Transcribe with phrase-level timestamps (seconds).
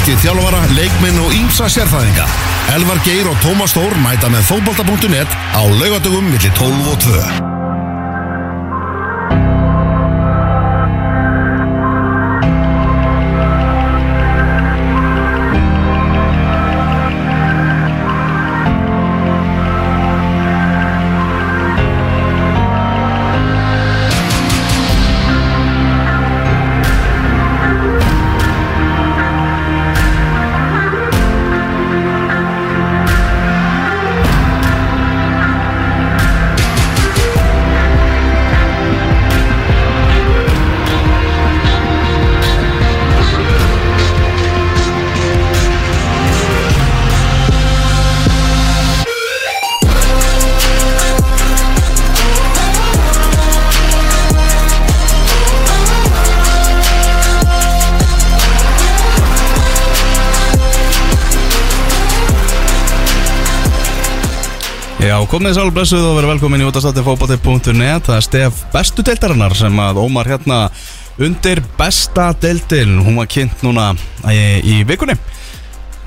[0.00, 2.24] bætti þjálfara, leikminn og ímsa sérþæðinga.
[2.72, 7.59] Elvar Geir og Tómas Þór mæta með fótbolta.net á laugadögum millir 12 og 2.
[65.30, 69.76] komið alveg blessuð og verið velkomin í útastætti fókbóti.net Það er stef bestu deildarinnar sem
[69.78, 70.56] að Ómar hérna
[71.22, 73.92] undir besta deildin Hún var kynnt núna
[74.26, 75.14] í, í vikunni.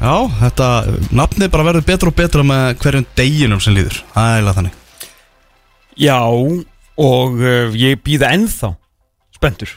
[0.01, 0.67] Já, þetta
[1.15, 4.01] nafnið bara verður betra og betra með hverjum deginum sem líður.
[4.11, 4.75] Eiginlega þannig.
[6.03, 6.19] Já,
[7.07, 8.73] og uh, ég býða ennþá
[9.37, 9.71] spenntur.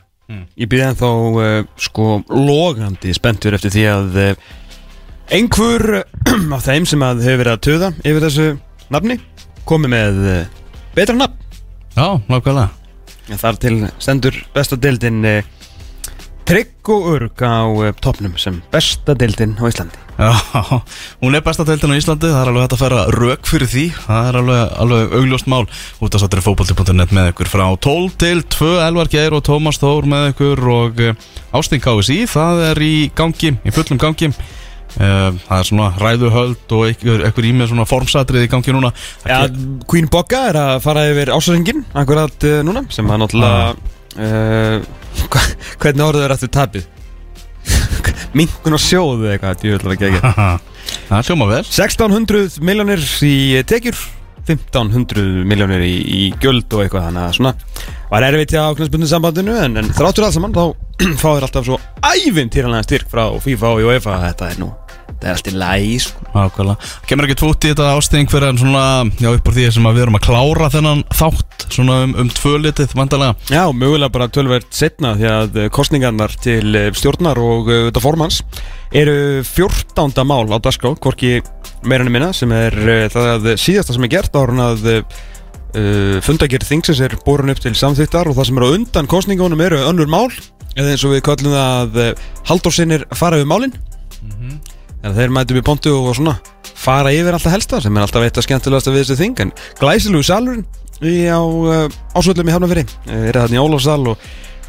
[0.59, 4.51] Ég býða ennþá uh, sko logandi spenntur eftir því að uh,
[5.39, 6.03] einhver
[6.59, 8.51] af þeim sem að hefur verið að töða yfir þessu
[8.91, 9.21] nafni
[9.67, 10.41] komið með uh,
[10.97, 11.37] betra nafn.
[11.97, 12.71] Já, nákvæmlega.
[13.27, 15.39] Þar til stendur besta deildin uh,
[16.47, 20.03] trygg og örg á uh, topnum sem besta deildin á Íslandi.
[20.17, 20.31] Já,
[21.23, 22.31] hún er besta deildin á Íslandi.
[22.31, 23.87] Það er alveg hægt að færa rauk fyrir því.
[24.05, 25.65] Það er alveg, alveg augljóst mál.
[26.05, 30.69] Útastættir fókbóti.net með ykkur frá 12 til 2 Elvar Geir og Tómas Þór með ykkur
[30.77, 31.03] og
[31.57, 34.31] Ástin KSI Það er í gangi, í fullum gangi
[34.97, 38.93] það er svona ræðuhöld og einhver, einhver í með svona formsatrið í gangi núna.
[39.29, 39.45] Já,
[39.91, 43.75] Queen Bogga er að fara yfir ásæringin akkurat uh, núna sem að náttúrulega
[44.27, 44.95] uh,
[45.83, 46.89] hvernig orðið er aftur tapið?
[48.39, 50.35] Minkun og sjóðu eitthvað djúvill að gegja
[51.07, 53.37] Það er hljóma vel 1600 miljónir í
[53.67, 53.99] tekjur
[54.47, 57.55] 1500 miljónir í, í gjöld og eitthvað þannig að svona
[58.13, 60.65] var erfitt hjá knæsbundin sambandinu en, en þráttur alls saman þá
[61.23, 64.71] fá þér alltaf svo ævintýralega styrk frá FIFA og UEFA þetta er nú
[65.27, 66.07] þetta er allt í læs
[66.37, 68.85] Ákvæmlega Kemur ekki tvúti í þetta ásting fyrir en svona
[69.19, 72.33] Já, upp úr því sem að við erum að klára þennan þátt Svona um, um
[72.33, 77.41] tvö litið vandalega Já, mögulega bara tölvert setna því að eh, kostningarnar til eh, stjórnar
[77.43, 78.43] og uh, þetta formans
[78.97, 80.15] eru 14.
[80.29, 81.41] mál á Daskó, hvorki
[81.87, 85.03] meira en minna sem er uh, það að síðasta sem er gert árun að uh,
[86.25, 89.83] fundagerð þingsins er borun upp til samþýttar og það sem eru á undan kostningunum eru
[89.91, 90.31] önnur mál
[90.77, 93.51] eða eins og við kallum það að uh, Haldórsinnir fara við
[94.97, 96.37] málin en þeir mætum í pontu og svona
[96.75, 100.23] fara yfir alltaf helsta sem er alltaf eitt af skemmtilegasta við þessu þing en glæsilegu
[100.23, 100.67] salurinn
[101.03, 104.19] í á uh, ásvöldum í Hafnafyrir uh, er það í Ólafsal og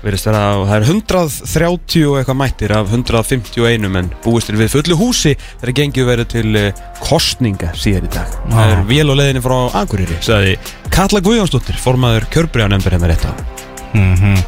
[0.07, 5.33] að það er 130 og eitthvað mættir af 151 en búist er við fullu húsi
[5.57, 8.39] þegar gengið verið til uh, kostninga síðan í dag.
[8.53, 10.57] Það er vél og leðinni frá Akureyri sagði
[10.93, 13.56] Katla Guðjónsdóttir formaður kjörbríða nefndir hérna rétt á
[13.97, 14.43] mm -hmm.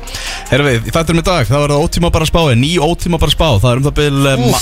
[0.50, 3.32] Herra við, í þætturum í dag Það var það ótíma bara spá Ný ótíma bara
[3.32, 3.50] spá.
[3.60, 4.62] Það er um það byl uh, ma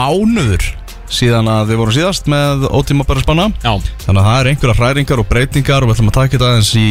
[0.00, 0.66] mánuður
[1.06, 3.46] Síðan að við vorum síðast með ótíma bara spána.
[3.62, 6.48] Já, Þannig að það er einhverja hræringar og breytingar Og við ætlum að taka þetta
[6.50, 6.88] aðeins í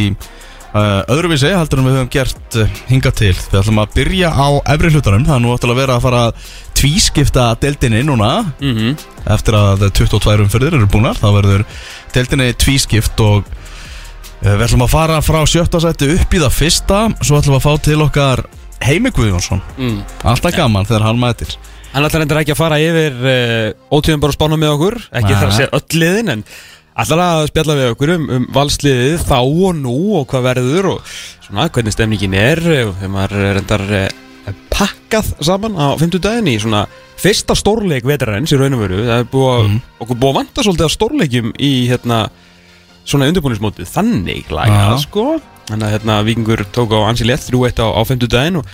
[0.76, 3.34] uh, öðruvísi heldur en við höfum gert uh, hingað til.
[3.36, 5.26] Við ætlum að byrja á efri hlutanum.
[5.28, 6.48] Það er nú ætlum að vera að fara að
[6.80, 8.32] tvískipta deildinni núna.
[8.60, 8.96] Mm
[9.26, 11.64] Eftir að 22 umfyrðir eru búnar Þá verður
[12.14, 13.48] deildinni tvískipt og
[14.46, 17.64] við ætlum að fara frá sjötta sæti upp í það fyrsta Svo ætlum við að
[17.66, 18.42] fá til okkar
[18.86, 19.96] Heimi Guðjónsson mm.
[20.28, 21.56] Alltaf gaman þegar hann mætir
[21.94, 25.38] Hann ætlar endur ekki að fara yfir uh, ótíðum bara spána með okkur ekki Nei.
[25.40, 26.42] þar að segja öll liðin en
[26.96, 31.14] ætlar að spjalla við okkur um, um valsliðið þá og nú og hvað verður og
[31.46, 36.58] svona hvernig stemningin er og þegar maður reyndar uh, pakkað saman á 50 daginn í
[36.60, 36.84] svona
[37.16, 39.78] fyrsta stórleik vetrarins í raun og veru það er búið Mhm.
[40.04, 40.84] okkur búið að vanta svolítið
[43.06, 45.26] svona undirbúinismótið þannig lagað sko.
[45.66, 48.68] Þannig að hérna vikingur tók á ansi létt 3-1 á, á 50 daginn og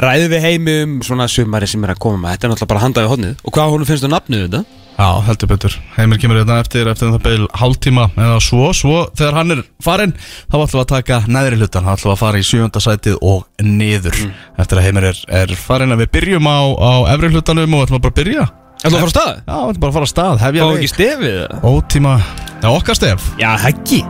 [0.00, 2.32] ræði við heimi um svona sumari sem er að koma.
[2.32, 4.62] Þetta er náttúrulega bara handaði hodnið og hvað honum finnst þú nafnið þetta?
[4.98, 5.74] Já, heldur betur.
[5.94, 10.14] Heimir kemur hérna eftir eftir það beil hálftíma eða svo Svo þegar hann er farinn
[10.18, 13.20] þá ætlum við að taka neðri hlutan þá ætlum við að fara í sjönda sætið
[13.28, 14.18] og niður.
[14.58, 18.00] Eftir að Heimir er, er farinn að við byrjum á, á efri hlutanum og ætlum
[18.00, 19.32] að bara byrja Er það að fara á stað?
[19.42, 21.40] Já, ætlum bara að fara að stað, hefja Fá ekki stefið?
[21.66, 22.14] Ótíma,
[22.62, 23.26] já okkar stef.
[23.40, 24.00] Já, heggi.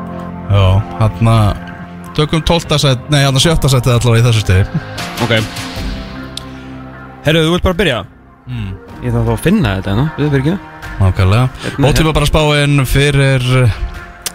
[0.48, 0.64] Já,
[1.00, 1.32] hann
[2.18, 4.80] tökum tólta sæt, nei hann sjötta sætið allavega í þessu stefi
[5.22, 5.34] Ok.
[7.26, 7.98] Herru, þú vilt bara byrja?
[9.04, 10.56] Ég þarf þá að finna þetta hérna, við fyrir ekki
[10.98, 11.44] Nákvæmlega.
[11.62, 13.44] Hérna, Ótíma bara spáinn fyrir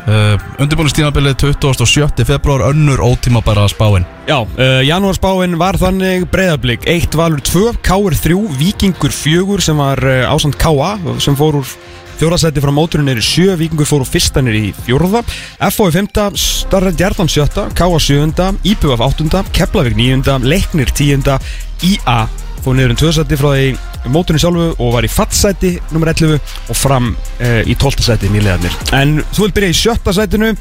[0.08, 2.26] uh, undirbúinustímabilið 27.
[2.28, 8.16] februar önnur ótíma bara spáinn Já, uh, janúarspáin var þannig breyðablík 1 valur 2, K-er
[8.16, 10.96] 3, Víkingur 4 sem var uh, ásand K.A.
[11.24, 11.74] sem fór úr
[12.20, 15.24] fjórðasæti frá móturinn er í 7, Víkingur fór úr fyrstanir í fjórða,
[15.72, 15.90] F.O.
[15.90, 18.00] í 5, Starra Djartan 7, K.A.
[18.00, 21.28] 7, IPVF 8, Keflavík 9, Leiknir 10,
[21.84, 22.20] IA
[22.64, 23.72] fór niður um tvöðsæti frá því
[24.12, 26.40] móturinn sjálfu og var í fattsæti nummer 11
[26.70, 28.04] og fram uh, í 12.
[28.10, 28.76] sæti nýlegaðnir.
[29.00, 30.54] En þú vil byrja í sjötta sætinu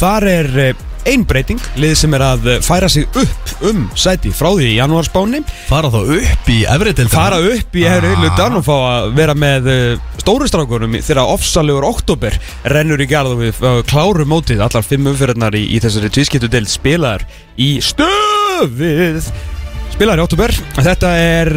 [0.00, 4.28] Þar er uh, ein breyting, lið sem er að eh, færa sig upp um sæti
[4.36, 8.52] frá því í janúarspáni Fara þá upp í efri til fara upp í hefri Ah.
[8.58, 12.36] og fá að vera með uh, stóru strákunum í- þegar ofsalegur oktober
[12.68, 16.68] rennur í garð og við klárum mótið allar fimm umfyrirnar í, í þessari tvískiptu deild
[16.70, 17.24] spilaðar
[17.56, 19.24] í stöfið
[19.96, 20.54] spilaðar í oktober
[20.84, 21.52] þetta er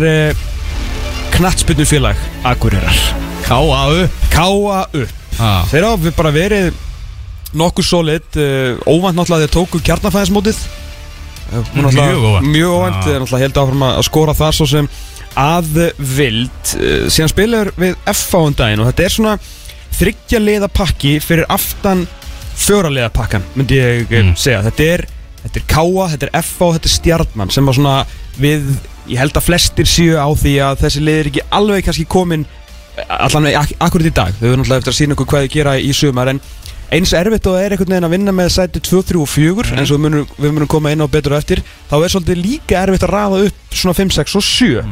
[1.33, 2.97] uh, knattspynnu félag Akureyrar
[4.33, 5.63] Káa upp ah.
[5.69, 6.73] þeir hafa bara verið
[7.57, 10.61] nokkuð solid uh, óvænt náttúrulega þeir tóku kjarnafæðismótið
[11.53, 12.47] hún Mjög óvænt.
[12.49, 13.03] mjög óvænt, Já.
[13.05, 14.87] þeir náttúrulega held áfram að skora það svo sem
[15.43, 19.35] að vild uh, síðan spilaður við F á um daginn og þetta er svona
[19.93, 22.07] þryggja liða pakki fyrir aftan
[22.57, 24.09] fjóra liða pakkan myndi ég.
[24.09, 24.33] Mm.
[24.37, 25.05] segja þetta er,
[25.43, 27.95] þetta er Káa, þetta er F á, þetta er Stjarnan sem var svona
[28.39, 28.67] við
[29.09, 32.45] ég held að flestir séu á því að þessi lið er ekki alveg kannski komin
[33.07, 34.35] allan veginn ak akkurat í dag.
[34.37, 36.41] Þau verður náttúrulega eftir að sína okkur hvað þau gera í sumar en
[36.93, 39.91] eins erfitt og er einhvern veginn að vinna með sæti 2, 3 og 4 eins
[39.93, 43.15] og við munum, koma inn á betur á eftir þá er svolítið líka erfitt að
[43.15, 44.83] rafa upp svona 5, 6 og 7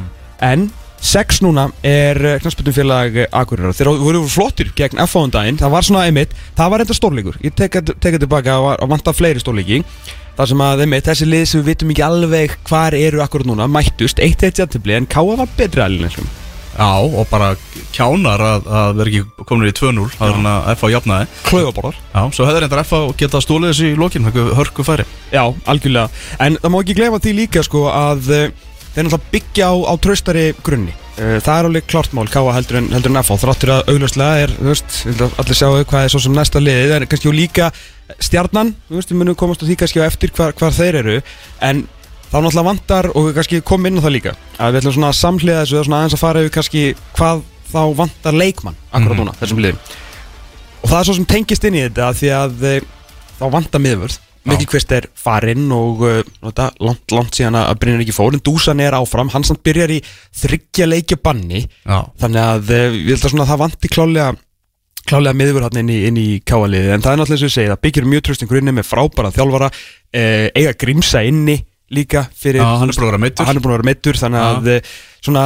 [0.50, 0.70] en
[1.02, 3.74] 6 núna er knastbyttumfélag Akureyrar.
[3.74, 7.40] Þeir voru flottir gegn F á um það var svona einmitt, það var enda stórleikur.
[7.42, 9.82] Ég teka teka tilbaka að vanta fleiri stórleiki
[10.38, 13.68] þar sem að einmitt, þessi lið sem við vitum ekki alveg hvar eru akkurat núna
[13.72, 16.22] mættust, eitt eitt jættibli en Káa var betri alveg
[16.72, 17.52] Já, og bara
[17.92, 21.28] kjánar að, að vera ekki komin í 2-0 Það er hann að F á jafnaði.
[21.50, 25.06] Klöfaborðar Já, svo hefur reyndar F á geta stólið þessu í lokin Hörku, hörku færi.
[25.34, 26.08] Já, algjörlega.
[26.40, 28.46] En það má ekki gleyma því líka sko að uh,
[28.96, 30.96] þeir náttúrulega byggja á, á traustari grunni.
[31.20, 34.46] Uh, Það er alveg klart mál, káa heldur en, heldur en FH Þráttur að augljóslega
[34.46, 35.02] er, þú veist,
[35.44, 37.74] allir sjáu hvað er svo sem næsta liðið En kannski líka
[38.20, 41.18] stjarnan, við munum komast á því kannski á eftir hvar, hvar þeir eru
[41.62, 41.84] En
[42.32, 45.12] þá náttúrulega vantar og við kannski komum inn á það líka Að við ætlum svona
[45.12, 46.84] að samhliða þessu, svona aðeins að fara yfir kannski
[47.18, 49.22] hvað þá vantar leikmann akkurat Mhm.
[49.22, 49.78] núna, þessum liðum.
[50.82, 52.82] Og það er svo sem tengist inn í þetta því að eh,
[53.40, 54.18] þá vantar miðvörð.
[54.44, 58.42] Mikil Kvist er farinn og uh, þetta, langt, langt síðan að Brynjar ekki fór en
[58.42, 60.00] Dúsan er áfram, hann samt byrjar í
[60.34, 61.62] þryggja leikja banni.
[61.86, 64.32] Já, þannig að ég held að svona það vanti klálega
[65.08, 67.72] klálega miður hann inn í, inn í káaliði en það er náttúrulega og ég segi,
[67.72, 71.58] það byggir mjög trösting grunni með frábæra þjálfara uh, eiga grímsa inni
[71.92, 75.46] líka fyrir Já, hann er búin að vera meittur þannig að uh, svona,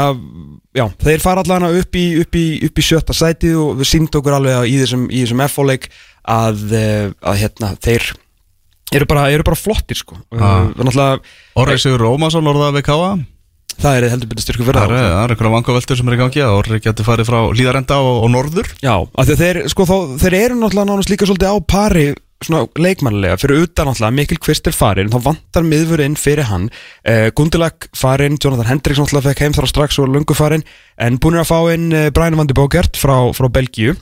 [0.77, 4.19] já, þeir fara allan upp í, upp, í, upp í sjötta sætið og við sínd
[4.19, 5.89] okkur alveg í þessum, þessum FO-leik
[6.35, 8.11] að, uh, að hérna, þeir
[8.95, 10.19] eru bara, eru bara flottir sko.
[10.29, 10.69] Já.
[10.77, 11.17] náttúrulega,
[11.57, 13.15] Orri Sigur Rómason orðað við Káa
[13.81, 16.43] það er heldur betur styrku fyrir Það það er einhverja vangaveltur sem er í gangi
[16.45, 18.69] að Orri getur farið frá hlýðarenda og, og norður.
[18.83, 22.05] Já, af því að þeir, sko, þá, þeir eru náttúrulega nánast líka svolítið á pari
[22.77, 26.67] leikmannlega, fyrir utan náttúrulega Mikkel Kvist er farinn, þá vantar miðvörinn fyrir hann.
[27.07, 30.65] Uh, Gundilag farinn, Jonathan Hendricks náttúrulega fekk heim þar strax og lungu farinn
[31.01, 33.95] en búin að fá inn uh, Brian van de Bogert frá, frá Belgíu.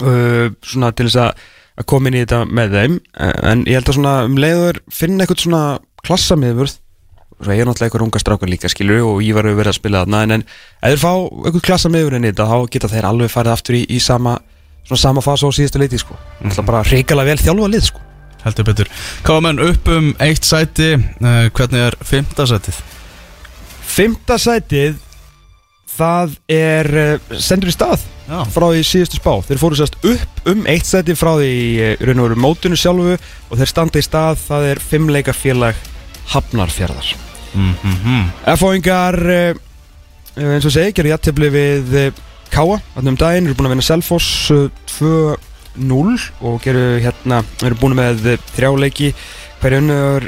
[0.00, 3.00] Uh, svona til þess að koma inn í þetta með þeim.
[3.14, 5.64] Uh, en ég held að svona um leiður finna eitthvað svona
[6.06, 6.78] klassamiðvörð
[7.40, 10.04] svo er náttúrulega eitthvað unga strákar líka skilur og ég var að vera að spila
[10.04, 11.12] þarna en, en ef þeir fá
[11.46, 14.36] eitthvað klassamiðvörð inn í þetta þá geta þeir alveg farið aftur í, í sama
[14.84, 16.16] svona sama fasa á síðustu leiti sko.
[16.40, 16.66] Mm -hmm.
[16.66, 18.00] bara reykjala vel þjálfa lið sko.
[18.44, 18.88] Heldur betur.
[19.22, 22.80] Káa menn upp um eitt sæti uh, Hvernig er fymta sætið?
[23.84, 24.96] Fymta sætið
[25.96, 29.32] það er uh, sendur í stað Já, frá því síðustu spá.
[29.44, 33.18] Þeir fóru sérst upp um eitt sæti frá því í raun og veru mótinu sjálfu
[33.18, 35.76] og þeir standa í stað það er fimmleika félag
[36.30, 38.24] Hafnarfjörðar mm -hmm.
[38.54, 39.54] F-óingar uh,
[40.36, 42.12] eins og segi gerir jættefli við uh,
[42.50, 47.78] Káa þannig um daginn, eru búin að vinna Selfoss uh, 2-0 og gerir hérna, eru
[47.78, 49.14] búin með uh, þrjá leiki.
[49.60, 50.26] Hverju unnur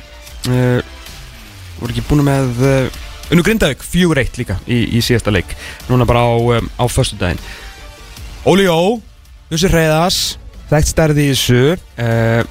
[1.81, 3.00] voru ekki búin með uh,
[3.33, 5.57] unnu Grindavík 4-1 líka í, í síðasta leik.
[5.88, 7.41] Núna bara á, á föstu daginn
[8.45, 9.00] Óli Jó,
[9.50, 10.38] Jussi Reyðas
[10.71, 11.76] þekkt stærði í þessu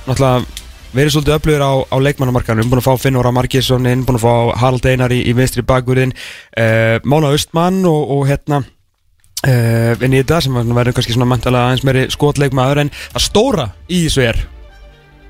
[0.08, 0.61] náttúrulega
[0.96, 4.34] verið svolítið öflugur á, á leikmannamarkanum, búin að fá Finnóra Margesson inn, búin að fá
[4.62, 6.14] Harald Einar í, í vinstri bakgurðin,
[6.60, 8.64] uh, Mána Östmann og, og hérna
[9.42, 14.04] inn í þetta sem verður kannski svona mæntalega aðeins meiri skotleikmaður en að stóra í
[14.04, 14.38] þessu er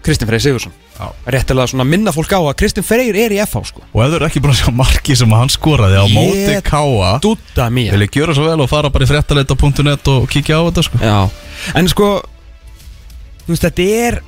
[0.04, 0.74] Kristinn Freyr Sigursson.
[1.32, 3.84] Réttilega svona minna fólk á að Kristinn Freyr er í FH sko.
[3.94, 6.66] Og ef þú eru ekki búin að sjá marki sem hann skoraði á móti Ég-
[6.68, 10.60] Káa Dúta mér Vil ég gjöra svo vel og fara bara í fréttaleita.net og kíkja
[10.60, 11.00] á þetta sko.
[11.06, 11.18] Já,
[11.80, 12.10] en sko
[13.46, 14.20] Þú veist, þetta er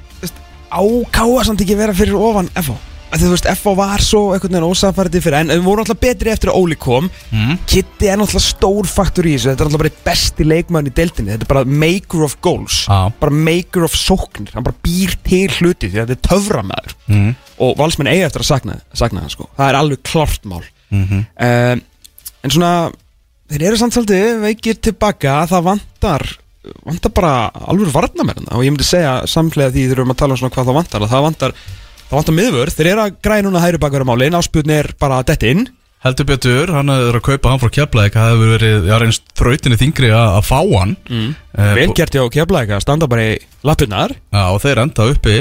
[0.74, 5.22] Ákáa samt ekki vera fyrir ofan FH Þú veist, FH var svo einhvern veginn ósafærið
[5.22, 7.10] fyrir En við vorum alltaf betri eftir að Óli kom.
[7.30, 7.60] Mm.
[7.70, 9.52] Kitty er náttúrulega stór faktur í þessu.
[9.52, 11.34] Þetta er náttúrulega bara eitt besti leikmann í deildinni.
[11.36, 12.80] Þetta er bara maker of goals.
[12.88, 13.14] Já.
[13.22, 14.50] Bara maker of sóknir.
[14.56, 17.34] Hann bara býr til hluti því að þetta er töframæður Mm.
[17.62, 19.46] Og valsmenn eiga eftir að sakna, sakna það sko.
[19.58, 20.64] Það er alveg klart mál.
[20.90, 21.26] Mm -hmm.
[21.46, 21.82] um,
[22.44, 22.92] En svona
[23.52, 26.24] Þeir eru samt svolítið veikir tilbaka Það vantar
[26.88, 27.36] vantar bara
[27.68, 30.56] alveg varnamenn og ég myndi segja samlega því þegar við erum að tala um svona
[30.56, 31.56] hvað það vantar að það vantar,
[32.10, 34.38] það vantar miðvör þeir eru að græða núna hægri bakverða málin.
[34.40, 35.66] Áspjörn er bara dett inn.
[36.04, 39.78] Heldur betur, hann hefur að kaupa hann frá Keflæk Það hefur verið, já reynst þrautinni
[39.80, 40.98] þingri að, fá hann.
[41.08, 41.30] Mm.
[41.78, 44.12] velgert hjá keflæk að standa bara í lappirnar.
[44.34, 45.38] Já, og þeir enda uppi,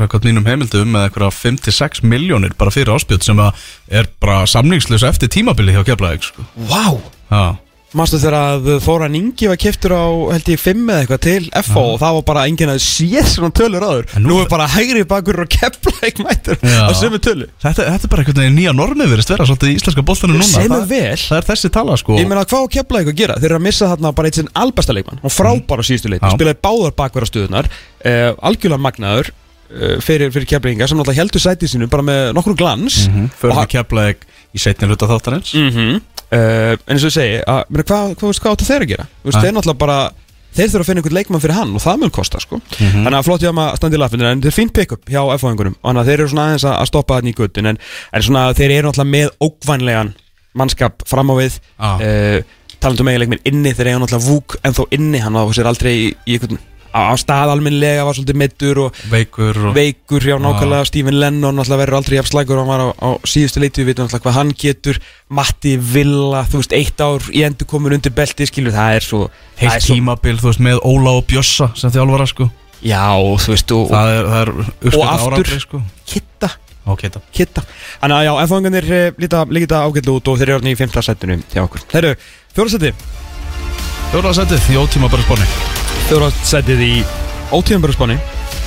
[0.00, 3.68] sakvæmt mínum heimildum með eitthvað 5-6 miljónir bara fyrir áspjöld sem að
[4.00, 6.48] er bara samningslaus eftir tímabili hjá Keflæk sko.
[6.72, 7.60] Vá!
[7.96, 11.84] Mástu þegar að Þóran Ingi var keftur á held ég 5 eða eitthvað til FO
[11.94, 14.66] og það var bara enginn að sé svona tölur áður En nú, nú- er bara
[14.68, 16.84] hægri bakur og keflæk mættur Já.
[16.86, 19.78] á sömu tölu þetta, þetta er bara einhvern veginn nýja normið verið vera svolítið í
[19.80, 21.16] íslenska boltanum núna Sem er það, vel.
[21.24, 23.38] það er þessi tala sko Ég meina hvað á keflæk að gera?
[23.40, 25.88] Þeir eru að missa þarna bara eitt sinn albesta leikmann og frábæra mm.
[25.88, 26.30] síðustu leik Já.
[26.36, 31.72] spilaði báðar bakverða stuðunar uh, algjörlega magnaður uh, fyrir, fyrir keflækinga sem náttúrulega heldur sætið
[31.74, 34.26] sínu bara með nokkur glans mm Förum Og við Keflæk
[34.56, 36.00] í setni hluta þáttarins -hmm.
[36.32, 39.06] Uh, En eins og ég segi að, meina, hvað, hvað, hvað, áttu þeir að gera?
[39.26, 39.40] Ha?
[39.40, 39.98] þeir náttúrulega bara
[40.56, 42.56] Þeir þurfa að finna einhvern leikmann fyrir hann og það mun kosta sko.
[42.78, 43.02] Mhm.
[43.04, 46.00] Þannig að flott hjá maður standi í lappinu En þeir fínt pick-up hjá F-fáingunum Þannig
[46.00, 47.80] að þeir eru svona aðeins að að stoppa þannig í guttin en,
[48.16, 50.14] en svona þeir eru náttúrulega með ókvænlegan
[50.56, 51.90] Mannskap fram á við Já.
[52.00, 52.38] uh,
[52.80, 55.92] Talandum eiginleik minn inni Þeir eiga náttúrulega vúk en þó inni Hann var sér aldrei
[55.92, 60.36] í, í einhvern á, á stað almennlega var svolítið meittur og Veikur og veikur hjá
[60.40, 63.90] nákvæmlega Stephen Lennon náttúrulega verður aldrei jafn slægur hann var á, á síðustu leiti við
[63.92, 65.00] veitum náttúrulega hvað hann getur.
[65.28, 69.22] Matti Villa, þú veist, eitt ár í endur komin undir belti, skilur, það er svo
[69.58, 72.46] heilt er svo, tímabil, þú veist, með Óla og Bjössa sem þjálfara sko.
[72.86, 73.02] Já,
[73.42, 75.82] þú veist, og, og Það er, það er uppskrift aftur- sko.
[76.06, 76.52] Kitta,
[76.86, 80.76] Ok, þetta kitta Þannig að já, ennfóðingarnir líta, líta ágætlu út og þeir eru í
[80.78, 81.00] 5.
[81.02, 81.82] setinu hjá okkur.
[81.90, 82.18] Þeir eru,
[82.54, 82.92] fjórasætti,
[84.12, 86.92] Fjórðarsætið í ótíma bara spáni fjórasættið í
[87.56, 88.16] ótíðanbjörnsbáni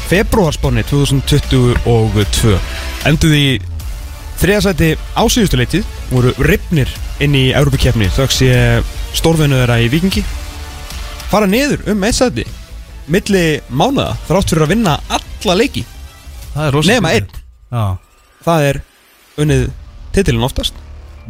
[0.09, 2.55] februarspáni 2022
[3.07, 3.45] enduð í
[4.41, 6.91] þriðasætti á síðustu leitið voru ripnir
[7.23, 10.23] inn í Európa-kefni þöggs ég stórvinu þeirra í Vikingi
[11.31, 12.45] fara niður um eitt sætti
[13.09, 15.85] milli mánuða þrátt fyrir að vinna alla leiki.
[16.85, 17.29] Nema einn,
[18.45, 18.81] það er
[19.39, 19.65] unnið
[20.15, 20.77] titilin oftast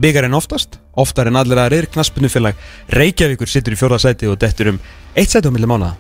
[0.01, 2.55] byggarinn oftast, oftar en allir aðrir knaspunnufélag
[2.95, 4.79] Reykjavíkur sittur í fjórða sæti og dettur um
[5.15, 5.95] eitt sæti á milli mánuða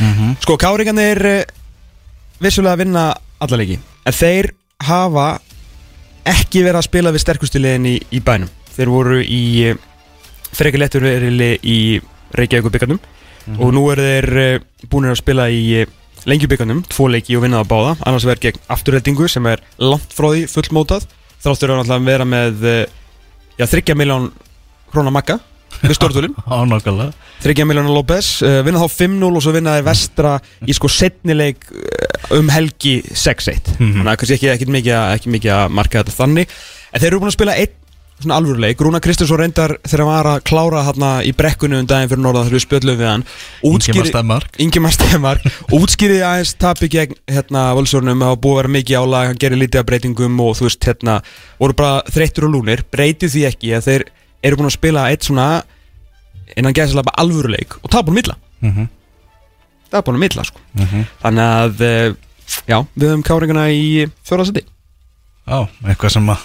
[0.00, 0.36] Mhm.
[0.40, 1.44] Sko, káringarnir eh,
[2.40, 3.04] vissulega að vinna
[3.42, 4.52] alla leiki En þeir
[4.86, 5.40] hafa
[6.30, 8.48] ekki verið að spila við sterkustu liðin í, í bænum.
[8.76, 9.80] Þeir voru í eh,
[10.54, 11.78] frekar lettur verili í
[12.38, 13.00] Reykjavíkur byggarnum
[13.58, 15.84] Og nú eru þeir uh, búinir að spila í
[16.28, 17.96] lengjubyggarnum Tvo leiki og vinna á báða.
[18.06, 21.08] Annars verður gegn afturreldingu sem er langt frá því fullmótað
[21.40, 22.82] Þráttur að náttúrulega vera með uh,
[23.60, 24.30] Já, 30 miljón
[24.92, 25.38] krónar makka
[25.80, 27.12] Við stórtúlin á nákvæmlega.
[27.44, 30.32] 30 miljónar López, uh, vinna þá 5-0 og svo vinna þeir vestra
[30.68, 33.94] í sko setnileik uh, um helgi 6-1 Mhm.
[34.00, 36.52] þannig að kannski ekki, ekki, mikið, að- að marka þetta þannig.
[36.92, 37.76] En þeir eru búin að spila einn
[38.20, 38.80] svona alvöruleik.
[38.84, 42.46] Rúna Kristinsson reyndar þegar hann var að klára hérna í brekkunni um daginn fyrir norðan
[42.48, 43.24] þegar við spjöllum við hann
[44.60, 45.46] Ingimar Stemmark
[45.78, 49.60] útskýriði aðeins tapi gegn hérna völsórnum, það var búið að vera mikið álag hann gerir
[49.62, 51.18] lítið af breytingum og þú veist hérna
[51.60, 54.06] voru bara þreyttur og lúnir, breytið því ekki að þeir
[54.44, 55.48] eru búin að spila eitt svona
[56.58, 58.88] innan gæðslega alvöruleik og tapa hann milla Mhm.
[59.90, 60.60] tapa hann milla sko.
[60.76, 61.04] Mhm.
[61.22, 62.12] þannig að eh,
[62.68, 64.66] já, við höfum káringana í fjóraðsæti
[65.50, 66.42] Já, eitthvað sem að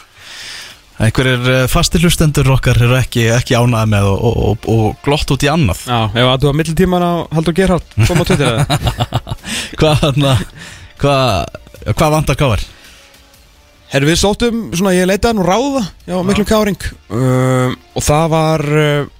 [1.01, 5.43] einhverjir fastir hlustendur okkar eru ekki, ekki ánæði með og, og, og, og glott út
[5.43, 8.79] í annað Já, ef að þú var millitíman á Haldur Gerhardt koma á Twitter eða?
[9.81, 10.21] Hvað
[11.01, 12.63] Hvað Hvað vantar káar?
[13.91, 18.63] Herru, við sóttum, svona, ég leitaði nú ráða Já, miklum káring um, Og það var
[18.65, 19.11] uh,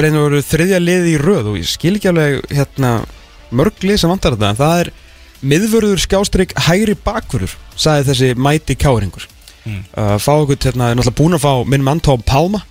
[0.00, 2.92] reynir að vera þriðja lið í röð og ég skil ekki alveg hérna
[3.52, 4.90] mörg lið sem vantar þetta en það er
[5.52, 9.28] miðvörður skjástrygg hægri bakvörður sagði þessi mæti káringur
[9.62, 9.82] Mm.
[9.94, 12.62] uh, fá okkur, hérna, er náttúrulega búin að fá minn mann Tom Palma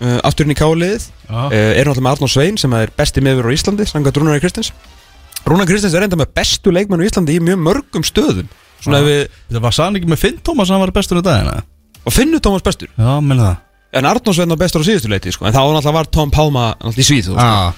[0.00, 3.52] uh, afturinn í káliðið Já, uh, er náttúrulega með Arnór Svein sem er besti miðvörður
[3.52, 4.72] á Íslandi samkvæmt Rúnar Kristins.
[5.44, 8.48] Rúnar Kristins er enda með bestu leikmenn á Íslandi í mjög mörgum stöðum.
[8.78, 11.58] Ef við, Það var sann ekki með Finn Tómas sem hann var bestur í dagina
[12.06, 12.88] og finnur Tómas bestur.
[12.96, 13.56] Já, menn það
[13.96, 15.46] En Arnósveinn var bestur á síðustu leiti sko.
[15.48, 17.36] En þá náttúrulega var Tom Pálma náttúrulega í Svíð sko.
[17.40, 17.70] ah,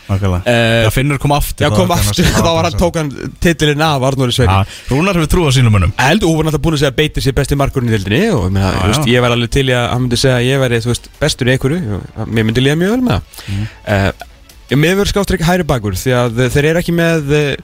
[0.50, 4.02] Eh, Já, Finnur kom aftur Já, kom aftur, þá var hann tók hann titilinn af
[4.08, 4.50] Arnóri Sveini.
[4.50, 6.96] Já, Rúnar hefur trú á sínum munum Held, og hún var náttúrulega búin að segja
[6.98, 9.52] beitir sér besti markurinn í dildinni og ég, meina, Já, þú veist, ég var alveg
[9.54, 12.48] til í að hann myndi segja að ég væri veist, bestur í einhverju og mér
[12.50, 13.46] myndi líða mjög vel með það.
[13.54, 13.70] Mm.
[13.94, 14.26] uh,
[14.80, 17.54] Mér verður skáttur ekki hæri bakur því að þeir eru ekki með eh,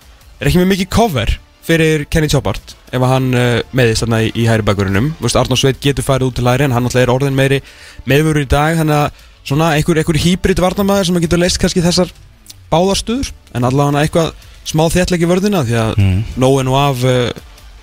[0.43, 1.35] er ekki með mikið cover
[1.67, 6.07] fyrir Kenny Chopart ef hann uh, meðist þarna í, í hæri bakurinnum Arnór Sveit getur
[6.07, 7.59] farið út til hæri en hann náttúrulega er orðin meiri
[8.07, 12.11] meðvörur í dag þannig að svona einhver, einhver hýbrit varnamæður sem getur leist kannski þessar
[12.73, 14.33] báðarstöður en allavega eitthvað
[14.67, 16.25] smá þéttleiki vörðina því að Mm.
[16.61, 17.29] er nú af uh,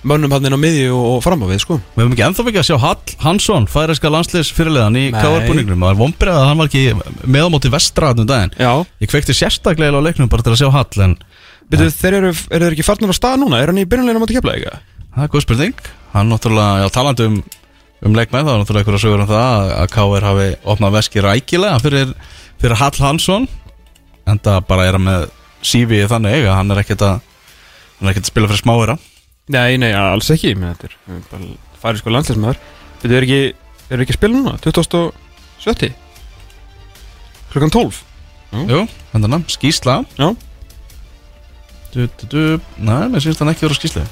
[0.04, 1.78] mönnum hann inn á miðju og, og fram á við sko.
[1.94, 5.04] Við hefum ekki ennþá ekki að sjá Hall Hansson færiska landsliðs fyrirleðan í.
[5.14, 6.82] KR-búningnum Það er vombrið að hann var ekki
[7.24, 8.52] með á móti vestraðnum daginn.
[8.60, 8.72] Já.
[9.00, 11.16] Ég kveikti sérstaklega á leiknum bara til að sjá Hall En
[11.72, 13.60] Byrju, þeir eru, eru þeir ekki farnir á stað núna?
[13.62, 14.80] Er hann í byrjunleginu á móti kefla eitthvað?
[15.14, 15.78] það er góð spurning
[16.14, 17.36] Hann náttúrulega, já talandi um,
[18.04, 21.24] um leikmenn Það var náttúrulega einhverja sögur um það að- Að KR hafi opnað veski
[21.24, 22.12] rækilega fyrir,
[22.62, 23.48] fyrir Hall Hansson
[24.26, 25.26] En það bara er hann með
[25.64, 27.16] sífi þannig að hann er ekkert að
[27.98, 28.96] Hann er ekkert að spila fyrir smáira
[29.54, 31.50] Nei, nei, alls ekki Mér, Þetta bara
[31.82, 32.58] farið sko landsleismæður
[33.02, 33.40] Þetta er ekki,
[33.90, 34.56] er ekki að spila núna?
[34.64, 35.94] 2070
[37.54, 38.02] Klukkan 12
[38.54, 38.84] Jú,
[39.50, 40.28] skýsla Já.
[41.94, 42.42] Du, du, du.
[42.84, 44.04] Nei, mér syns hann ekki vera skýsla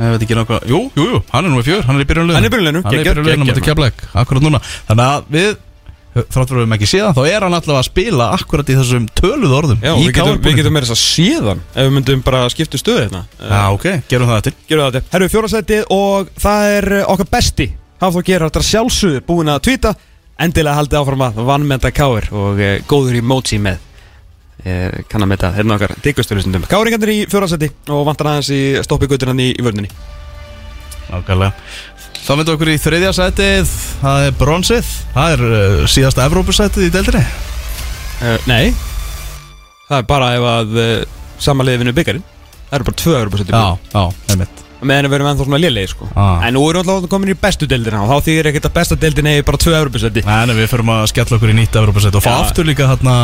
[0.00, 2.08] Ég veit ekki nákvæm Jú, jú, jú, hann er nú með fjör, hann er í
[2.08, 4.60] byrjunleginu Hann er í byrjunliðinu, Hann er í byrjunleginu geggjað, mútið keflæk, akkurat núna.
[4.88, 5.50] Þannig að við,
[6.30, 9.56] þrátt að við ekki séðan Þá er hann allavega að spila akkurat í þessum töluð
[9.58, 12.44] orðum Já, í við getum, við getum meira þess að séðan Ef við myndum bara
[12.54, 13.22] skipta stöðu hérna.
[13.42, 14.56] Já, ok, gerum það eftir.
[14.70, 17.68] Gerum það þetta Herru fjórasæti og það er uh, okkar besti
[18.00, 19.94] Hafþór Gerhard er sjálfsögðu búin að tvíta
[20.40, 23.82] Endilega haldið áfram að vannmenda Káir Og uh, góður í mótsi með
[24.64, 29.08] uh, Kann að metta hérna okkar Diggusturistundum Káringarnir í fjórasæti Og vantar aðeins í stoppi
[29.10, 29.90] guttunan í, í vörninni.
[31.10, 31.52] Nákvæmlega.
[32.20, 34.90] Þá myndum við okkur í þriðja sætið Það er bronsið.
[35.16, 37.24] Það er uh, síðasta Evrópusætið í deildinni.
[38.20, 38.74] Uh, Nei.
[39.88, 40.90] Það er bara ef að uh,
[41.40, 42.26] Samanlega vinnu byggarinn
[42.70, 44.60] Það eru bara tvö Evropasæti Já, já, einmitt.
[44.80, 46.06] Meðan við erum ennþá svona lélegi sko.
[46.16, 46.44] Ah.
[46.46, 48.96] En nú erum við alltaf komin í bestu deildina Og þá þýðir ekkert að besta
[49.00, 52.24] deildin eigi bara tvö Evropasæti Nei, við förum að skella okkur í nýtt Evrópusæti og
[52.24, 53.16] fá aftur líka hérna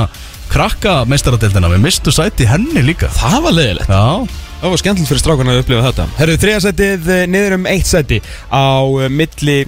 [0.53, 3.11] krakka meistaradeildina, við mistu sæti henni líka.
[3.17, 3.93] Það var leiðilegt.
[3.93, 6.05] Já, Það var skemmtilegt fyrir strákana að upplifa þetta.
[6.17, 9.59] Herru, þriðasætið eh, niður um eitt sæti á uh, milli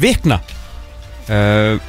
[0.00, 0.40] vikna.
[1.30, 1.80] Uh,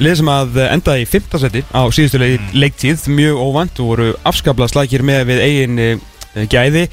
[0.00, 4.06] Lið sem að endaði í fymta sæti á síðustu leik, leiktíð Mjög óvant og voru
[4.24, 6.86] afskaplega slækir með við eigin uh, gæði.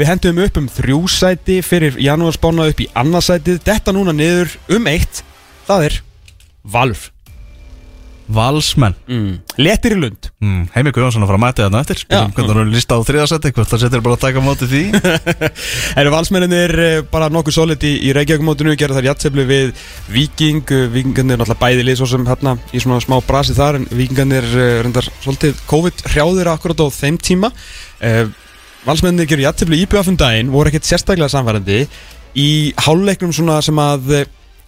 [0.00, 4.90] Við hendum upp um þrjú sæti fyrir janúarspána upp í annarsætið Þetta núna niður um
[4.90, 5.22] eitt
[5.68, 6.00] Það er
[6.64, 7.10] Valur
[8.32, 8.94] Valsmenn.
[9.04, 9.32] Mm.
[9.60, 10.28] Letir í lund.
[10.40, 11.98] Mm, Heimi Guðjónsson að fara að mæta þarna eftir.
[12.00, 14.82] Spilum hvernig hann er lista á þriðasæti Hvort það setur bara að taka móti því.
[16.00, 19.74] Eru valsmenninir eh, bara nokkuð solid í, í Reykjavík-mótinu, gera þar jætsefli við
[20.14, 23.88] Viking, eh, Vikingarnir náttúrulega bæði lið svo sem hérna í svona smá brasi þar en
[23.92, 27.52] Vikingarnir eh, reyndar svolítið COVID hrjáðir akkurat á þeim tíma.
[28.84, 31.84] Valsmenninir gerur jætsefli í BFM daginn, voru ekkert sérstaklega samfærandi
[32.40, 32.48] í
[32.84, 34.24] háluleiknum svona sem að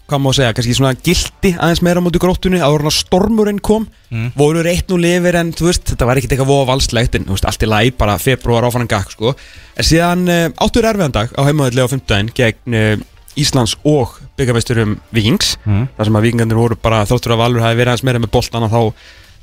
[0.06, 4.28] hvað má segja, kannski svona gildi aðeins meira móti gróttunni, að stormurinn kom Mm.
[4.38, 7.34] voru reitt nú lifir en þú veist, þetta var ekkert eitthvað voða valslegt en þú
[7.34, 9.32] veist, allt í lagi, bara februar áfannan gakk sko.
[9.76, 13.02] en síðan uh, áttur erfiðan dag á heimaðalli á 15 gegn uh,
[13.36, 15.88] Íslands og byggarmeisturum Vikings mm.
[15.98, 18.68] þar sem að Vikingarnir voru bara þáttur að Valur hafi verið aðeins meira með boltan
[18.68, 18.80] og þá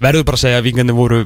[0.08, 1.20] verður bara að segja að Vikingarnir voru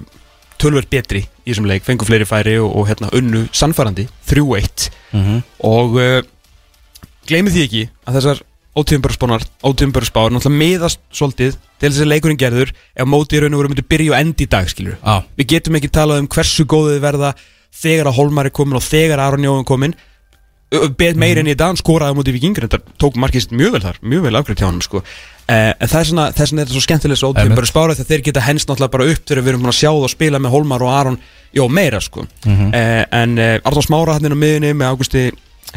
[0.58, 5.44] tölver betri í þessum leik, fengu fleiri færi og, og hérna unnu sannfærandi 3-1 Mm
[5.62, 6.20] og uh,
[7.28, 8.42] gleymið því ekki að þessar
[8.78, 13.64] ótíðumbörspánar ótíðumbörspár náttúrulega miðast svolítið til þess að leikurinn gerður ef mótið í raun og
[13.64, 16.68] veru myndi byrja og endi í dag skilur Já, við getum ekki talað um hversu
[16.70, 17.34] góðið verða
[17.78, 19.98] þegar að Holmar er komin og þegar Aron Jóhann komin
[21.00, 24.26] bet meir enn í dag, skoraði móti vikingir þetta tók markist mjög vel þar, mjög
[24.26, 25.00] vel afgreitt hjá hann sko.
[25.00, 28.68] uh, en það er svona, vegna er þetta svo bara spára þegar þeir geta henst
[28.68, 31.20] náttúrulega bara upp þegar við erum að sjá það og spila með Holmar og Aron
[31.56, 32.26] jó meira sko.
[32.44, 35.24] Uh, en uh, Arnór Smára hann inn á miðunni með Águsti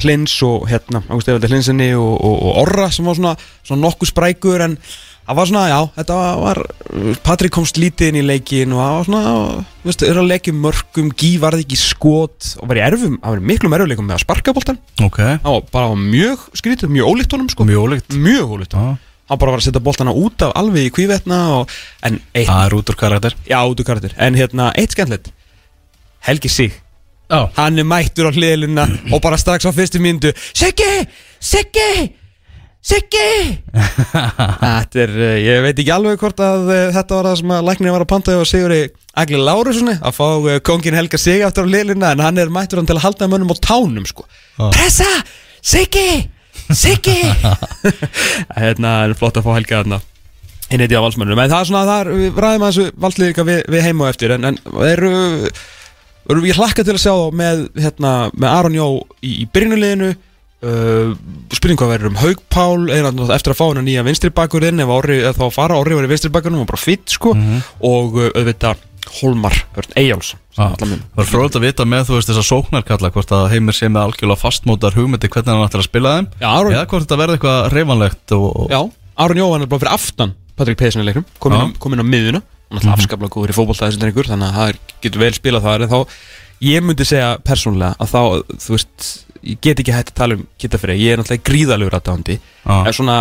[0.00, 4.12] Hlins og hérna Águsti Evaldi Hlinsinni og, og, og Orra sem var svona, svona nokkuð
[4.12, 4.76] sprækur en
[5.26, 6.60] það var svona, já, þetta var
[7.26, 9.34] Patrik komst lítið inn í leikin og það var svona,
[9.82, 13.34] þú veist, er að leikja mörgum Gí varði ekki skot og var í erfum það
[13.34, 15.20] var í miklum erfuleikum með að sparka boltan ok.
[15.20, 17.66] Það var bara mjög skrítið, mjög ólíkt honum sko.
[17.68, 18.18] Mjög ólíkt.
[18.18, 18.98] Mjög ólíkt honum.
[18.98, 22.48] Já, hann bara var að setja boltana út af alveg í kvívetna og, en eitt,
[22.48, 23.36] Það er út úr karakter.
[23.46, 24.14] Já, út úr karakter.
[24.18, 25.30] En hérna, eitt skemmtilegt.
[26.26, 26.80] Helgi Sig
[27.30, 31.04] Já, hann er mættur á hliðluna og bara strax á fyrstu myndu Siggi,
[31.38, 32.16] Siggi!
[32.80, 33.60] Siggi!
[34.64, 37.66] Þetta er, uh, ég veit ekki alveg hvort að uh, þetta var það sem að
[37.68, 38.80] læknirinn var að panta og Sigurði
[39.20, 42.80] Agli Lárusson að fá uh, kongin Helga Sig aftur á hliðluna en hann er mættur
[42.80, 44.24] hann til að halda mönnum á tánum sko.
[44.72, 45.08] Pressa,
[45.60, 46.24] Siggi!
[46.72, 47.18] Siggi!
[48.58, 50.00] Hérna er flott að fá Helga þarna
[50.70, 53.30] hinn heiti á valsmönnum en það er svona, það er, við ræðum að þessu valslið
[53.30, 55.12] líka við, við heim og eftir en, en eru,
[56.36, 58.88] eru ég hlakka til að sjá þá með, hérna, með Aron Jó
[59.22, 61.14] í, í byrjunuleginu uh,
[61.56, 64.82] spurning hvað verður um Haug Pál er hann eftir að fá hennar nýja vinstri bakurinn
[64.84, 67.34] ef Orri, eða þá fara Orri var í vinstri bakurinn og bara fitt sko.
[67.86, 68.86] Og uh, auðvitað
[69.20, 70.74] Holmar, Örn Eyjáls Ah.
[70.76, 74.02] Það var fróðilegt að vita með þú veist þessa sóknarkalla hvort að Heimir sé með
[74.10, 76.26] algjörlega fastmótar hugmyndi hvernig hann ætlar að spila þeim.
[76.42, 78.80] Já, Aron, eða hvort þetta verði eitthvað reyfanlegt og, og já,
[79.24, 81.70] Aron Jó hann er bara fyrir aftan Patrik Pesen í leiknum, kom inn, Já.
[81.70, 84.60] á- kom inn á miðuna er alltaf afskaplega góður í fótbolta þessi drengur þannig að
[84.60, 85.98] það getur vel spilað þar en þá,
[86.68, 88.20] ég myndi segja persónulega að þá,
[88.66, 89.10] þú veist,
[89.42, 92.74] ég get ekki hægt að tala um Kittafrey, ég er náttúrulega gríðalegur aðdándi, Já.
[92.86, 93.18] en svona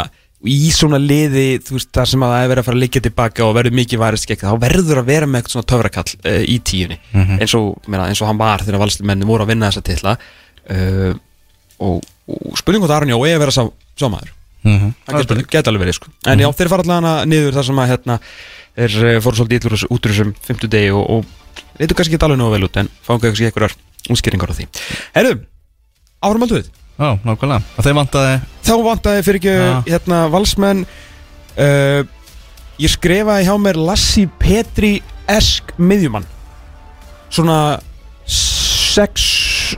[0.47, 3.01] í svona liði, þú veist, þar sem að það er verið að fara að liggja
[3.09, 6.43] tilbaka og verður mikið varist gegn þá verður að vera með eitthvað svona töfrakall uh,
[6.47, 6.99] í tíunni,
[7.41, 11.11] eins, og, meina, eins og hann var þegar valslimenni voru að vinna þessa titla uh,
[11.83, 13.65] og, og spurning hvort Aron Jó er að vera sá,
[13.99, 14.89] sá maður Mhm.
[15.07, 16.09] það getur, getur alveg verið sko.
[16.27, 18.15] En já, þeir fara allavega niður þar sem að hérna,
[18.79, 22.55] þeir eh, fóru svolítið út úr þessum fimmtudegi og, og leitur kannski ekki alveg nógu
[22.55, 23.75] vel út en fáum kannski einhverjar
[24.09, 24.67] útskýringar á því.
[25.17, 25.33] Herru,
[26.23, 26.63] árum aldrei
[26.99, 27.63] Já, nákvæmlega.
[27.79, 28.31] Að þeim vantaði
[28.67, 29.75] þá vantaði fyrir ekki Já.
[29.85, 32.01] hérna valsmenn uh,
[32.79, 34.97] ég skrifaði hjá mér Lassi Petri
[35.29, 36.25] Esk miðjumann.
[37.31, 37.79] Svona
[38.27, 39.77] 6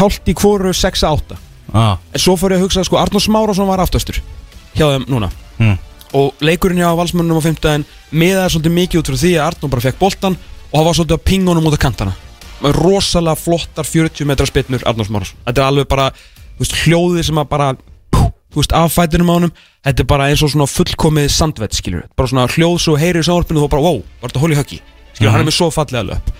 [0.00, 1.36] hálft í hvoru 6-8
[1.74, 4.20] ah, en svo fór ég að hugsa sko Arnór Smárásson var aftastur
[4.76, 5.30] hjá þeim núna.
[5.58, 5.78] Hm.
[6.16, 9.84] Og leikurinn hjá valsmönnum á 15 miðaði svolítið mikið út frá því að Arnór bara
[9.86, 10.36] fekk boltan
[10.70, 12.16] og hann var svolítið að pinga honum út af kantana.
[12.60, 17.26] Með rosalega flottar 40 metra spinnur Arnór Smárásson þetta er alveg bara þú veist, hljóðið
[17.30, 17.70] sem að bara
[18.16, 19.56] þú veist, af fætinum á honum.
[19.86, 23.28] Þetta er bara eins og svona fullkomið sandvett skilur bara svona hljóð svo heyrir í
[23.30, 24.80] sávarpinu og þú bara wow, var þetta hóli höggi
[25.14, 26.32] skilur, hann er með svo fallega löp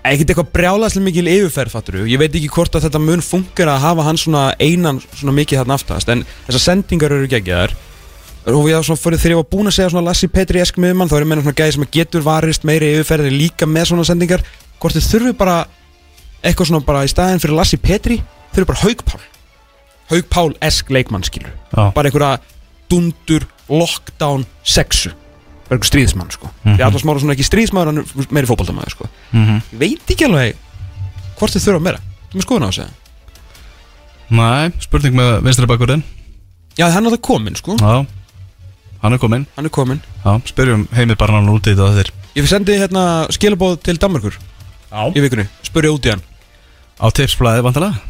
[0.00, 3.82] ekkert eitthvað brjálæslega mikil yfirferð fattur ég veit ekki hvort að þetta mun funkar að
[3.84, 7.74] hafa hann svona einan svona mikið þarna aftast en þessar sendingar eru geggjaðar
[8.46, 11.24] svona fyrir þegar ég var búin að segja svona Lassi Petri esk miðmann þá er
[11.24, 14.42] ég meina svona gæði sem getur varist meiri yfirferði líka með svona sendingar.
[14.80, 15.56] Hvort þið þurfi bara
[16.42, 18.22] eitthvað svona bara í staðin fyrir Lassi Petri?
[18.54, 19.20] Þurfi bara Haugpál
[20.10, 21.92] Haugpál esk leikmann skilur Já.
[21.94, 22.40] bara einhverja
[22.90, 25.12] dundur lockdown sexu.
[25.68, 26.48] Bara einhver stríðismann sko.
[26.64, 26.76] Mhm.
[26.78, 29.08] því Arnars Mára svona ekki stríðismann hann er meiri fótboltamaður sko.
[29.32, 30.56] Mm ég veit ekki alveg
[31.38, 32.00] hvort þið þurfa meira.
[32.32, 32.88] Þú með skoðun á þessu?
[34.30, 36.02] Næ, spurning með vinstri bakurinn
[36.78, 37.76] já hann er það komin sko.
[37.76, 38.06] Já,
[39.02, 39.46] hann er kominn.
[39.56, 43.04] Hann er komin Já, spyrjum heimir bara hann út í þetta þeir ég sendi hérna
[43.34, 44.36] skilabóð til Danmarkur
[44.90, 45.06] Já.
[45.14, 45.46] Í vikunni.
[45.62, 46.22] Spurði út í hann.
[46.98, 48.00] Á tipsblæði vantilega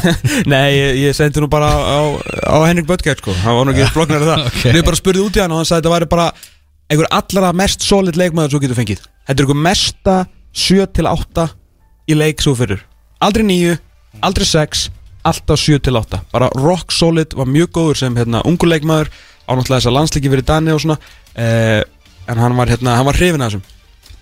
[0.52, 2.00] Nei, ég, ég sendi nú bara á,
[2.48, 3.34] á Henrik Böttgert sko.
[3.42, 4.44] Hann var nú ekki floknar af það.
[4.46, 4.54] Ok.
[4.60, 4.76] okay.
[4.78, 6.28] Ég bara spurði út í hann og hann sagði þetta væri bara
[6.90, 9.02] einhver allra mest solid leikmaður svo getur fengið.
[9.28, 10.14] Þetta er einhver mesta
[10.56, 11.46] 7-8
[12.10, 12.80] í leik svo fyrir.
[13.20, 13.76] Aldrei 9,
[14.24, 14.88] aldrei 6
[15.20, 18.70] Alltaf 7-8 Bara rock solid, var mjög góður sem hérna, ungur
[19.50, 20.98] leikmaður Á náttúrulega þess að landsliki fyrir Dani og svona
[21.34, 21.82] eh,
[22.30, 23.64] En hann var, hérna, hann var hrifin að þessum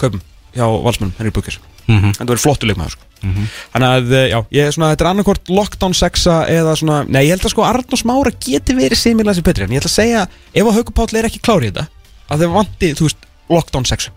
[0.01, 0.23] Kaupum
[0.55, 2.17] hjá valsmennum Henrik Böttgert mm -hmm.
[2.17, 3.05] Þetta verið flottur leikmaður sko.
[3.19, 7.25] Þannig að, eh, já, ég er svona, þetta er annarkvort lockdown sexa eða svona, nei,
[7.27, 9.99] ég held að sko Arnór Smára geti verið similar sem Petri En ég ætla að
[9.99, 11.89] segja, ef að Hauku Páll er ekki klári í þetta
[12.31, 14.11] Að þeir vanti, þú veist, lockdown sexu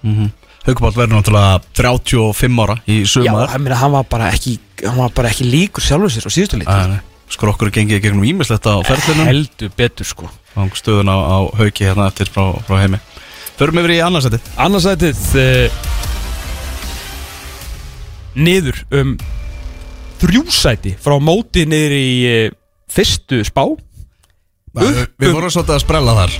[0.62, 5.00] Haukubátt verður náttúrulega 35 ára í Já, sumar hann, meina, hann var bara ekki, hann
[5.00, 7.00] var bara ekki líkur sjálfur sér á síðustu nei.
[7.31, 10.31] Skrokkur gengið gegnum ímislegt á ferðlunum Heldur betur, sko.
[10.75, 12.99] Stöðun á, á hauki hérna eftir frá, frá heimi.
[13.59, 15.83] Förum yfir í annarsæti Annarsætið uh,
[18.35, 19.13] Niður um
[20.21, 22.51] Þrjúsæti frá móti niður í uh,
[22.91, 23.63] Fyrstu spá.
[24.75, 26.33] Við, við vorum svolítið að sprella þar.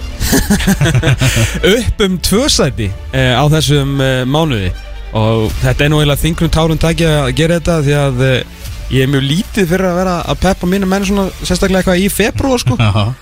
[1.76, 4.74] Upp um tvö sæti uh, á þessum uh, mánuði.
[5.18, 8.61] Og þetta er nú eiginlega þingnum tárun takja að gera þetta því að uh,
[8.92, 12.10] ég er mjög lítið fyrir að vera að peppa mínu menn svona sérstaklega eitthvað í
[12.12, 12.80] februar sko.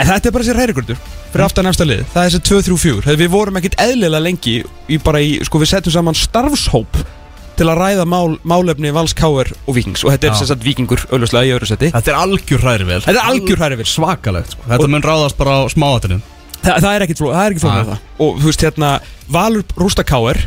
[0.00, 3.18] En þetta er bara sér hærikurdur fyrir aftan efsta lið það er þessi 2-3-4 Þegar
[3.20, 6.96] við vorum ekkit eðlilega lengi í bara í sko við settum saman starfshóp
[7.60, 10.06] til að ræða mál, málefni Vals Káer og Víkings.
[10.06, 13.12] Og þetta er sagt Víkingur auðvitað í öðru seti Þetta er algjör hræri vel Þetta
[13.18, 14.64] er algjör hræri vel Svakalegt sko.
[14.70, 16.22] Þetta mun ráðast bara á smáatrinn
[16.60, 17.92] Þa, það er ekkit flóð, er það.
[18.20, 18.94] Og þú veist hérna,
[19.32, 20.40] Valur rústa Káer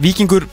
[0.00, 0.48] Víkingur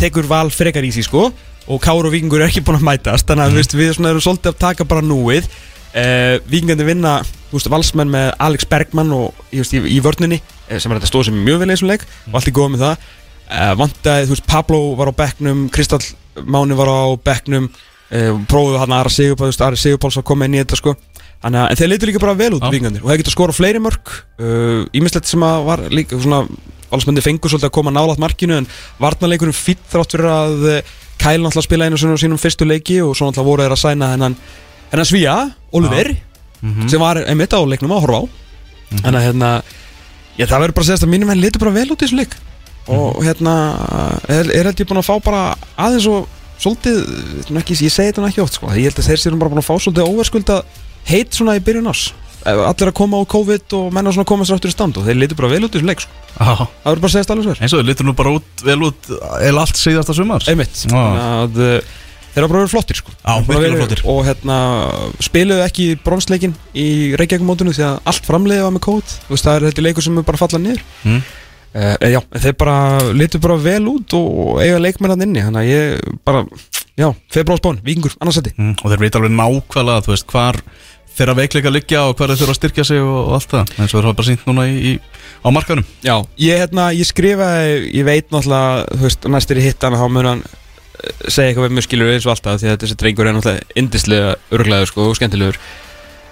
[0.00, 1.28] tekur Val frekar í sig sko
[1.66, 4.52] Og Káer og Víkingur er ekki búin að mætast Þannig að veist, við erum svolítið
[4.52, 5.48] að taka bara núið.
[5.96, 7.16] Uh, Víkingandi vinna,
[7.48, 11.08] þú veist, valsmenn með Alex Bergmann og veist, í, í vörninni eh, Sem er þetta
[11.08, 13.06] stóð sem er mjög vel eins og leik Og allt í góð með það.
[13.46, 16.02] Uh, Vantaði, þú veist, Pablo var á bekknum Kristall
[16.44, 17.00] Máni var á
[17.30, 20.94] bekknum uh, Prófuðu hann Ara Sigurpáls, Ari Sigurpáls að koma inn í þetta sko.
[21.40, 22.70] Þannig að en þeir leitur líka bara vel út Já.
[22.74, 24.12] vingandir og þeir geta skora fleiri mörg
[24.96, 26.38] Ímislegt sem að var líka svona
[26.88, 28.68] Valsmenni fengur svolítið að koma nálat markinu en
[29.02, 30.64] varnarleikurinn fýtt þrátt fyrir að
[31.20, 33.82] Kyle náttúrulega spila einu svona á sínum fyrstu leiki og svo náttúrulega voru þeir að
[33.82, 34.36] sæna hennan
[34.92, 35.36] hennan svíja,
[35.72, 36.12] Oliver
[36.90, 38.24] sem var einmitt á leiknum að horfa á.
[39.02, 39.50] Þannig að hérna
[40.36, 42.16] Já, það verður bara að segja að mínum henn litur bara vel út í þessu
[42.18, 42.34] leik.
[42.92, 43.54] Og hérna
[44.28, 45.44] er, er held ég búin að fá bara
[45.76, 46.26] aðeins og
[46.56, 47.02] Svolítið,
[47.60, 49.66] ekki, ég segi þetta ekki oft sko Ég held að þeir séum bara búin að
[49.66, 50.54] fá svolítið óverskulda
[51.04, 52.06] Heit svona í byrjun ás
[52.46, 55.06] Allir að koma á COVID og menna svona að koma sér aftur í stand Og
[55.08, 56.12] þeir litur bara vel út í þessu leik sko.
[56.36, 58.76] Það verður bara að segja alveg sver eins og þau litur nú bara út, vel
[58.86, 59.08] út
[59.40, 60.44] eða allt síðasta sumar.
[60.52, 60.82] Einmitt.
[60.92, 61.94] Að uh,
[62.36, 63.14] þeir eru bara verið flottir sko.
[63.24, 64.02] Þeir eru bara verið- flottir.
[64.12, 64.58] Og hérna
[65.24, 69.14] spiluðu ekki bronsleikin í Reykjavík-mótinu Því að allt framleiði var með COVID.
[69.32, 70.82] Veist það er þetta leikur sem er bara fallað niður.
[71.08, 71.22] Mm.
[71.80, 72.76] uh, Já, þeir bara
[73.16, 75.44] litur bara vel út og eiga leikmennan inni.
[75.48, 76.44] Þannig að ég bara,
[77.00, 80.60] já, febróðsbón, vikingur, annarsætti mm, Og þeir veit alveg nákvæmlega, þú veist, hvar
[81.16, 83.72] þeirra veikleika liggja og hvar þeir þurfa að styrkja sig og, og allt það.
[83.76, 84.92] Eins og þeir hafa bara sínt núna í, í,
[85.42, 89.98] á markanum Já, ég, hérna, ég skrifaði, ég veit náttúrulega, þú veist, næstir í hittan
[89.98, 92.98] þá mun hann eh, segja eitthvað við mjög skilur eins og alltaf því að þessi
[93.02, 95.60] drengur er náttúrulega indislega örglegaður sko og skemmtilegur.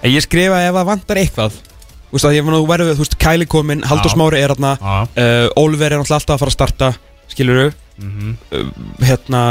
[0.05, 1.63] En ég skrifaði ef það vantar eitthvað
[2.05, 4.15] þú veist að ég var nú verið, þú veist, Kæli kominn Haldur Já.
[4.15, 6.91] Smári er hérna uh, Oliver er náttúrulega alltaf að fara að starta
[7.31, 8.71] skilur mm -hmm.
[9.03, 9.41] hérna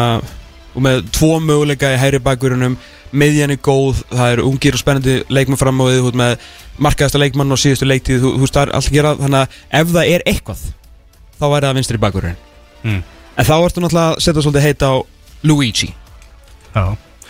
[0.74, 2.76] og með tvo möguleika í hæri bakverunum
[3.14, 6.46] miðjan er góð, það er ungir og spennandi leikmann fram á því, með
[6.82, 9.14] markaðasta leikmann og síðustu leiktíð, þú veist það er allt að gera.
[9.20, 10.64] Þannig að ef það er eitthvað
[11.38, 12.42] þá væri það vinstri bakverun
[12.84, 13.00] Mm.
[13.40, 14.94] en þá ertu náttúrulega að setja svolítið heita á
[15.42, 15.94] Luigi.
[16.74, 16.84] Já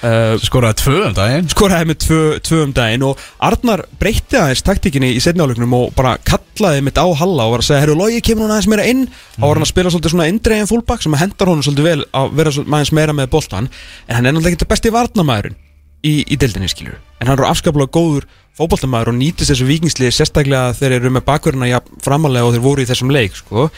[0.04, 1.48] uh, Skoraði tvö um daginn.
[1.52, 6.14] skoraði með tvö, tvö um daginn og Arnar breytti aðeins taktíkinni í setniáleiknum og bara
[6.28, 9.04] kallaði mitt á Halla og var að segja, herru, Logi kemur hún aðeins meira inn?
[9.40, 12.38] Og var hann að spila svolítið svona indreiðin fullback sem hendar honum svolítið vel að
[12.40, 13.70] vera aðeins meira með boltan
[14.06, 15.60] en hann er náttúrulega ekki besti varnamæðurinn
[16.04, 20.74] í, í deildinni skilur en hann er afskaplega góður fótboltamæður og nýtist þessu vikingslið sérstaklega
[20.76, 23.68] þegar þeir eru með bakverðina ja, framalega og þeir voru í þessum leik sko.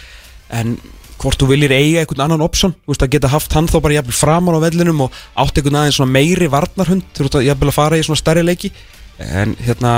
[0.53, 0.77] en
[1.21, 3.99] hvort þú viljir eiga einhvern annan option, þú veist að geta haft hann þá bara
[3.99, 7.73] jafnvel framar á vellinum og átt einhvern aðeins svona meiri varnarhund þú veist að jafnvel
[7.73, 8.73] að fara í svona stærri leiki.
[9.23, 9.95] En hérna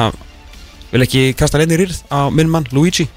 [0.93, 3.09] vil ekki kasta reyni rýrð á minn mann Luigi.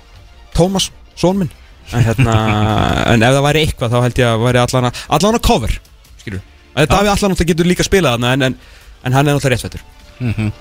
[0.58, 1.54] Thomas, són minn.
[1.92, 2.36] En hérna,
[3.14, 5.78] en ef það væri eitthvað þá held ég að væri allan að, allan að cover
[6.22, 8.58] skilur, að þetta hafi allan að getur líka spilað þarna en, en,
[9.06, 9.86] en hann er náttúrulega réttfættur
[10.22, 10.52] mm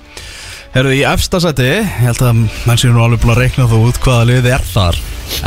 [0.71, 3.79] Herðu í efsta seti, ég held að menn séu nú alveg búin að reikna þú
[3.89, 4.99] út hvaða liði er þar.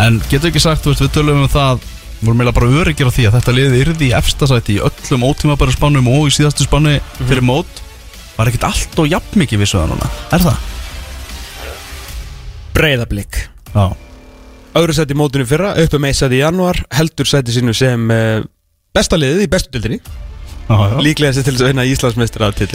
[0.03, 1.87] En getur ekki sagt, veist, við tölum um það
[2.21, 5.25] vorum meila bara öryggir á því að þetta liði yrði í efsta seti í öllum
[5.25, 7.81] ótímabæri spannum og í síðastu spanni fyrir mót.
[8.37, 10.61] Var ekkert allt og jafn mikið vissu það núna, er það?
[12.77, 13.41] Breiðablík
[13.73, 13.85] Já.
[14.77, 18.45] Öðru mótinu í fyrra, upp um eitt seti í janúar heldur seti sínu sem uh,
[18.93, 20.34] besta liðið í bestu dildinni Já, já
[21.05, 22.71] líklega sér til þess að vinna Íslandsmeistra þeir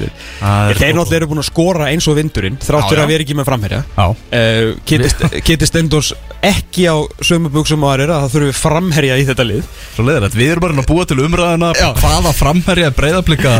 [0.94, 3.80] náttúrulega eru búin að skora eins og vindurinn þráttur að vera ekki með framherja.
[3.98, 6.12] Uh, Kitty Stendors
[6.46, 9.72] ekki á sömu buksum og aðrir að það þurfi framherja í þetta lið.
[10.38, 13.56] Við erum bara að búa til umræðina hvaða framherja breyðablika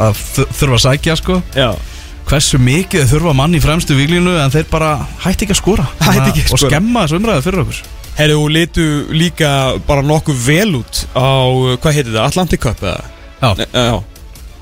[0.00, 0.24] að
[0.56, 1.40] þurfa að sækja sko.
[1.56, 1.70] Já.
[2.26, 5.84] hversu mikið þeir þurfa mann í fremstu výlínu en þeir bara hætti ekki að skora.
[6.08, 6.70] Ekki að og skora.
[6.72, 7.82] skemma þessu umræðu fyrir okkur.
[8.16, 9.50] Herru, og litu líka
[9.86, 13.15] bara nokkuð vel út á, uh, hvað heitir það, Atlantic Cup eða?
[13.40, 13.66] Já.
[13.72, 14.02] Já.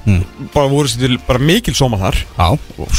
[0.05, 0.25] Mm.
[0.53, 2.49] Bara voru sér til, mikil sóma þar Já,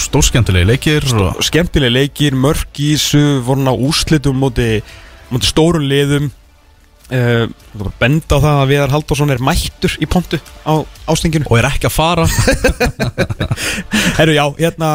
[0.07, 1.43] stórskemmtilegi leikir og...
[1.45, 4.79] Skemmtileg leikir, mörg í þessu, voru á úrslitum móti,
[5.29, 6.31] móti stórun liðum
[7.11, 7.45] uh,
[7.77, 11.69] var benda á það að Viðar Halldórsson er mættur í pontu á ástinginu og er
[11.69, 12.25] ekki að fara
[14.17, 14.91] Herru, já, hérna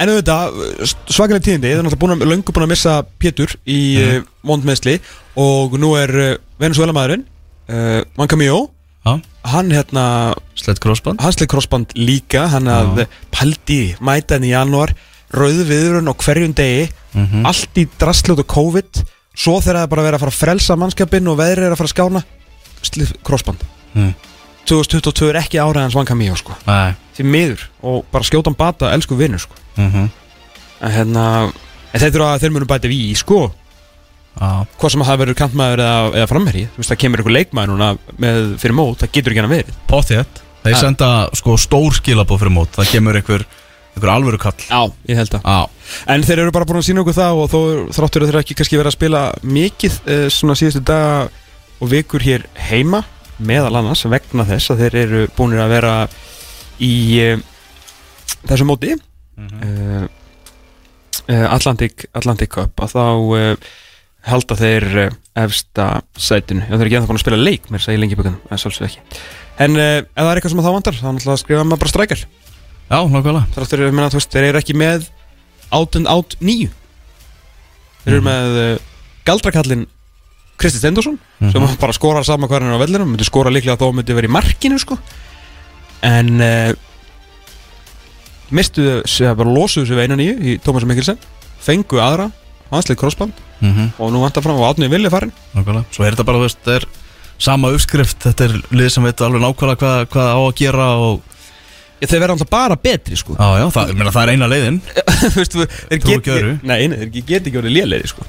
[0.00, 0.56] En auðvitað,
[1.12, 4.30] svakalega tíðindi Það er náttúrulega löngu búin að missa Pétur í mm.
[4.48, 4.96] vondmeðsli
[5.38, 7.26] Og nú er uh, Venezuela maðurinn
[7.68, 8.00] uh,
[9.04, 14.92] Já, Hann hérna, slett crossband hansleik crossband líka Hann að paldi mæta henni í janúar
[15.32, 17.42] Rauð viðurinn á hverjum degi Mhm.
[17.44, 19.02] Allt í drastljótt og COVID
[19.36, 21.72] Svo þegar það er bara að vera að fara að frelsa mannskapinn Og veðrið er
[21.74, 22.22] að fara að skána
[22.82, 24.14] Slið crossband mm.
[24.64, 26.54] 2022 er ekki áræðans Mancamio sko.
[26.66, 26.94] Nei.
[27.16, 29.54] Því miður Og bara skjótan bata, elsku vinnur sko.
[29.76, 30.08] -hmm.
[30.80, 31.24] En hérna
[31.92, 33.52] En þeir þurfa að þeir munu bæta við í sko
[34.32, 37.36] Já, Hvað sem að það verður kantmaður eða, eða framherji Þú veist það kemur einhver
[37.36, 37.88] leikmaður núna
[38.24, 39.76] með fyrir mót Það getur ekki hann verið.
[39.90, 42.70] Potþétt Þeir senda sko stór skilabóð fyrir mót.
[42.76, 43.44] Það kemur einhver,
[43.96, 44.54] einhver alvöru kall.
[44.62, 47.50] Já, ég held að Já, En þeir eru bara búin að sína okkur það Og
[47.52, 47.58] þó
[47.98, 51.26] þráttur að þeir ekki kannski verið að spila mikið eh, Svona síðustu daga
[51.82, 53.02] og vikur hér heima
[53.42, 55.94] Meðal annars vegna þess að þeir eru búin að vera
[56.82, 57.42] Í uh,
[58.48, 58.94] þessu móti.
[59.38, 60.06] Uh,
[61.28, 62.82] uh, Atlantic, Atlantic Cup.
[62.82, 63.70] Að þá uh,
[64.28, 67.98] halda þeir uh, efsta sætinu þeir eru ekki ennþá búin að spila leik Mér segi
[67.98, 69.00] lengi byggjum, en svolítið ekki
[69.64, 72.22] En uh, ef það er eitthvað sem þá vantar Þá náttúrulega skrifa maður bara strækjar
[72.22, 75.08] já, nákvæmlega Þráttur, ég meina, þú veist, þeir eru ekki með
[75.72, 76.70] Out and out nýju
[78.04, 78.28] Þeir eru Mhm.
[78.28, 78.86] með uh,
[79.26, 79.84] Galdrakallin
[80.60, 81.50] Kristi Stendursson Mhm.
[81.56, 84.78] Sem bara skorar saman er á vellinum Myndi skora líklega þó myndi verið í markinu
[84.78, 84.98] sko.
[86.06, 86.72] En uh,
[88.52, 91.18] Mistu þau, bara losuðu við einu nýju Í Tómas Mikkelsen
[91.62, 92.26] fengu aðra
[92.72, 93.42] Hanslið crossband.
[93.60, 93.92] Mhm.
[93.98, 95.84] Og nú vantar fram á átni villi farin Nákvæmlega.
[95.92, 96.86] Svo er þetta bara, þú veist, þetta er
[97.38, 98.18] sama uppskrift.
[98.24, 101.20] Þetta er lið sem veit alveg nákvæmlega hvað, hvað á að gera og
[102.02, 103.36] Þeir verða alltaf bara betri sko.
[103.38, 104.80] Já, já, það, meina, það er eina leiðin.
[105.38, 106.56] Þú þeir get ekki öðru.
[106.66, 108.26] Nei, þeir get ekki orðið lélegri sko.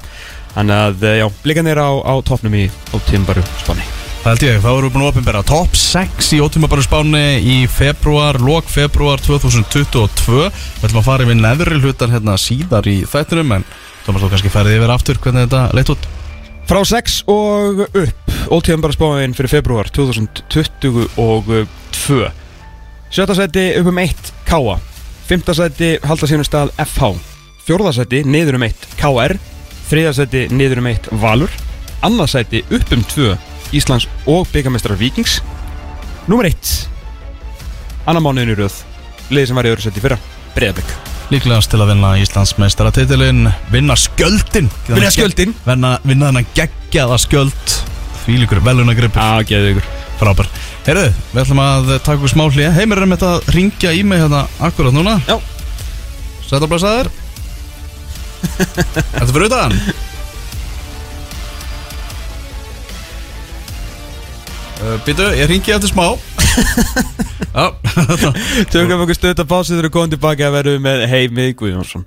[0.54, 3.88] Þannig að, eh, já, blikanir á, á toppnum í ótímbaru spáni.
[4.24, 7.56] Það held ég, þá erum við búin að opinbera Top 6 í ótímabaru spáni í
[7.68, 13.52] februar, lok februar 2022 Við ætlum að fara yfir neðri hlutan hérna síðar í þættinum
[13.58, 13.66] En
[14.04, 16.04] Thomas, þú kannski færið yfir aftur hvernig þetta leitt út?
[16.68, 18.24] Frá 6 og upp.
[18.52, 21.08] Ótíðanbara spáin fyrir februar 2022
[23.14, 24.76] Sjötta sæti upp um 1 K.A.
[25.30, 27.14] Fymta sæti halda sínum stað FH
[27.64, 29.34] Fjórða sæti niður um 1 KR
[29.88, 31.52] Þriða sæti niður um 1 Valur.
[32.04, 33.32] Annað sæti upp um 2
[33.74, 35.40] Íslands og byggamestrar Víkings.
[36.28, 36.90] Númer 1
[38.08, 38.84] Annar mánuðin í röð.
[39.32, 40.22] Liðið sem var í öðru sæti fyrra
[40.58, 44.68] Breiðablik Líklegast til að vinna Íslandsmeistaratitilin Vinna skjöldin.
[44.86, 45.56] Vinna skjöldin.
[45.66, 47.74] Vinna, vinna þennan geggjaða skjöld.
[48.22, 49.88] Því líkur velunagripur Já, geðu ykkur
[50.20, 50.52] Frábær.
[50.86, 54.22] Herðu, við ætlum að taka okkur smá hlýja Heimir er með að ringja í mig
[54.22, 55.18] hérna akkurat núna.
[55.26, 55.40] Já.
[56.46, 57.12] Sætt að blæsa þér
[58.54, 59.80] Þetta fyrir utan
[64.82, 66.08] uh, Býtu, ég ringi eftir smá.
[68.74, 72.04] Tökum okkur stöðt að pásu þegar við komum tilbaka að verðum með Heimi Guðjónsson.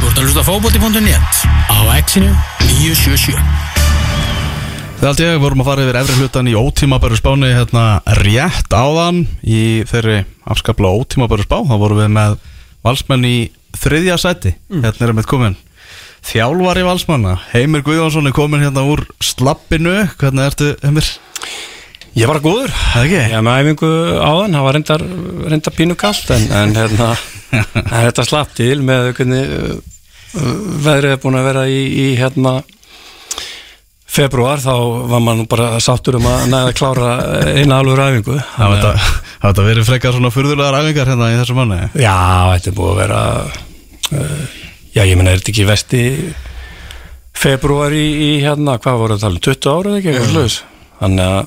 [0.00, 1.32] Þú ert að hlusta á fótbolti.net
[1.70, 2.30] á exinu
[2.66, 3.74] 977
[5.04, 7.82] Það held ég, við vorum að fara yfir efri hlutan í ótímabæru spáni hérna
[8.22, 11.58] rétt áðan í þeirri afskaplega ótímabæru spá.
[11.60, 12.38] Þá vorum við með
[12.86, 13.34] valsmenn í
[13.76, 15.58] þriðja sæti, hérna erum við komin
[16.24, 21.08] þjálfari valsmanna Heimir Guðjónsson er komin hérna úr slappinu, hvernig ertu Heimir?
[22.14, 23.16] Ég var góður ekki?
[23.18, 23.88] Ég var með æfingu
[24.22, 25.04] áðan, það var reyndar,
[25.50, 27.08] reyndar pínu kallt en, en hérna
[28.06, 29.74] þetta slapp til með hvernig uh,
[30.86, 32.54] veðrið er búin að vera í, í hérna
[34.14, 34.72] februar þá
[35.10, 37.12] var nú bara sáttur um að næða að klára
[37.58, 38.84] eina alveg æfingu Það var
[39.42, 42.14] þetta- verið frekar svona furðulegar æfingar hérna í þessu manni Já,
[42.54, 43.22] þetta er búið að vera
[44.14, 44.44] uh,
[44.94, 46.02] já, ég menna, er þetta ekki vesti
[47.34, 50.58] februar í, í hérna, hvað voru að tala um 20 ára eða ekki, eitthvað sluðis
[51.00, 51.38] þannig að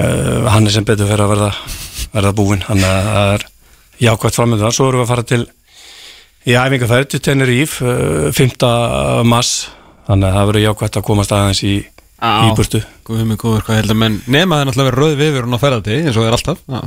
[0.00, 1.50] uh, hann er sem betur fyrir að verða
[2.10, 3.48] verða búinn, þannig að það er
[4.00, 5.42] jákvæmt framöndu það, svo erum við að fara til
[6.48, 8.68] í æfingarferð til Tenerife uh, 5.
[9.28, 9.68] mass
[10.08, 11.74] þannig að það verður jákvæmt að komast aðeins í
[12.20, 12.80] í burtu.
[13.06, 14.18] Guð mig góður, hvað heldur menn?
[14.28, 16.62] Nema það er náttúrulega verið rauð viður og ferðati eins og það er alltaf.
[16.66, 16.80] Já.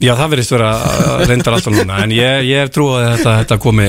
[0.00, 1.98] Já, það verðist vera uh, reyndar alltaf núna.
[2.06, 3.88] En ég, ég trúið að þetta, þetta komi,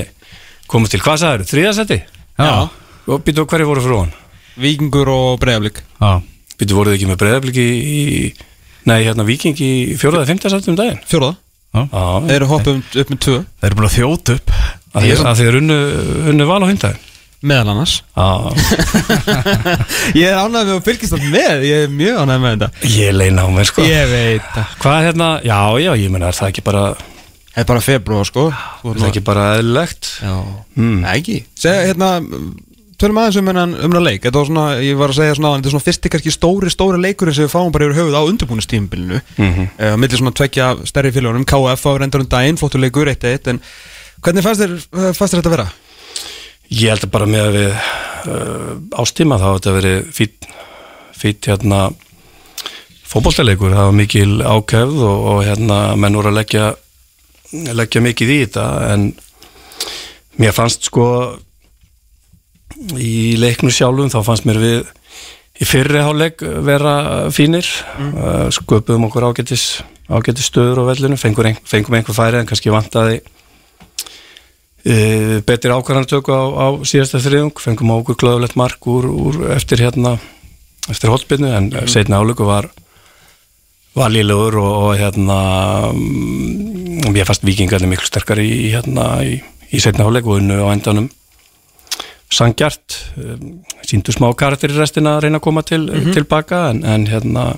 [0.71, 1.99] komi til, hvað sagður, þriðasetti?
[2.41, 2.51] Já,
[3.11, 4.11] Og býtu hverju voru frá hann?
[4.61, 6.11] Víkingur og breiðablík já,
[6.61, 8.01] Býtu voruð ekki með breyðabliki í,
[8.89, 11.01] nei, hérna Viking í fjóraða, fymtasættum daginn?
[11.09, 11.37] Fjóraða
[11.71, 11.85] Já,
[12.27, 13.37] Þeir eru hoppum upp með tvö.
[13.61, 14.49] Þeir eru búin að þjóta upp.
[14.91, 15.77] Að þið, að þið er unnu,
[16.33, 17.07] unnu val á hundaginn
[17.41, 17.93] Meðal annars.
[18.13, 18.27] Já,
[20.19, 21.63] Ég er ánægð með að fylgist það með.
[21.65, 22.89] Ég er mjög ánægð með þetta.
[22.91, 23.85] Ég leina á mér sko.
[23.87, 24.75] Ég veit það.
[24.83, 26.83] Hvað er hérna, já, já, ég menna, er það ekki bara
[27.51, 30.11] Það er bara februar sko er það ekki bara eðlilegt?
[30.23, 30.35] Já
[30.75, 31.01] Mm.
[31.11, 32.11] Ekki Segja hérna
[33.01, 35.51] Tölum aðeins um hennan um hennan leik Þetta var svona, ég var að segja svona
[35.57, 38.21] Þetta er svona fyrsti kannski stóri, stóri leikurinn sem við fáum bara yfir höfuð á
[38.29, 39.67] undirbúinustímbilinu mm Mhm.
[39.77, 39.97] -hmm.
[39.97, 43.59] Millir svona tvekja stærri félögunum KF á reyndar um daginn, flottur leikur 1-1 En
[44.21, 45.67] hvernig fannst þér, eh, fannst þér þetta vera?
[46.71, 47.71] Ég held að bara með að við
[48.31, 50.47] uh, ástíma þá þetta verið fýtt
[51.21, 51.91] fýtt hérna
[53.11, 56.75] fótballtæleikur, það var mikil ákefð og, og hérna menn voru að leggja
[57.51, 59.11] leggja mikið í þetta en
[60.41, 61.05] mér fannst sko
[62.97, 64.91] í leiknu sjálfum þá fannst mér við
[65.61, 66.95] í fyrri háleik vera
[67.33, 68.49] fínir mm.
[68.55, 69.65] sköpuðum okkur ágætis
[70.11, 73.21] ágætis stöður á vellinu, fengum, ein, fengum einhver færi en kannski vantaði
[74.83, 80.17] e, betri ákvarðantöku á, á síðasta þriðung, fengum okkur glöðulegt mark úr, úr eftir hérna
[80.91, 81.91] eftir hólpinnu en mm.
[81.91, 82.71] setna áleiku var
[83.97, 85.39] var lílegur og, og hérna
[85.91, 89.39] mm, ég fannst vikingarnir miklu sterkar í, hérna í,
[89.71, 91.09] í setna áleik og unnu á endanum.
[92.31, 95.83] Sangjart um, síndu smá karakter í restina að reyna að koma til,
[96.15, 97.49] tilbaka en, en hérna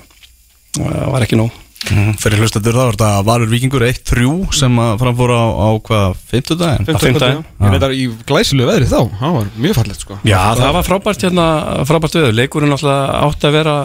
[0.74, 1.60] það var ekki nóg.
[1.92, 6.14] Mm, Fyrir hlustadur þá var þetta Valur Víkingur 1-3 sem að framfóra á, á hvað,
[6.30, 6.86] 50 daginn?
[6.88, 7.42] Á fimmtudaginn.
[7.60, 9.00] Ég veit að í glæsilegu veðri þá.
[9.20, 10.16] Það var mjög fallegt sko.
[10.24, 11.46] Já, það var frábært hérna,
[11.90, 13.76] frábært veður, leikurinn alltaf átt að vera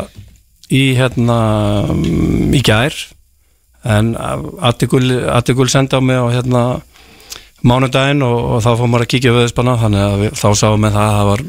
[0.70, 1.40] í hérna
[1.94, 2.96] mm, í gær.
[3.88, 6.64] En Attikul sendi á mig á hérna
[7.66, 10.96] mánudaginn og, og þá fór maður að kíkja veðuspanna þannig að við, þá sáum við
[10.96, 11.44] það að það var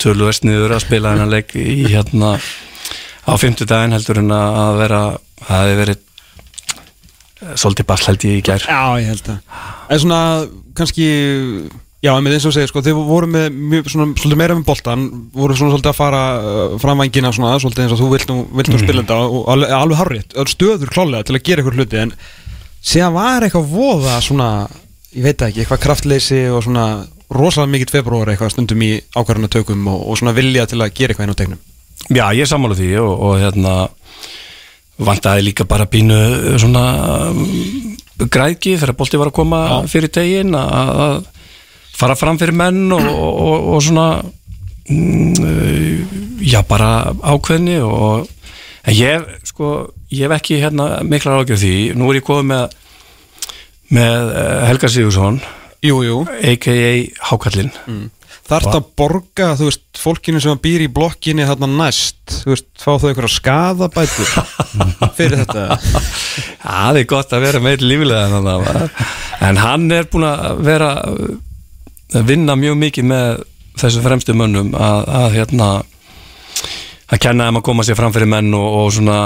[0.00, 5.02] tölvöst niður að spila hennar leik í hérna á fimmtudaginn heldur en að vera
[5.44, 6.06] það hefði verið
[7.60, 8.64] svolítið ball held ég í gær.
[8.68, 9.60] Já, ég held það
[9.90, 10.20] En svona,
[10.78, 11.06] kannski
[12.00, 15.02] Já, en eins og segir, sko, þið voru með mjög, svona, svolítið meira með boltan
[15.36, 18.70] voru svona svolítið að fara uh, framvængina svona, svolítið eins og þú vilt nú, vilt
[18.72, 22.14] nú spila þetta og alveg, alveg harrið, stöður klálega til að gera eitthvað hluti en
[22.80, 24.46] síðan var eitthvað voða svona,
[25.12, 26.86] ég veit ekki, eitthvað kraftleysi og svona
[27.36, 31.28] rosalega mikill februar eitthvað stundum í ákvarðanatökum og, og svona vilja til að gera eitthvað
[31.28, 31.60] inn á tegnum.
[32.08, 33.74] Já, ég sammála því og, og hérna
[35.04, 36.16] vantaði líka bara pínu
[36.60, 36.86] svona
[37.28, 37.44] um,
[38.24, 41.20] græðki þegar bolti var að koma fyrir tegin að að
[42.00, 44.08] fara fram fyrir menn og, og, og svona
[44.88, 48.28] mm, uh, já, bara ákveðni og
[48.80, 52.78] en ég sko, ég hef ekki hérna miklar ágjörð því, nú er ég komið með
[53.90, 55.40] með uh, Helga Sigursson
[55.80, 56.88] a.k.a.
[57.30, 57.72] Hákallinn
[58.50, 62.66] Þarf það að borga, þú veist, fólkinu sem býr í blokkinni þarna næst Þú veist,
[62.82, 64.32] fá þau einhverja skadabætur
[65.18, 65.78] fyrir þetta?
[66.64, 68.88] Það er gott að vera meir lífilega
[69.40, 70.90] en hann er búin að vera
[72.26, 73.42] vinna mjög mikið með
[73.80, 75.70] þessu fremstu mönnum að, að hérna
[77.10, 79.16] að kenna þeim að koma sér fram fyrir menn og, og svona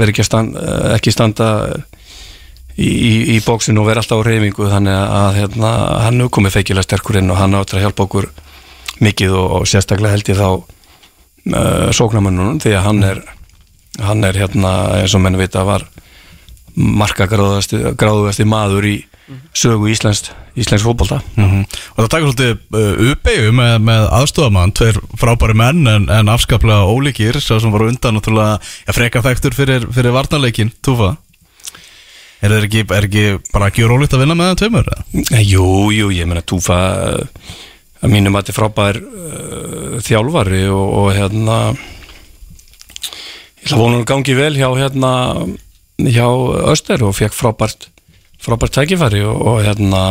[0.00, 0.58] vera ekki, að stand,
[0.96, 1.48] ekki standa
[2.76, 5.72] í, í, í bóksinu og vera alltaf á reyfingu þannig að hérna,
[6.06, 8.30] hann er komið feikilega sterkur inn og hann áttur að hjálpa okkur
[9.04, 13.22] mikið og, og sérstaklega held ég þá uh, sóknamönnunum því að hann er
[14.00, 15.84] hann er hérna eins og menn vita var
[16.76, 18.96] markagráðuðasti maður í
[19.56, 19.90] sögu
[20.54, 21.64] Íslands, Íslands fótbolta Mhm.
[21.94, 26.86] Og það takur svolítið uh, uppeyju með, með aðstofamann, tveir frábæri menn en, en afskaplega
[26.90, 31.16] ólíkir, svo sem voru undan náttúrulega ja, freka þektur fyrir, fyrir varnarleikin, Túfa.
[32.40, 34.86] Er það ekki, er ekki bara ekki rólíkt að vinna með það tveimur?
[34.88, 35.24] eða?
[35.36, 37.56] Eh, Jú, jú, ég meina Túfa uh,
[38.00, 41.58] að mínum að þetta er frábær uh, þjálfari og, og hérna
[43.60, 45.10] ég ætla að gangi vel hjá hérna
[46.00, 46.26] hjá
[46.72, 47.90] Öster og fekk frábært
[48.44, 50.02] frábært tækifæri og, og hérna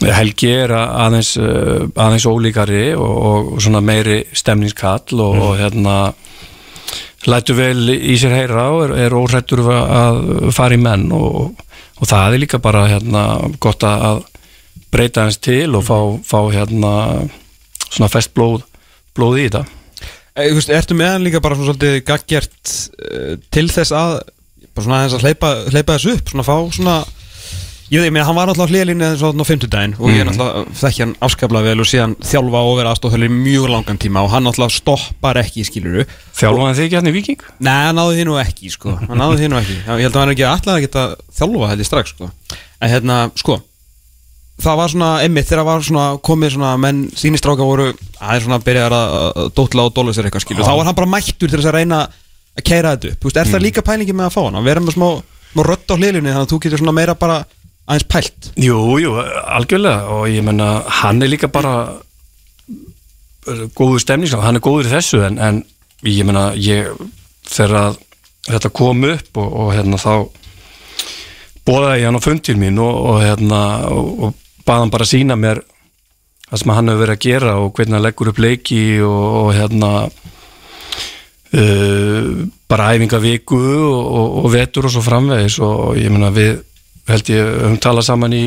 [0.00, 5.96] Helgi er að- aðeins uh, aðeins ólíkari og, og svona meiri stemningskall og, og hérna
[7.28, 10.22] lætu vel í sér heyra og er, er óhrættur að
[10.56, 11.50] fara í menn og,
[12.00, 13.24] og það er líka bara hérna,
[13.60, 14.22] gott að
[14.90, 16.94] breyta hans til og fá, fá hérna,
[17.90, 18.62] svona fest blóð,
[19.14, 19.60] blóð í þetta.
[20.34, 22.72] E, Þú veist, ertu með hann líka bara svona svolítið gaggjert
[23.04, 24.16] uh, til þess að
[24.80, 27.00] bara svona aðeins að hleypa, hleypa þessu upp svona fá svona
[27.90, 30.28] Ég veit, ég meina, hann var náttúrulega hlýjalínu eins og á fimmtudaginn og ég er
[30.28, 32.92] náttúrulega þekki hann afskaplega vel og síðan þjálfa og vera
[33.26, 36.04] í mjög langan tíma og hann náttúrulega stoppar ekki, skiluru
[36.38, 37.42] Þjálfaði þið ekki hérna í Viking?
[37.58, 38.94] Nei, hann náði því nú ekki, sko.
[38.94, 39.80] Hann náði því nú ekki.
[39.80, 41.04] Ég held að hann er ekki alltaf að geta
[41.40, 42.30] þjálfa þetta strax, sko.
[42.78, 43.58] En hérna, sko
[44.60, 48.96] Það var svona, emmitt, þegar var svona komið svona menn, sínistráka voru aðeins svona byrjaðar
[48.96, 51.78] að dótla og dóla sér eitthvað skilu Þá var hann bara mættur til þess að
[51.80, 52.00] reyna
[52.58, 53.24] að keira þetta upp.
[53.28, 54.60] Veist, er það líka pælingi með að fá hann?
[54.60, 55.08] Að vera með smá,
[55.52, 57.40] smá rödd á hliðlinni þannig að þú getur svona meira bara
[57.90, 58.52] aðeins pælt.
[58.60, 59.16] Jú, jú,
[59.58, 60.14] algjörlega.
[60.16, 60.70] Og ég menna,
[61.00, 61.74] hann er líka bara
[63.48, 65.62] góður stemnings hann er góður í þessu en, en
[66.06, 66.90] ég menna, ég
[67.48, 67.96] þegar
[68.46, 70.12] þetta kom upp og, og hérna þá
[71.66, 75.08] bóðaði ég hann á fund til mín og, og hérna og, og baði hann bara
[75.08, 75.62] sína mér
[76.50, 79.50] það sem hann hefur verið að gera og hvernig hann leggur upp leiki og, og
[79.56, 79.92] hérna
[81.58, 86.60] uh, bara æfingaviku og, og, og vetur og svo framvegis og ég meina við
[87.10, 88.44] held ég höfum talað saman í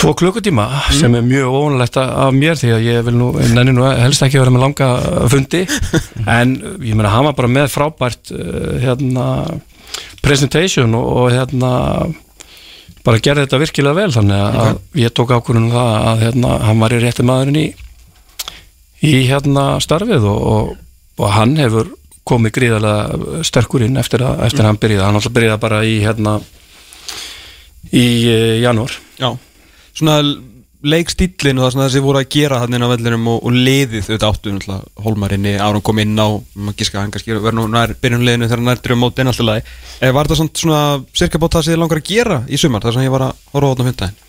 [0.00, 0.64] tvo klukkutíma
[0.96, 4.40] sem er mjög óvanlegt af mér því að ég vil nú, nenni nú helst ekki
[4.40, 4.88] vera með langa
[5.32, 5.66] fundi.
[6.40, 9.26] En ég meina hann var bara með frábært uh, hérna
[10.24, 11.70] presentation og, og hérna
[13.04, 14.10] bara gerði þetta virkilega vel.
[14.16, 14.80] Þannig að okay.
[15.04, 17.68] ég tók ákvörðunum það að hérna, hann var í rétti maðurinn í
[19.00, 20.72] í hérna starfið og, og,
[21.20, 21.92] og hann hefur
[22.30, 25.96] komið gríðarlega sterkur inn eftir að, eftir að hann byrjaði, hann alltaf byrjaði bara í
[26.04, 26.36] hérna
[27.90, 28.94] í uh, janúar.
[29.20, 29.30] Já.
[29.96, 30.20] Svona
[30.80, 34.06] leikstílin og það svona þessi voru að gera hann inn á vellinum og, og liðið
[34.06, 38.48] auðvitað áttu Hólmarinni Aron kom inn á maður gíska hann kannski verður nú nær byrjunleginu
[38.48, 39.76] þegar hann nærtur um móti inn alltaf lagi.
[40.00, 40.80] Eh, Var þetta svona,
[41.12, 43.44] cirka bótt það sem þið langar að gera í sumar þar sem ég var að
[43.52, 44.26] horfa á þetta hundaginn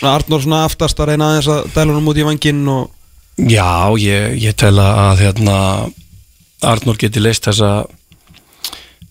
[0.00, 2.86] Svona Arnór svona aftast að reyna aðeins að dæla hann út í vanginn og
[3.48, 5.56] Já, ég, ég tel að hérna
[6.60, 7.86] Arnór geti leist þessa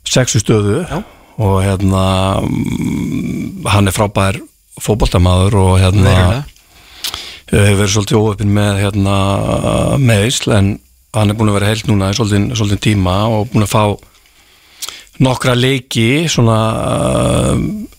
[0.10, 1.00] sexu stöðu Já.
[1.42, 2.04] og hérna
[2.44, 4.38] mm, hann er frábær
[4.80, 6.14] fótboltamaður og hérna
[7.50, 9.16] hefur verið svolítið óöfin með hérna
[9.98, 10.70] meðisl en
[11.18, 13.84] hann er búin að vera heilt núna í svolítið, svolítið tíma og búin að fá
[15.20, 16.60] nokkra leiki svona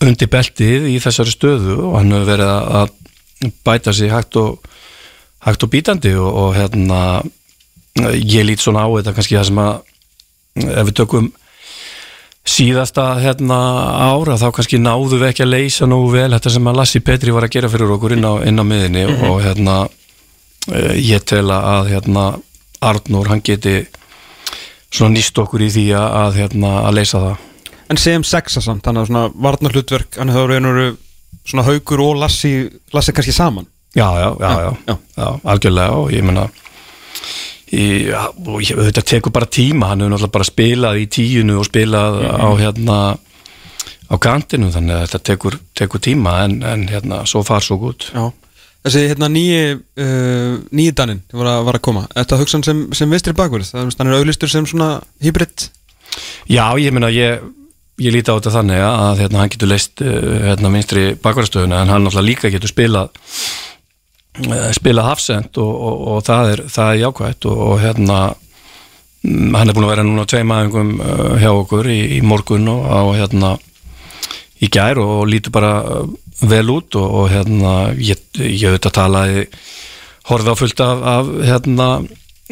[0.01, 2.95] undir beltið í þessari stöðu og hann hefur verið að
[3.65, 4.71] bæta sig hægt og
[5.45, 7.21] hægt og bítandi og, og hérna
[7.99, 9.73] ég lít svona á þetta kannski það sem að
[10.61, 11.31] ef við tökum
[12.47, 13.57] síðasta hérna
[14.09, 17.33] ára þá kannski náðu við ekki að leysa nógu vel þetta sem að Lassi Petri
[17.35, 21.45] var að gera fyrir okkur inn á, inn á miðinni og hérna uh, ég tel
[21.53, 22.31] að hérna
[22.81, 23.83] Arnur hann geti
[24.91, 27.43] svona nýst okkur í því að, hérna að leysa það.
[27.93, 30.87] En segjum sexa samt, þannig að svona varnar hlutverk að það eru
[31.45, 32.55] svona haugur og Lassi
[32.95, 34.51] Lassi kannski saman Já, já, já,
[34.87, 35.27] já, já.
[35.43, 36.23] algjörlega og ég
[37.71, 42.19] ja, og þetta tekur bara tíma hann hefur náttúrulega bara spilað í tíunu og spilað
[42.27, 42.97] á hérna
[44.11, 48.09] á kantinu þannig að þetta tekur, tekur tíma en, en hérna svo far svo gút
[48.11, 48.31] Já.
[48.81, 53.11] Þessi hérna nýji uh, nýji daninn var að, var að koma Þetta hugsan sem, sem
[53.13, 55.67] vistri bakverð Það er hann er auðlistur sem svona hybrid?
[56.49, 57.43] Já, ég meina ég
[58.01, 60.15] ég líti á þetta þannig að hérna, hann getur leist uh,
[60.47, 63.13] hérna, minstri bakvarastöðuna en hann náttúrulega líka getur spilað
[64.39, 68.19] uh, spilað hafsend og, og, og það, er, það er jákvægt og, og hérna
[69.25, 72.21] mm, hann er búin að vera núna á tveim aðingum uh, hjá okkur í, í
[72.25, 73.53] morgun og á hérna
[74.61, 76.09] í gær og, lítur bara uh,
[76.41, 79.45] vel út og, og hérna ég, ég auðvitað talaði
[80.29, 81.87] horfið á fullt af, af hérna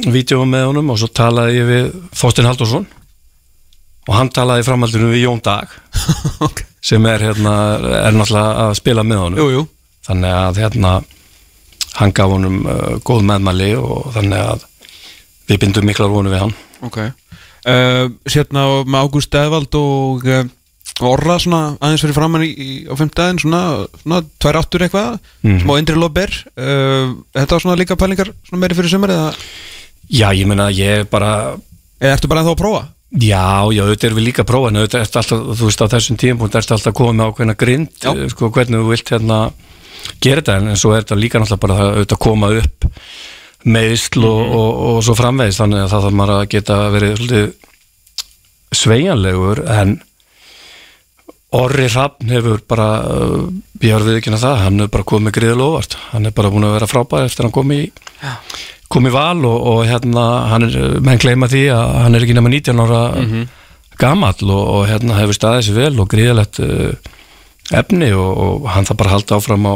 [0.08, 2.88] vídjóum með honum og svo talaði ég við Þorstein Haldursson
[4.10, 5.74] og hann talaði framhaldinu við Jón Dag
[6.48, 6.64] Ok.
[6.82, 7.54] sem er hérna
[8.06, 9.66] er náttúrulega að spila með honum Jú, jú
[10.08, 10.94] þannig að hérna
[11.98, 14.66] hann gaf honum uh, góð meðmæli og þannig að
[15.50, 16.54] við bindum miklar vonu við hann
[16.86, 20.44] Ok uh, Sérna með Ágúst Eðvald og uh,
[21.00, 23.62] Orra svona aðeins fyrir framann í, í, á fimmtæðin svona,
[24.04, 25.62] svona tvær áttur eitthvað Mhm.
[25.64, 26.28] smá indri lobber
[26.60, 29.30] uh, Þetta var svona líka pælingar svona meiri fyrir sömur eða,
[30.10, 31.56] Já, ég meina ég bara
[32.02, 32.82] eða ertu bara ennþá að prófa?
[33.10, 35.92] Já, já, auðvitað erum við líka að prófa en auðvitað ertu alltaf, þú veist, á
[35.96, 38.10] þessum tímpúnt ertu alltaf að koma með ákveðna grind Já.
[38.14, 39.40] eh, sko, hvernig þú vilt hérna
[40.22, 42.90] gera þetta, en svo er þetta líka náttúrulega bara það auðvitað að koma upp
[43.70, 47.50] meðsl og, og, og, svo framvegis þannig að það þarf maður að geta verið svolítið
[48.80, 49.98] sveigjanlegur en
[51.60, 53.46] Orri Hrafn hefur bara uh,
[53.82, 56.68] ég har við ekki það, hann hefur bara komið gríðilega óvart, hann er bara búin
[56.68, 57.80] að vera frábær eftir að hann kom í
[58.90, 62.38] kom í val og, og hérna hann er, menn gleyma því að hann er ekki
[62.38, 63.02] nema 19 ára
[64.00, 67.10] gamall og, og hérna hefur staðið sér vel og gríðalegt uh,
[67.76, 69.76] efni og, og hann þarf bara halda áfram á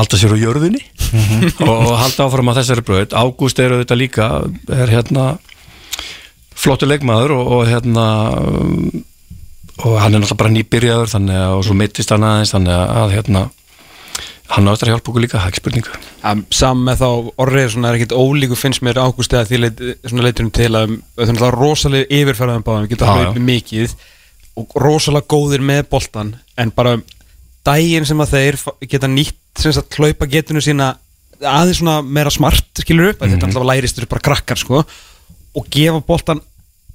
[0.00, 0.82] halda sér á jörðinni
[1.66, 4.28] og, og halda áfram á þessari bröð Ágúst er auðvitað líka
[4.70, 5.30] er hérna
[6.60, 8.06] flottu leikmaður og, og hérna
[9.80, 12.92] og hann er náttúrulega bara nýbyrjaður þannig að og svo mittist hann aðeins þannig að,
[13.00, 13.46] að hérna
[14.50, 15.98] hann á eftir að hjálpa okkur líka, það er ekki spurningu.
[16.26, 17.10] Um, Sam með þá
[17.44, 20.70] Orri er svona er ekkit ólíku finnst mér Ágúst eða því leit, svona leitunum til
[20.74, 23.94] að það er rosalega yfirferðan báðum við getum að hlaupa mikið
[24.58, 26.96] og rosalega góðir með boltan en bara
[27.64, 28.58] daginn sem að þeir
[28.88, 29.64] geta nýtt
[29.98, 30.94] hlaupa getinu sína
[31.40, 33.38] aðeins svona meira smart skilur upp, mm Mhm.
[33.38, 34.84] þetta alltaf lærist þeir bara krakkar sko.
[35.56, 36.40] Og gefa boltan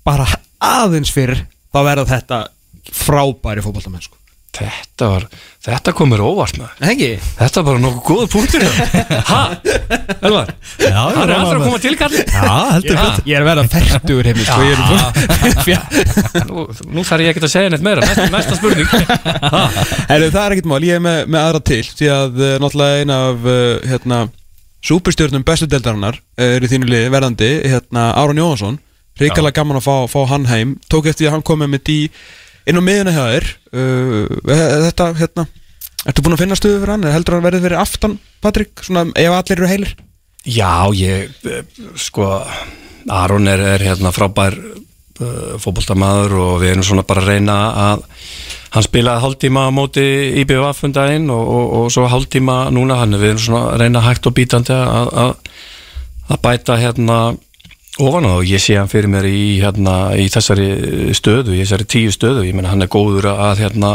[0.06, 0.26] bara
[0.62, 2.48] aðeins fyrir þá verða þetta
[2.92, 4.16] frábæri fótboltamenn sko
[4.56, 5.26] þetta var,
[5.66, 7.10] þetta kom mér óvart með Hengi?
[7.40, 8.66] þetta var bara nokkuð góða punktur
[9.30, 9.42] ha,
[10.26, 10.54] Elvar?
[10.80, 13.26] Já, hann er aftur að koma til kalli Já, heldur betur.
[13.30, 17.72] Ég er að vera færtugur heimil sko, er nú, nú þarf ég ekkert að segja
[17.74, 18.06] neitt meira.
[18.06, 18.88] Næsta, næsta spurning.
[18.90, 19.62] Ha,
[20.10, 23.04] Herru, það er ekkert mál, ég er með, með aðra til því að uh, náttúrulega
[23.04, 23.60] eina af uh,
[23.92, 24.22] hérna,
[24.86, 28.80] súperstjörnum bestu deildarinnar uh, er í þínu liði verðandi hérna, Áron Jóhansson,
[29.20, 32.00] hrikalega gaman að fá, fá hann heim, tók eftir að hann kom með mitt í
[32.66, 34.42] inn á miðuna hjá þér uh,
[34.90, 35.48] þetta, hérna
[36.06, 37.06] Ertu búin að finna stöðu fyrir hann?
[37.10, 38.84] Heldur hann verið fyrir aftan, Patrik?
[38.86, 39.96] Svona, ef allir eru heilir?
[40.46, 41.64] já, ég eh,
[41.98, 42.46] sko,
[43.10, 48.06] Aron er, er hérna frábær uh, fótboltamaður og við erum svona bara að reyna að
[48.76, 50.06] hann spilaði hálftíma á móti
[50.42, 54.04] IBVF um daginn og, og, og svo hálftíma núna hann við erum svona að reyna
[54.06, 55.34] hægt og bítandi að, að,
[56.30, 57.20] að bæta hérna
[58.02, 62.12] ofan á ég sé hann fyrir mér í, hérna, í þessari stöðu, í þessari tíu
[62.14, 62.44] stöðu.
[62.48, 63.92] Ég menna hann er góður að hérna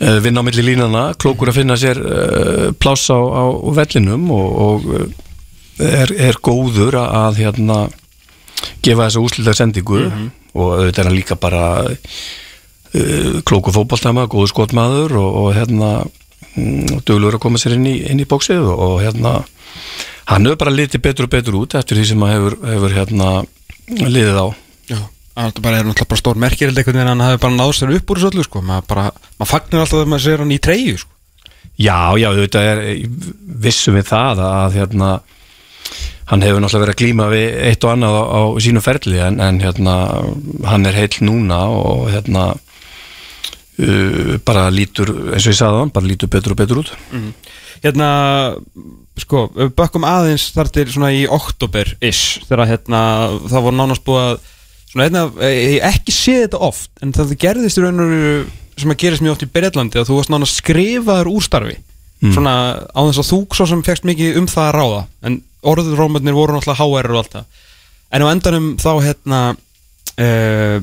[0.00, 3.44] eh, vinna á milli línana klókur að finna sér uh, pláss á, á
[3.76, 5.06] vellinum og, og eh,
[6.02, 7.86] er, er góður að, hérna
[8.82, 10.00] gefa þessa úslita sendingu
[10.56, 15.90] og auðvitað er hann líka bara uh, klóku fótballtæma góður skotmaður og, og hérna
[16.56, 19.38] mm, duglur að koma sér inn í, inn í bóksið og, og hérna
[20.30, 23.28] hann hefur bara litið betur og betur út eftir því sem hann hefur, hefur hérna
[24.02, 24.46] liðið á
[24.86, 25.00] Já,
[25.36, 28.10] það bara er náttúrulega bara stór merkir einhvern veginn hann hafi bara náð sér upp
[28.10, 28.62] úr þessu öllu sko.
[28.64, 29.06] maður bara,
[29.38, 31.12] maður fagnar alltaf þegar maður sér hann í treyju sko.
[31.76, 32.78] Já, já, auðvitað er
[33.66, 35.10] vissum við það að hérna
[36.30, 39.36] hann hefur náttúrulega verið að glíma við eitt og annað á, á sínu ferli en,
[39.44, 39.96] en hérna
[40.66, 46.10] hann er heill núna og hérna uh, bara lítur, eins og ég sagði hann, bara
[46.10, 46.90] lítur betur og betur út
[47.86, 48.10] Hérna,
[49.22, 49.46] sko,
[49.78, 53.00] bökkum aðeins þar til svona í oktober-ish þegar hérna,
[53.46, 54.38] það voru nánast búið að
[54.90, 58.46] svona einna, ég hef ekki séð þetta oft en það gerðist í raun og veru
[58.76, 61.76] sem að gerist mjög oft í Breitlandi að þú varst náttúrulega skrifaður úr starfi.
[62.32, 62.54] Svona
[62.92, 65.38] á þess að þú svo sem fegst mikið um það að ráða en
[65.72, 67.62] orðurómarnir voru náttúrulega HR og allt það.
[68.16, 70.76] En á endanum þá hérna uh,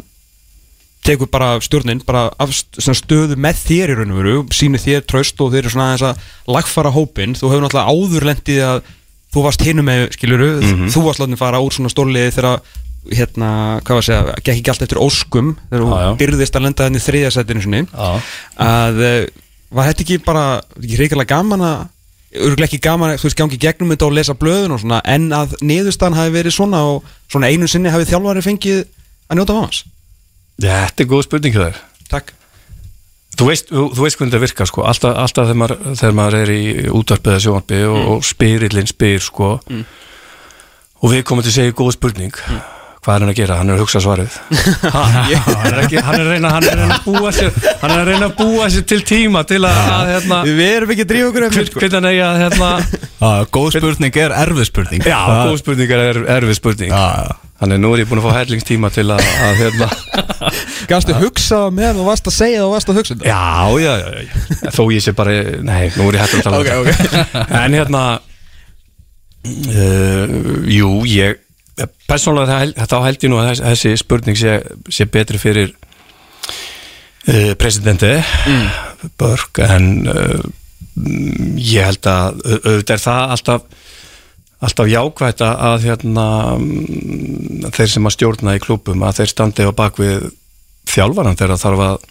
[1.03, 5.41] tekur bara stjórnin bara af stöðu með þér í raun og veru sýnir þér traust
[5.43, 8.79] og þeir eru svona aðeins að lagfara hópin, þú hefur náttúrulega áður lendið að
[9.33, 10.49] þú varst hinum með skiluru
[10.93, 12.61] þú varst látið fara úr svona stórliði þegar
[13.11, 13.49] hérna,
[13.83, 15.87] hvað var að segja, gekk ekki allt eftir óskum þegar já.
[15.87, 17.81] þú byrðist að lenda þenni þriðasættinu sinni.
[17.89, 18.11] Já.
[18.63, 19.25] að eh,
[19.73, 20.45] var þetta ekki bara
[20.79, 21.81] ekki reyngilega gaman að
[22.33, 25.27] örgulega ekki gaman að þú veist gangi gegnum þetta og lesa blöðun og svona en
[25.35, 28.79] að niðurstaðan hafi verið svona og svona einu sinni hafi þjálfari fengið
[29.27, 29.83] að njóta hans
[30.61, 31.79] Þetta er góð spurning þér.
[32.11, 32.33] Takk.
[33.33, 34.83] Þú veist, þú, þú veist hvernig þetta virkar sko.
[34.85, 36.61] Alltaf, alltaf þegar, maður, þegar maður er í
[36.93, 38.11] útvarpið eða sjónvarpi og, Mm.
[38.13, 39.49] og spyrillin spyr sko.
[41.03, 42.31] Og við komum til að segja góð spurning.
[42.47, 42.61] Mm.
[43.03, 43.55] hvað er hann að gera?
[43.59, 44.35] Hann er að hugsa svarið.
[44.93, 47.49] Ha, hann, er ekki, hann er að reyna hann er að búa sér
[47.81, 50.93] hann er að reyna að búa sér til tíma til að, að hérna, Við erum
[50.93, 51.81] ekki drífa okkur eftir sko.
[51.83, 52.69] hérna,
[53.57, 55.03] góð spurning er erfið spurning.
[55.03, 56.93] Já, góð spurning er er- erfið spurning.
[56.95, 57.35] Já, já.
[57.63, 59.87] Þannig nú er ég búin að fá hellingstíma til að, að hérna,
[60.91, 64.71] Gastu hugsað meðan þú varst að segja og varst að hugsa þetta Já, já, já.
[64.75, 67.43] Þó ég sé bara, nei, nú er ég hættur að tala um Ok, þetta.
[67.63, 68.03] En hérna
[69.47, 70.35] uh,
[70.73, 71.39] Jú, ég
[71.79, 74.57] hel- þá held ég nú að þess- þessi spurning sé,
[74.93, 75.71] sé betri fyrir
[77.31, 78.11] uh, presidenti
[79.19, 80.43] Börg en uh,
[80.99, 83.65] mm, ég held að au- auðvitað er það alltaf
[84.63, 86.25] alltaf jákvætt að- hérna,
[86.57, 90.29] mm, þeir sem að stjórna í klúbum að þeir standi á bakvið
[90.93, 92.09] þjálfaran þegar þarf að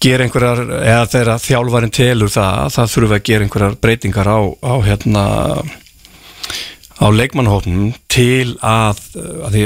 [0.00, 4.74] gera einhverjar, eða þegar þjálfarin telur það, það þurfa að gera einhverjar breytingar á, á
[4.86, 5.24] hérna
[7.00, 9.64] á leikmannhóknum til að, að því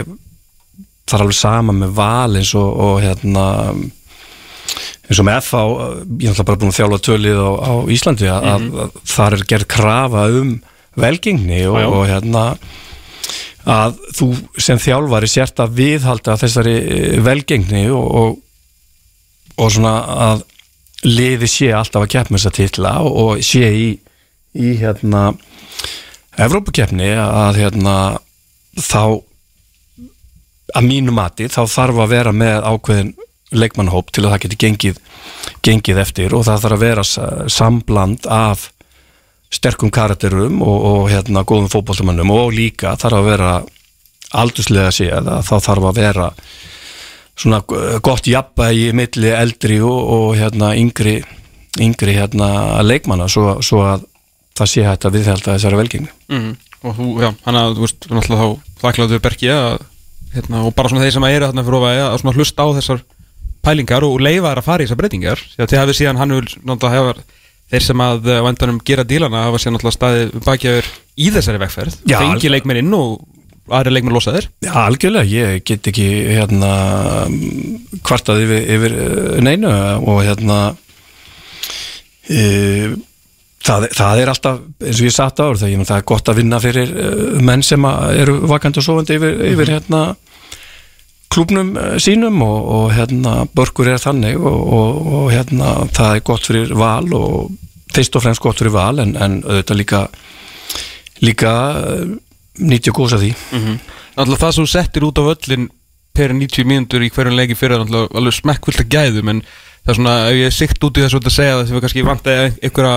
[1.04, 3.46] það er alveg sama með val eins og, og hérna
[5.04, 5.62] eins og með FH,
[6.22, 9.36] ég er náttúrulega bara búin að þjálfa tölið á, á Íslandi að, að, að þar
[9.38, 10.54] er gerð krafa um
[11.00, 11.86] velgengni og, já.
[11.90, 12.44] og hérna
[13.64, 14.26] að þú
[14.60, 18.34] sem þjálfari sért að viðhalda þessari eh, velgengni og, og,
[19.56, 19.94] og svona
[20.30, 20.42] að
[21.04, 23.88] liði sé alltaf að keppna þessa titla og, og sé í,
[24.56, 25.30] í hérna
[26.34, 27.94] Evrópukeppni að hérna
[28.80, 29.20] þá
[30.74, 33.12] að mínu mati þá þarf að vera með ákveðin
[33.54, 34.96] leikmannhóp til að það geti gengið,
[35.62, 38.64] gengið eftir og það þarf að vera sa- sambland af
[39.54, 43.52] sterkum karakterum og, og hérna góðum fótboltamannum og líka þarf að vera
[44.34, 46.28] aldurslega séð að þá þarf að vera
[47.38, 51.16] svona g- gott jafnvægi milli eldri og, og hérna yngri,
[51.82, 52.48] yngri hérna
[52.86, 54.04] leikmanna svo, svo að
[54.58, 56.52] það sé hægt að viðhælta þessari velgengni mm.
[56.84, 59.78] Og þú, já, hann að, þú veist, náttúrulega þá þakkláttu Berki að,
[60.34, 63.00] hérna, og bara svona þeir sem eru þarna fyrir ofæði að svona hlusta á þessar
[63.64, 66.34] pælingar og leifa þær að fara í þessar breytingar því að þið hafið síðan hann
[66.36, 67.22] vil, náttúrulega hefur
[67.74, 71.62] þeir sem að eh, á endanum gera dílana hafa síðan náttúrulega staðið bakjaður í þessari
[71.62, 71.96] vegferð.
[72.10, 73.24] Fengi leikmenn inn og
[73.74, 74.50] aðri leikmenn losaðir.
[74.64, 76.06] Já, algjörlega, ég get ekki
[76.36, 76.72] hérna
[78.04, 79.72] kvartað yfir, yfir eh, neinu
[80.04, 80.58] og hérna
[82.28, 82.42] e,
[83.64, 86.60] það, það er alltaf eins og ég satt áður það, það er gott að vinna
[86.62, 90.02] fyrir uh, menn sem eru vakandi og sofandi yfir, yfir hérna
[91.34, 96.26] klúbnum eh, sínum og, og hérna börkur er þannig og, og, og hérna það er
[96.30, 97.54] gott fyrir val og
[97.94, 100.04] fyrst og fremst gott fyrir val en, en auðvitað líka
[101.24, 102.14] líka eh,
[102.64, 103.32] nýtja góðs að því.
[104.14, 105.68] Náttúrulega það sem settir út á völlin
[106.14, 109.92] per 90 mínútur í hverjum leiki fyrir er náttúrulega alveg smekkvöld að gæðum en það
[109.92, 112.44] er svona, ef ég sikt út í þessu að segja það sem við kannski vantaði
[112.68, 112.92] einhverja,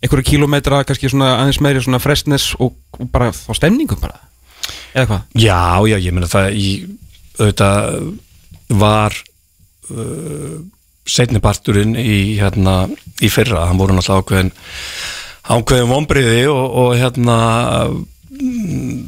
[0.00, 4.16] einhverja kílómetra, kannski svona aðeins meiri svona frestness og, og bara þá stemningum bara.
[4.94, 5.26] Eða hvað?
[5.36, 5.60] Já,
[5.90, 6.68] já, ég meina það í
[7.38, 8.14] auðvitað
[8.80, 9.16] var
[9.90, 10.56] uh,
[11.04, 12.84] setniparturinn í hérna
[13.20, 14.52] í fyrra, hann voru náttúrulega ákveðin
[15.44, 17.36] ákveðin vombriði og, og hérna
[18.32, 19.02] mm,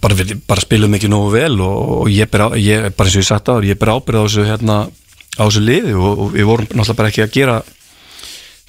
[0.00, 3.24] bara, við, bara spilum ekki nógu vel og, og ég, ber ég bara eins og
[3.24, 6.48] ég sagt á ég ber ábyrð á þessu hérna á þessu liði og, og við
[6.48, 7.58] vorum náttúrulega bara ekki að gera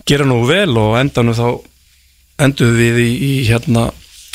[0.09, 1.47] gera nógu vel og endanum þá
[2.43, 3.91] enduðum við í, í hérna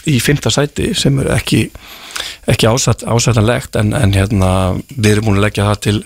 [0.09, 1.67] í fymta sæti sem er ekki
[2.49, 4.51] ekki ásætt, ásættanlegt en, en hérna
[4.97, 5.99] við erum búin að leggja það til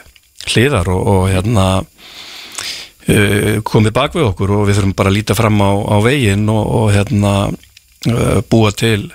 [0.53, 5.38] hliðar og, og hérna uh, komið bak við okkur og við þurfum bara að líta
[5.38, 9.11] fram á, á veginn og, og hérna uh, búa til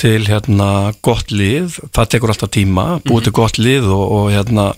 [0.00, 1.76] til hérna gott lið.
[1.94, 4.72] Það tekur alltaf tíma, búa til gott lið og, og hérna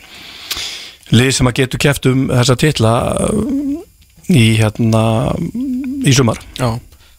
[1.16, 2.92] lið sem að getur keft um þessa titla
[3.24, 3.78] uh,
[4.28, 5.02] í hérna
[6.04, 6.42] í sumar.
[6.60, 6.76] Já,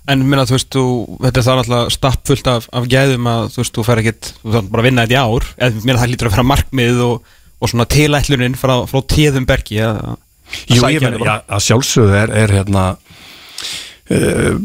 [0.08, 0.84] En minna, þú veist, þú,
[1.26, 4.30] þetta er það náttúrulega stapp fullt af, af gæðum að þú veist, þú fer ekkit,
[4.44, 5.48] þú þarf bara að vinna þetta í ár.
[5.58, 9.82] Eða minna það lítur að vera markmið og, og svona tilætlunin frá, frá tíðum bergi
[9.84, 11.34] að, að Jú, sækja ég þetta bara.
[11.36, 12.84] já, að sjálfsögðu er, er hérna
[14.16, 14.60] uh,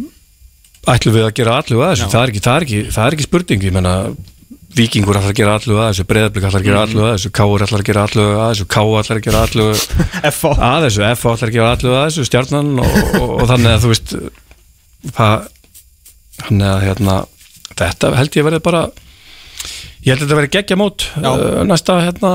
[0.92, 3.16] ætlum við að gera allu að þessu, það er, ekki, það, er ekki, það er
[3.18, 3.94] ekki spurning, ég meina
[4.72, 7.64] Víkingur ætlar að gera allu að þessu, Breiðablik ætlar að gera allu að þessu, Káur
[7.66, 11.50] ætlar að gera allu að þessu, Ká ætlar að gera allu að þessu, F ætlar
[11.50, 14.14] að gera allu að þessu, Stjarnan og, og, og þannig að þú veist
[15.10, 15.48] það
[16.42, 17.16] þannig að hérna
[17.72, 18.82] þetta held ég verið bara
[20.02, 22.32] ég held þetta verið geggja mót uh, næsta hérna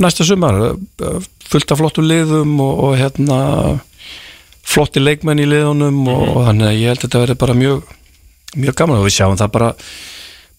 [0.00, 0.58] næsta sumar.
[1.00, 1.20] Uh,
[1.50, 3.40] fullt af flottu liðum og, og hérna
[4.70, 7.96] flotti leikmenn í liðunum og, og þannig að ég held að þetta verið bara mjög
[8.60, 9.70] mjög gaman og við sjáum það bara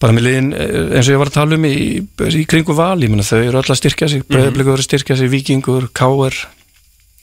[0.02, 2.98] bara með liðin eh, eins og ég var að tala um í, í kringu val,
[3.02, 4.24] ég meina þau eru öll að styrkja sig.
[4.26, 6.38] Breyðablikur eru að styrkja sig, vikingur, káir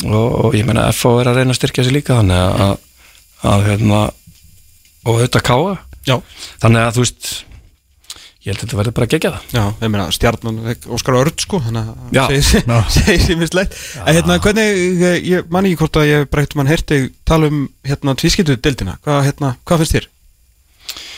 [0.07, 2.85] og, og ég meina FO er að reyna að styrkja sig líka þannig að,
[3.43, 3.99] að, hérna
[5.05, 5.77] og auðvitað káa
[6.09, 6.15] Já,
[6.63, 7.29] þannig að þú veist
[8.39, 9.41] ég held að þetta verður bara að gegja það.
[9.51, 10.59] Já, ég meina stjarnan
[10.95, 12.21] Óskar Örd sko, þannig að Já.
[12.31, 14.79] segir, segir sér mislegt En hérna, hvernig,
[15.27, 19.19] ég, man ekki hvort að ég breytt mann heyrti tala um hérna tvískiptu deildina, hvað,
[19.27, 20.07] hérna, hvað finnst þér?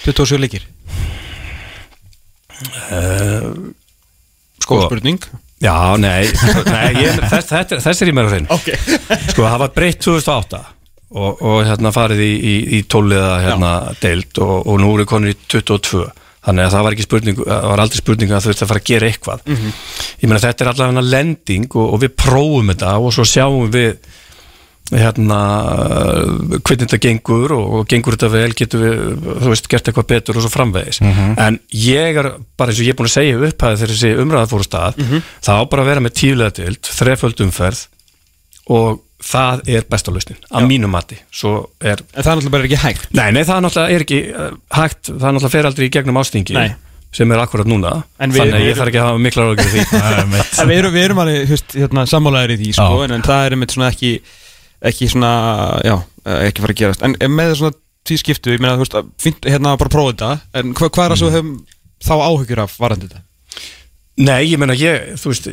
[0.09, 0.65] 27 leikir,
[4.61, 5.21] sko, spurning.
[5.61, 6.25] Já, nei,
[6.65, 8.71] nei ég, þess, þess, þess er ég meira hrein Ok.
[9.29, 10.61] Sko það var breytt 2008
[11.11, 15.33] og, og hérna farið í, í, í tóliða hérna deild og, og nú eru konur
[15.33, 16.07] í 22
[16.41, 19.09] þannig að það var spurning var aldrei spurning að þú veist að fara að gera
[19.11, 19.43] eitthvað.
[20.23, 23.91] Ég meina þetta er allavega lending og, og við prófum þetta og svo sjáum við
[24.91, 25.37] hérna
[26.65, 28.97] hvernig þetta gengur og, gengur þetta vel getur við,
[29.43, 30.99] þú veist, gert eitthvað betur og svo framvegis,
[31.39, 34.49] en ég er bara eins og ég er búin að segja upphæði þegar þessi umræða
[34.51, 34.99] fór á stað,
[35.47, 37.85] það á bara að vera með tíflega dild, þreföld umferð
[38.71, 43.11] og það er besta lausnin að mínum mati, er En það er náttúrulega ekki hægt.
[43.17, 44.47] Nei, nei, það er náttúrulega er ekki uh,
[44.77, 46.73] hægt, það er náttúrulega fer aldrei í gegnum ástingi Nei.
[47.15, 47.93] sem er akkurat núna.
[48.19, 49.85] Þannig að ég þarf ekki að hafa mikla ráðgjur því.
[50.63, 53.57] En við erum, við erum alveg, hérna, sammálaðir í því, sko, en, en það er
[53.57, 54.13] einmitt svona ekki,
[54.91, 55.33] ekki svona,
[55.85, 55.95] já,
[56.25, 57.05] eh, ekki fara að gerast.
[57.05, 57.77] En, með svona
[58.09, 61.21] því skiptu, ég meina, þú veist, hérna, bara prófa þetta, en hva, hvað er það
[61.21, 61.51] sem höfum
[62.01, 63.27] þá áhyggjur af varandi þetta?
[64.21, 65.51] Nei, ég meina ég, þú veist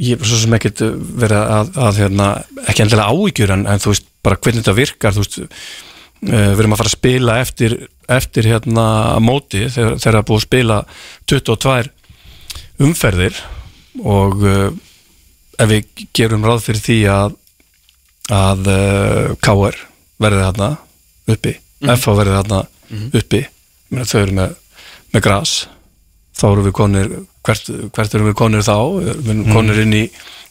[0.00, 0.82] ég er svo sem ekkert
[1.20, 2.26] verið að, að hérna,
[2.66, 6.62] ekki endilega áhyggjur en, en þú veist, bara hvernig þetta virkar þú veist, uh, við
[6.62, 7.76] erum að fara að spila eftir,
[8.18, 8.86] eftir hérna
[9.24, 10.78] móti þegar þegar það er búið að spila
[11.32, 13.42] 22 umferðir
[14.06, 14.70] og uh,
[15.60, 17.36] ef við gerum ráð fyrir því að
[18.30, 19.78] að uh, KR
[20.22, 20.70] verði þarna
[21.34, 22.60] uppi FH verði þarna
[23.18, 23.40] uppi
[23.90, 24.52] Ég meina, þau eru með,
[25.10, 25.52] með gras
[26.38, 27.08] þá erum við konir
[27.46, 27.64] hvert,
[27.96, 28.74] hvert erum við konir þá?
[29.00, 30.02] Við erum konir inn í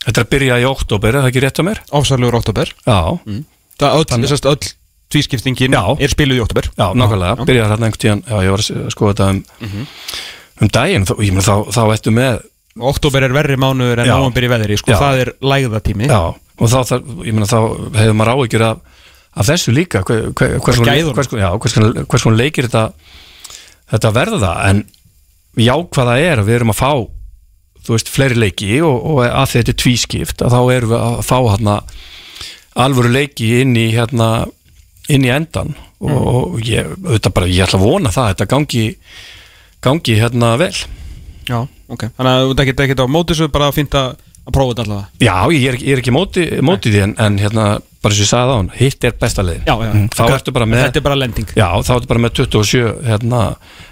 [0.05, 1.79] þetta er að byrja í oktober, er það ekki rétt á mér?
[1.93, 2.67] Ásarlegur oktober.
[2.85, 2.99] Já,
[3.79, 4.67] Það öll, þess að öll
[5.09, 5.83] tvískiptingin Já.
[6.03, 6.65] er spiluð í oktober.
[6.75, 9.39] já, nákvæmlega, byrjaði hérna einhvern tíðan já, ég var að skoða þetta um,
[10.61, 11.13] um daginn, þá,
[11.47, 12.33] þá, þá ættu með
[12.89, 16.05] Oktober er verri mánuður en nóvambir í veðri, sko, það er lægðatími.
[16.11, 16.21] já,
[16.59, 16.95] og þá, þá
[17.97, 18.77] hefur maður áhyggjur af,
[19.33, 19.99] af þessu líka.
[20.05, 20.77] Hvers
[22.23, 22.83] konar leikir þetta
[23.89, 24.53] þetta verða.
[24.69, 24.83] En
[25.65, 26.91] jákvæða er að við erum að fá
[27.79, 31.19] þú veist, fleiri leiki og, og að þetta er tvískipt að þá erum við að
[31.25, 31.75] fá hérna
[32.79, 34.29] alvöru leiki inn í hérna
[35.09, 38.83] inn í endan og, og ég, auðvitað bara, ég ætla að vona það þetta gangi,
[39.83, 40.73] gangi hérna vel.
[41.49, 42.05] Já, ok.
[42.15, 44.03] Þannig að þetta ekkert ekkert á móti svo bara að finna
[44.49, 45.27] að prófa þetta allavega.
[45.27, 47.67] Já, ég er, ég er ekki móti, móti því en, en hérna,
[48.03, 49.91] bara sem ég sagði á hann hitt er besta leiðin Já, já.
[50.15, 51.53] þá ertu bara með Þetta er bara lending.
[51.59, 53.41] Já, þá ertu bara með 27 hérna,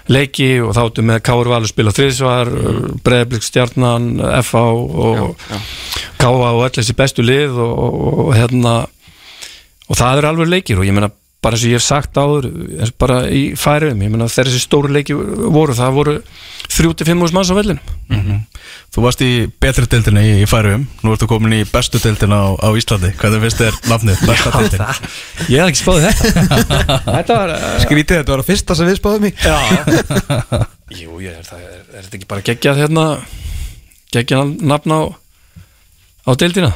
[0.08, 3.00] leiki og þá ertu með Káur Valur spila þriðsvar, mm.
[3.04, 4.08] Breiðblik stjarnan,
[4.40, 5.60] FH og Já,
[6.18, 8.74] KA og öll þessi bestu lið og, og, og hérna
[9.88, 11.12] og það eru alveg leikir og ég meina
[11.44, 12.48] bara eins og ég hef sagt áður
[12.98, 16.14] bara í færiðum, ég meina þegar þessi stóru leiki voru, það voru
[16.68, 17.80] 3-5 úrs manns á vellinu
[18.88, 19.28] Þú varst í
[19.60, 23.42] betri deildina í, í færum Nú ertu komin í bestu deildina á, á Íslandi Hvernig
[23.44, 24.22] finnst þér nafnið?
[24.28, 24.84] Besta deildin
[25.52, 28.98] Ég hef ekki spáðið þetta Þetta var uh, Skrítið, þetta var að fyrsta sem við
[29.00, 29.32] spáðum í.
[29.44, 29.56] Já
[31.02, 33.06] Jú, ég er, það er, er þetta ekki bara geggjað hérna
[34.16, 35.00] geggjað nafn á
[36.24, 36.72] á deildina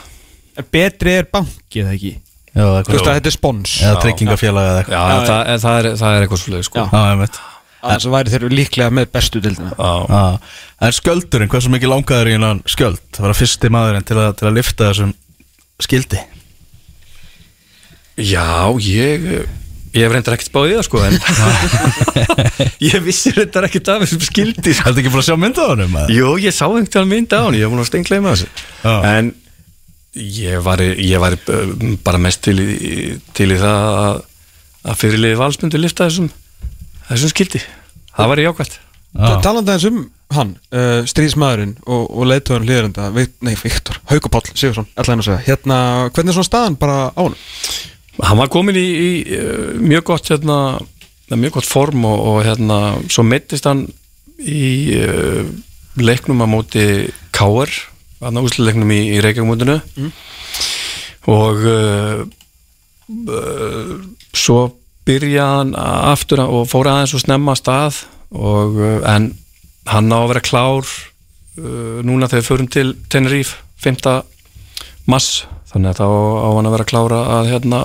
[0.73, 2.15] Betri er banki, eða ekki?
[2.53, 3.75] Það Þú veist að þetta er spons.
[3.81, 6.85] Eða tryggingafélag eða eitthvað Já, það, er, það, er, það er eitthvað svolítið sko Já.
[6.93, 7.41] Já, ég veit
[7.83, 9.73] Þannig að væri þeir líklega með bestu dildina.
[10.87, 13.01] En skjöldurinn, hversu mikið langaður í hennan skjöld?
[13.17, 15.17] Það var fyrsti maðurinn til að, til að lifta þessum
[15.83, 16.21] skildi
[18.23, 18.47] Já,
[18.87, 19.27] ég
[19.93, 21.17] ég hef reyndar ekkert spáðið það sko en
[22.93, 24.89] ég vissi reyndar ekkert af þessum skildi sko.
[24.89, 25.97] Þetta ekki búin að sjá mynda á honum?
[26.01, 26.15] eða?
[26.17, 28.49] Jú, ég sá einhvern mynd á hann ég hef múin að stengleima þessu
[28.87, 28.95] Já.
[29.11, 29.33] en
[30.15, 34.23] ég var, ég var uh, bara mest til í, til í það að,
[34.83, 36.33] að fyrirliði valsmyndu lifta þessum
[37.09, 37.63] þessum skildi,
[38.17, 38.81] það var jákvæmt
[39.13, 39.29] Já.
[39.45, 43.09] Talandi aðeins um hann, uh, stríðsmaðurinn og, og leiðtöðan hlýðarenda,
[43.45, 47.21] nei, Viktor, Haukupáll Sigursson, ætla henni að segja, hérna, hvernig er svona staðan bara á
[47.21, 47.37] hann?
[48.23, 50.57] hann var komin í, í uh, mjög gott hérna,
[51.33, 52.79] mjög gott form og, og hérna,
[53.13, 53.85] svo meittist hann
[54.41, 55.45] í uh,
[56.01, 56.87] leiknum á móti
[57.37, 57.73] Káar
[58.23, 59.79] hann á úsluleiknum í, í Reykjavík-mótinu.
[61.33, 62.23] Og uh,
[63.29, 63.95] uh,
[64.35, 64.59] svo
[65.07, 68.03] byrjaði hann aftur og fór aðeins og snemma að stað.
[68.33, 69.33] Og, uh, en
[69.91, 74.23] hann á að vera klár uh, núna þegar við förum til Tenerife 5.
[75.11, 75.43] mass
[75.73, 77.85] þannig að þá á hann að vera klára að hérna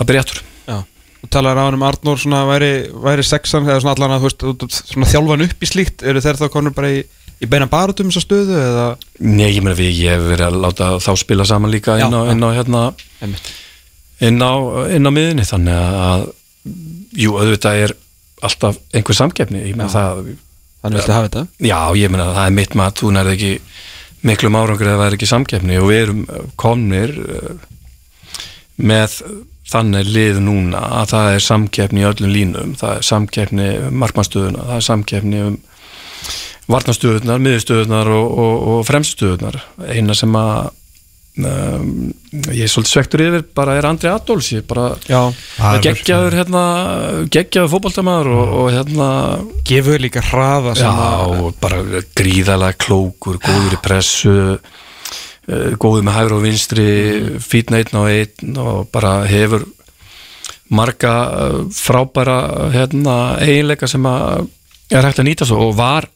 [0.00, 0.40] að byrja aftur.
[0.66, 0.78] Já.
[1.20, 2.72] Þú talar á hann um Arnór svona væri,
[3.04, 6.40] væri sexan eða svona allan að þú veist, svona þjálfan upp í slíkt, eru þeir
[6.40, 7.02] þá konur bara í,
[7.40, 8.86] í beina barutum þessa stöðu eða?
[9.24, 12.20] Nei, ég meina við, ég hef verið að láta þá spila saman líka inn á,
[12.20, 12.32] Já, já.
[12.34, 12.82] inn á hérna
[14.28, 14.52] inn á,
[14.96, 16.26] inn á miðinni þannig að
[17.16, 17.94] jú, auðvitað er
[18.44, 19.62] alltaf einhver samkeppni.
[19.68, 20.20] Ég meina það,
[20.80, 21.42] Þannig viltu hafa þetta?
[21.68, 23.00] já, ég meina það er mitt mat.
[23.00, 23.50] Þú nærði ekki
[24.28, 25.78] miklum árangur eða það er ekki samkeppni.
[25.80, 26.22] Og við erum
[26.60, 27.50] komnir uh,
[28.80, 29.16] með
[29.70, 34.64] þannig lið núna að það er samkeppni í öllum línum, það er samkeppni um markmannstöðuna,
[34.70, 35.58] það er samkeppni um
[36.70, 39.58] varnastöðunar, miðstöðunar og, og, og fremstöðunar
[39.90, 40.70] eina sem að
[41.38, 42.10] um,
[42.50, 44.50] ég er svolítið svektur yfir bara er Andri Adolfs.
[44.54, 45.30] Ég bara Já.
[45.84, 46.64] Geggjaður hérna,
[47.32, 49.08] geggjaður fótboltamaður og, og hérna
[49.68, 50.92] Gefur líka hraða já,
[51.40, 51.82] og bara
[52.18, 56.88] gríðalega klókur, góður í pressu eh, góður með hægur og vinstri
[57.44, 59.66] fítna einn á einn og bara hefur
[60.70, 62.40] marga eh, frábæra
[62.74, 64.48] hérna, eiginleika sem að
[64.90, 66.08] er hægt að nýta svo og var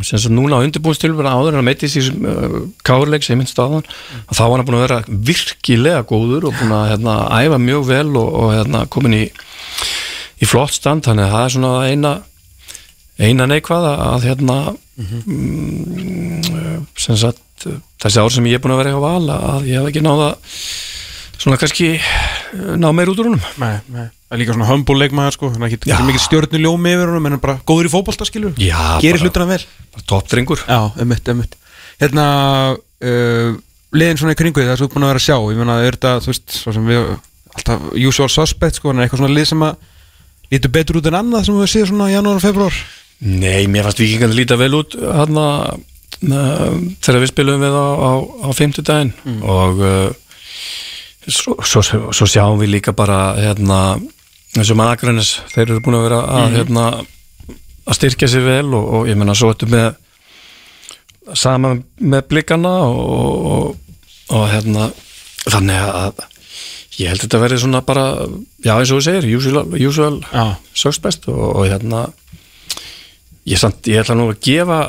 [0.00, 3.68] sem svo núna á undirbúinstilfur áður en að meiti þessi uh, kárleik sem minnst á
[3.68, 7.58] þann að þá var hann búin að vera virkilega góður og búin að hérna, æfa
[7.60, 9.24] mjög vel og, og hérna, komin í,
[10.40, 11.04] í flott stand.
[11.04, 12.12] Þannig að það er svona eina
[13.22, 14.56] eina neikvað að hérna
[14.96, 17.66] mm, sem sagt
[18.02, 20.32] þessi ár sem ég er búin að vera hjá val að ég hef ekki náða
[21.36, 24.08] svona kannski eh, ná meir út úr húnum Nei, nei.
[24.32, 25.48] Það er líka svona humble leikmaður sko.
[25.52, 28.54] Þannig að ekki mikið stjórnuljómi yfir honum En hann er bara góður í fótbolta skilur
[28.56, 29.66] Já, Gerir bara- hlutina vel.
[30.08, 31.58] toppdrengur Já, emitt, emitt
[32.00, 32.24] Hérna
[32.72, 33.50] uh,
[33.92, 35.76] Liðin svona í kringu því það er svo búin að vera að sjá Ég meina,
[35.84, 37.12] er þetta, þú veist, svo sem við
[37.52, 39.76] Alltaf usual suspect sko En er eitthvað svona lið sem að
[40.56, 42.80] Lítur betur út en annað sem við séð svona í janúar og februar
[43.22, 45.44] Nei, mér fannst vikingandi líta vel út hérna
[45.76, 46.72] uh,
[47.04, 49.12] þegar við spilum við á, á, á fimmtudaginn.
[49.46, 50.10] Og uh,
[51.30, 53.78] svo, svo, svo sjáum við líka bara hérna
[54.56, 56.86] eins og maður Akranes, þeir eru búin að vera að hérna
[57.82, 59.88] að styrkja sig vel og, og ég menna svo þetta með
[61.38, 63.96] saman með blikana og, og,
[64.34, 64.90] og hérna
[65.46, 66.22] þannig að
[67.00, 68.04] ég held þetta verið svona bara
[68.62, 70.44] já eins og þú segir, usual, usual Já,
[70.76, 72.04] sögsbest og, og hérna
[73.48, 74.82] ég, samt, ég ætla nú að gefa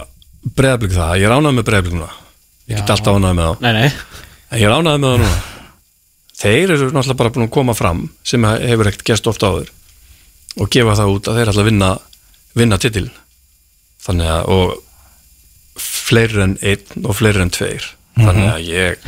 [0.57, 2.11] breyðablík það, ég ánægð með breyðablíkuna
[2.68, 3.89] ég get alltaf ánægð með það nei, nei.
[4.59, 5.53] Ég ánægð með það núna
[6.44, 9.72] þeir eru náttúrulega bara búin að koma fram sem hefur ekkert gæst ofta áður
[10.60, 11.91] og gefa það út að þeir ætla að vinna
[12.54, 13.08] vinna titil
[14.04, 14.74] þannig að og
[15.80, 17.86] fleiri en einn og fleiri en tveir.
[18.14, 19.06] Þannig að ég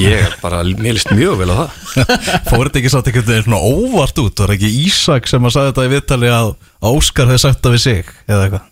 [0.00, 1.74] ég er bara, mér líst mjög vel á það.
[2.48, 4.40] Fór þetta ekki satt veginn svona óvart út?
[4.40, 6.52] Var ekki Ísak sem að sagði þetta í viðtali að
[6.88, 8.66] Óskar hefði sagt það við sig Eða eitthvað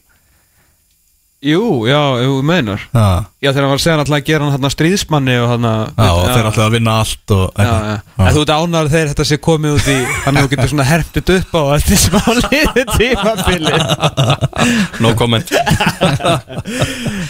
[1.45, 2.81] Jú, já, þú meinar.
[2.97, 5.51] Já, Já, þegar hann var að segja hann alltaf að gera hann hann stríðsmanni og
[5.51, 7.97] hann að já og þeir alltaf að vinna allt og Já, já.
[8.17, 10.87] En þú ert ánæður þegar þetta sé komið út í Þannig að þú getur svona
[10.89, 13.75] herptið upp á Eftir smá liði tímabili
[15.05, 15.53] no comment.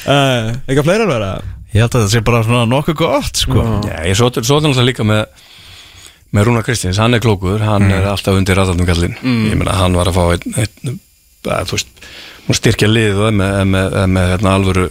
[0.06, 1.32] Uh, Eitthvað fleira að vera?
[1.74, 3.66] Ég held að þetta sé bara svona nokkuð gott sko.
[3.90, 5.26] Já, ég svo, svo náttúrulega líka með
[6.36, 9.14] með Rúnar Kristins, hann er klókur hann er alltaf undir raðaldum kallinn
[9.46, 10.96] ég meina hann var að fá einn, einn,
[11.46, 12.08] að, þú veist,
[12.46, 14.86] hún styrkja lið og með, með, með hérna, alvöru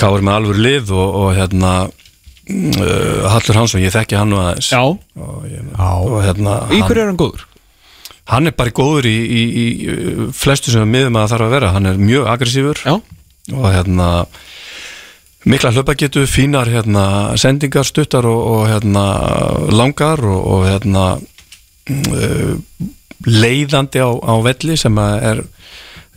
[0.00, 4.72] káur með alvöru lið og, og hérna uh, Hallur Hansson, ég þekki hann nú aðeins
[4.72, 5.90] Já og, ég, Já.
[6.02, 7.48] og hérna Í hann, hverju er hann góður?
[8.32, 11.54] hann er bara góður í, í, í uh, flestu sem miðum að það þarf að
[11.56, 12.96] vera hann er mjög aggressífur Já
[13.50, 14.08] og hérna
[15.44, 19.06] mikla hlaupagetu, fínar hérna, sendingar, stuttar og, og hérna,
[19.74, 21.06] langar og, og hérna,
[21.90, 22.52] uh,
[23.26, 25.42] leiðandi á, á velli sem að er,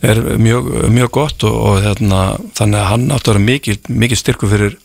[0.04, 2.24] er mjög, mjög gott og, og hérna,
[2.56, 4.76] þannig að hann átti að vera mikið, mikið styrku fyrir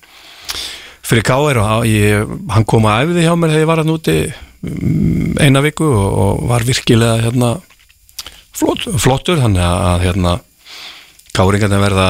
[1.12, 1.60] fyrir K.R.
[1.60, 5.64] og ég, hann kom að æfiði hjá mér þegar ég var hann úti mm, eina
[5.66, 7.52] viku og, og var virkilega hérna,
[8.56, 10.38] flott, flottur þannig að hérna,
[11.36, 11.60] K.R.
[11.82, 12.10] verða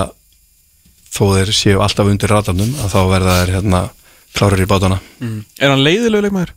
[1.11, 3.83] þó þeir séu alltaf undir ratarnum að þá verða þeir hérna
[4.31, 5.01] klárir í bátana
[5.59, 6.53] Er hann leiðilegu leikmaður?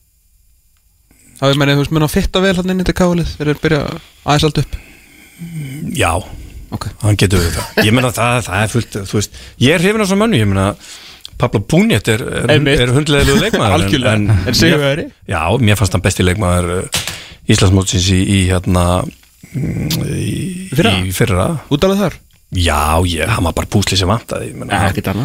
[1.41, 3.51] Það er meina, þú veist, menn að fitta vel hann inn í þetta káðlið þegar
[3.51, 3.81] þeir byrja
[4.25, 4.77] aðeins allt upp
[5.95, 6.13] Já,
[6.75, 6.89] Ok.
[7.05, 7.81] Hann getur við það.
[7.87, 10.49] Ég meina það, það er fullt, þú veist Ég er hrifin á svo mönnu, ég
[10.51, 10.67] meina
[11.39, 14.37] Pablo Búnjett er, er, er hundleðilegu leikmaður Algjörlega.
[14.47, 15.07] En sigurvegari?
[15.31, 17.01] Já, mér fannst hann besti leikmaður uh,
[17.51, 20.37] Íslandsmótsins í, í hérna mm, í,
[20.75, 20.95] Fyrra?
[21.15, 21.49] fyrra.
[21.75, 22.19] Út alveg þar?
[22.55, 22.81] Já,
[23.11, 25.25] ég, hann var bara púsli sem vantaði hann,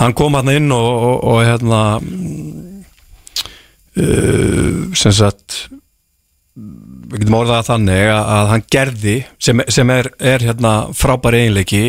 [0.00, 1.82] hann kom hann inn og, og, og hérna
[4.02, 5.66] uh, sem sagt
[7.06, 9.16] við getum orðað það þannig að, að hann gerði
[9.48, 11.84] sem, sem er, er hérna frábæri einleiki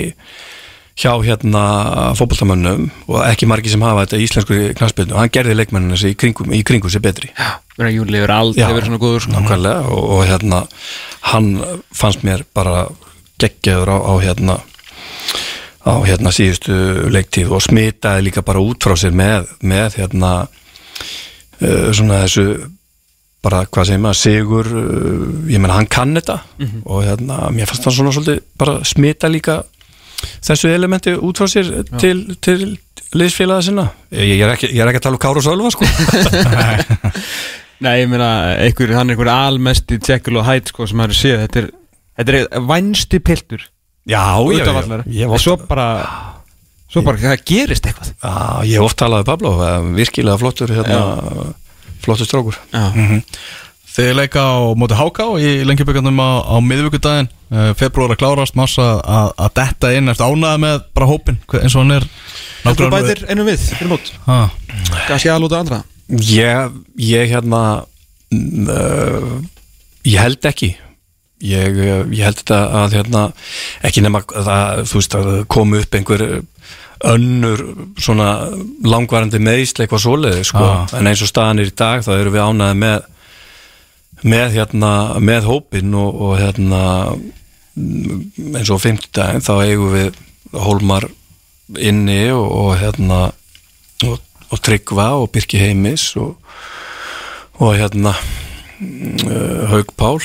[0.98, 1.64] hjá hérna
[2.18, 6.54] fótboltamönnum og ekki margir sem hafa þetta í íslensku knarspilnu, hann gerði leikmenninu í kringum,
[6.54, 7.30] í kringum sér betri
[7.78, 9.44] Júli verið aldrei verið svona góður sko.
[9.94, 10.64] og, og hérna
[11.34, 11.52] hann
[11.94, 12.88] fannst mér bara
[13.38, 14.58] geggjaður á, á hérna
[15.88, 16.78] á hérna síðustu
[17.14, 20.32] leiktíð og smitaði líka bara út frá sér með, með hérna
[21.62, 22.48] uh, svona þessu
[23.48, 26.38] bara hvað segir maður, sigur uh, ég menna hann kann þetta.
[26.86, 29.62] Og hérna mér fannst hann svona svolítið bara smita líka
[30.44, 31.72] þessu elementi út frá sér
[32.02, 32.76] til, til
[33.16, 33.88] liðsfélaga sinna.
[34.12, 35.88] Ég, ég, er ekki, ég er ekki að tala um Káru Sölva sko.
[37.86, 41.44] Nei, ég meina, einhver, hann er einhver almesti Jekyll og Hyde sko sem maður séð.
[41.44, 41.68] Þetta er,
[42.18, 43.68] þetta er vænsti piltur
[44.08, 44.24] já,
[44.56, 45.88] já, já, ég oft, svo bara
[46.88, 48.14] Svo bara, það gerist eitthvað.
[48.16, 48.34] Já,
[48.64, 49.50] ég hef oft talað við Pablo
[49.98, 51.00] virkilega flottur hérna,
[52.04, 53.22] flottur strókur Já,
[53.98, 59.00] Þið leika á móti Háká í lengjubökkandum á, á miðvíkudaginn uh, februar að klárast, massa
[59.02, 60.12] að, að detta inn.
[60.12, 62.06] Eftir ánæða með bara hópin eins og hann er
[62.78, 64.12] þú bætir einu við fyrir mót.
[64.28, 64.38] Ha,
[65.08, 67.62] Kannski aðlúta andra ég, ég hérna
[68.32, 69.34] mm, uh,
[70.06, 70.76] ég held ekki
[71.46, 73.24] ég, uh, ég held þetta að hérna,
[73.86, 76.26] ekki nema það, þú veist að komu upp einhver
[77.06, 77.62] önnur
[78.02, 78.32] svona
[78.88, 80.64] langvarandi meðisli eitthvað svoleiði sko.
[80.64, 80.96] Ah.
[80.98, 83.06] en eins og staðan er í dag þá erum við ánæði með
[84.26, 86.82] með hérna með hópin og, og hérna
[87.78, 90.24] eins og á fimmtudaginn þá eigum við
[90.58, 91.06] Hólmar
[91.78, 93.18] inni og, og hérna
[94.08, 96.38] og, og Tryggva og Birki Heimis og,
[97.60, 98.16] og hérna
[99.70, 100.24] Haug Pál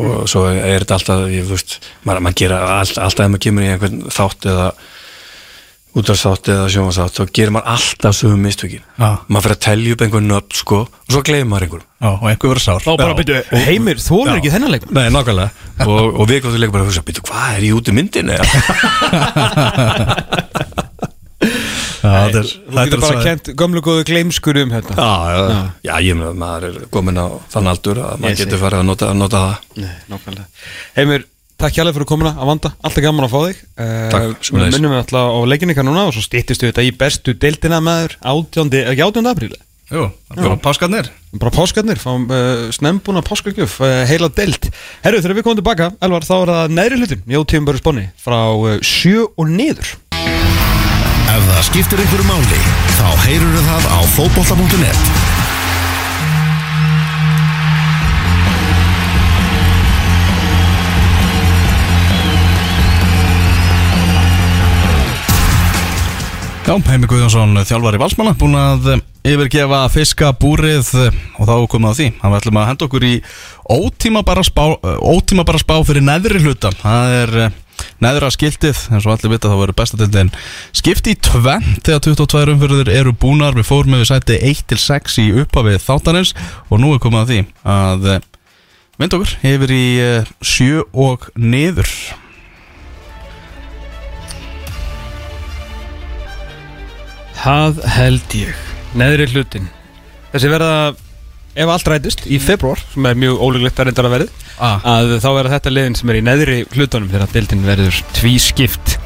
[0.00, 1.70] og svo er þetta alltaf ég veist,
[2.06, 4.68] maður, maður gera allt, alltaf ef maður kemur í einhvern þátt eða
[5.94, 8.82] útvarsátt eða sjónvarsátt þá gerir maður alltaf sögum mistökin.
[8.98, 9.10] Já.
[9.28, 11.88] maður fyrir að telja upp einhvern nöfn sko og svo gleymar maður einhverjum.
[12.02, 12.82] Já, og einhver verður sár.
[12.82, 13.36] Þá bara byrju,
[13.68, 14.84] heimir, þú er ekki þennan leik?
[14.90, 15.50] Nei, nákvæmlega.
[15.86, 17.94] Og, og við komum til leik bara að hugsa, byrju, hvað er ég út í
[17.94, 18.34] myndin
[22.04, 24.94] þetta er- Þú getur er bara svo- kent gömlu góðu gleimskur um þetta.
[24.94, 28.62] Já, já, já, ég meina að maður er komin á þann aldur að maður getur
[28.64, 29.56] farið að nota, að nota það.
[29.84, 30.46] Nei, nákvæmlega.
[30.96, 31.24] Heimir,
[31.58, 32.32] takk hjálpa fyrir komuna.
[32.38, 33.60] Að vanda Alltaf gaman að fá þig.
[33.76, 34.74] Takk, Við sömuleiðis.
[34.78, 37.80] minnum við alltaf á leikinni kannu núna og svo stýttist við þetta í bestu deildina
[37.80, 38.82] með þér 18.
[38.94, 39.30] ekki 18.
[39.34, 39.60] apríli
[39.92, 41.10] Jú, bara páskarnir.
[41.38, 44.70] Bara páskarnir, fáum uh, snembúna páskagjöf, uh, heila deild.
[45.04, 47.22] Herru, þegar við komum tilbaka, Elvar, þá er það neðri hlutin.
[47.28, 49.92] Jó, tíum bara sponni, frá uh, sjö og niður
[51.34, 52.58] Ef það skiptir einhverju máli,
[52.94, 55.00] þá heyrur það á fótbolta.net.
[66.64, 69.02] Já, Heimi Guðjónsson, þjálfari valsmanna, búin að eh,
[69.34, 72.08] yfirgefa fiskabúrið eh, og þá komum við að því.
[72.22, 73.12] Hann ætlum að henda okkur í
[73.74, 76.78] ótíma bara spá, eh, ótíma bara spá fyrir neðri hlutan.
[76.78, 77.36] Það er
[78.04, 80.32] neðra skiltið, eins og allir vita þá verður bestatildin
[80.76, 83.56] skipt í tvenn þegar 22 umfyrður eru búnar.
[83.56, 86.34] Við fórum við sæti 1-6 í upphafið þáttanins
[86.68, 87.40] og nú er komið að því
[87.76, 88.26] að eh,
[89.00, 91.90] vinda okkur yfir í eh, sjö og niður.
[97.44, 98.60] Það held ég
[98.96, 99.66] Neðri hlutin
[100.34, 100.94] Þessi verða,
[101.54, 104.28] ef allt rætist, í februar sem er mjög ólíklegt að reyndar að verði
[104.58, 104.78] Ah.
[104.86, 108.96] að þá verða þetta liðin sem er í neðri hlutunum þegar deildin verður tvískipt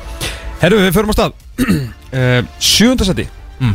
[0.60, 1.32] Herru, við förum á stað
[1.68, 3.28] uh, Sjöndasæti
[3.58, 3.72] Mm.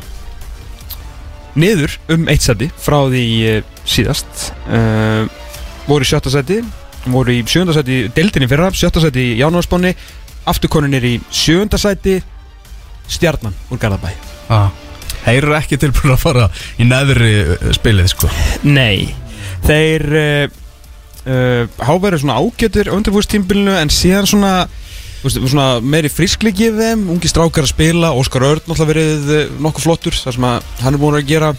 [1.59, 5.25] Niður um eitt sæti frá því uh, síðast uh,
[5.89, 6.61] voru í sjötta sæti
[7.11, 9.91] voru í sjönda sæti deildin í fyrra sjötta sæti í jánuarspáni
[10.47, 12.15] afturkoninir í sjönda sæti
[13.11, 14.13] stjarnan úr Garðabæ
[14.49, 14.69] Ah.
[15.23, 18.29] Heyrur ekki tilbúin að fara í neðri eh, spilið sko.
[18.67, 19.13] Nei.
[19.63, 20.45] Þeir uh,
[21.23, 24.53] uh, Háverið svona ágætur á undirbúðstímbilinu En síðan svona,
[25.23, 29.87] svona meiri friskliki í þeim Ungi strákar að spila Óskar Örn náttúrulega verið uh, nokkuð
[29.87, 30.49] flottur Það sem
[30.83, 31.53] hann er búin að gera.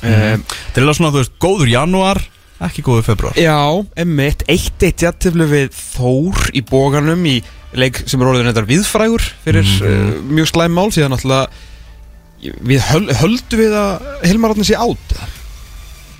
[0.00, 0.44] Mm.
[0.72, 2.22] Til að svona, þú veist, góður janúar
[2.64, 3.56] Ekki góður februar Já,
[4.00, 7.38] emmitt Eitt eitt jættiflu við Þór í bóganum Í
[7.76, 11.68] leik sem er orðin þetta viðfrægur Fyrir uh, mjög slæm mál Síðan náttúrulega
[12.40, 15.14] Við höl, höldum við að Hilmar Átni sé átt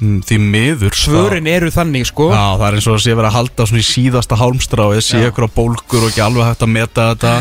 [0.01, 2.29] mm, því miður Svörin eru þannig sko.
[2.35, 5.23] Já, það er eins og að sé verið að halda svona í síðasta hálmstráið, sé
[5.23, 5.29] Já.
[5.31, 7.35] ykkur á bólkur og ekki alveg hægt að meta þetta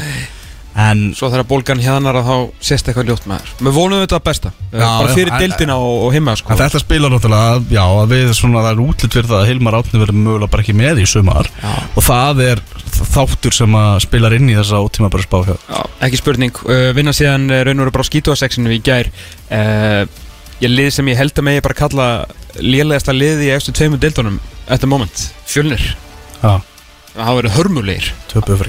[0.79, 4.51] En Svo þegar bólgan hjanar að þá sést eitthvað ljótt maður Við vonum þetta besta.
[4.69, 6.53] Já, Bara já, fyrir en- deildina og, og heima sko.
[6.53, 9.77] En þetta spilar náttúrulega, já, að við svona, það er útlitt fyrir það að Hilmar
[9.79, 11.49] Átni verður mögulega bara ekki með í sumar.
[11.63, 11.73] Já.
[11.97, 12.61] Og það er
[12.99, 16.61] þáttur sem að spilar inn í þessa ótíma bara spá Já, ekki spurning.
[16.69, 19.11] Uh, Vinna síðan uh, raun og veru bara á skítuasexinu í gær.
[19.49, 20.05] Uh,
[20.59, 22.05] Ég lið sem ég held að megi bara kalla
[22.59, 25.95] Lélegasta liði í eftir tveimur deildunum the moment, fjölnir.
[26.43, 26.59] Já,
[27.15, 28.09] Það hafa verið hörmulegir.
[28.27, 28.59] Töpuð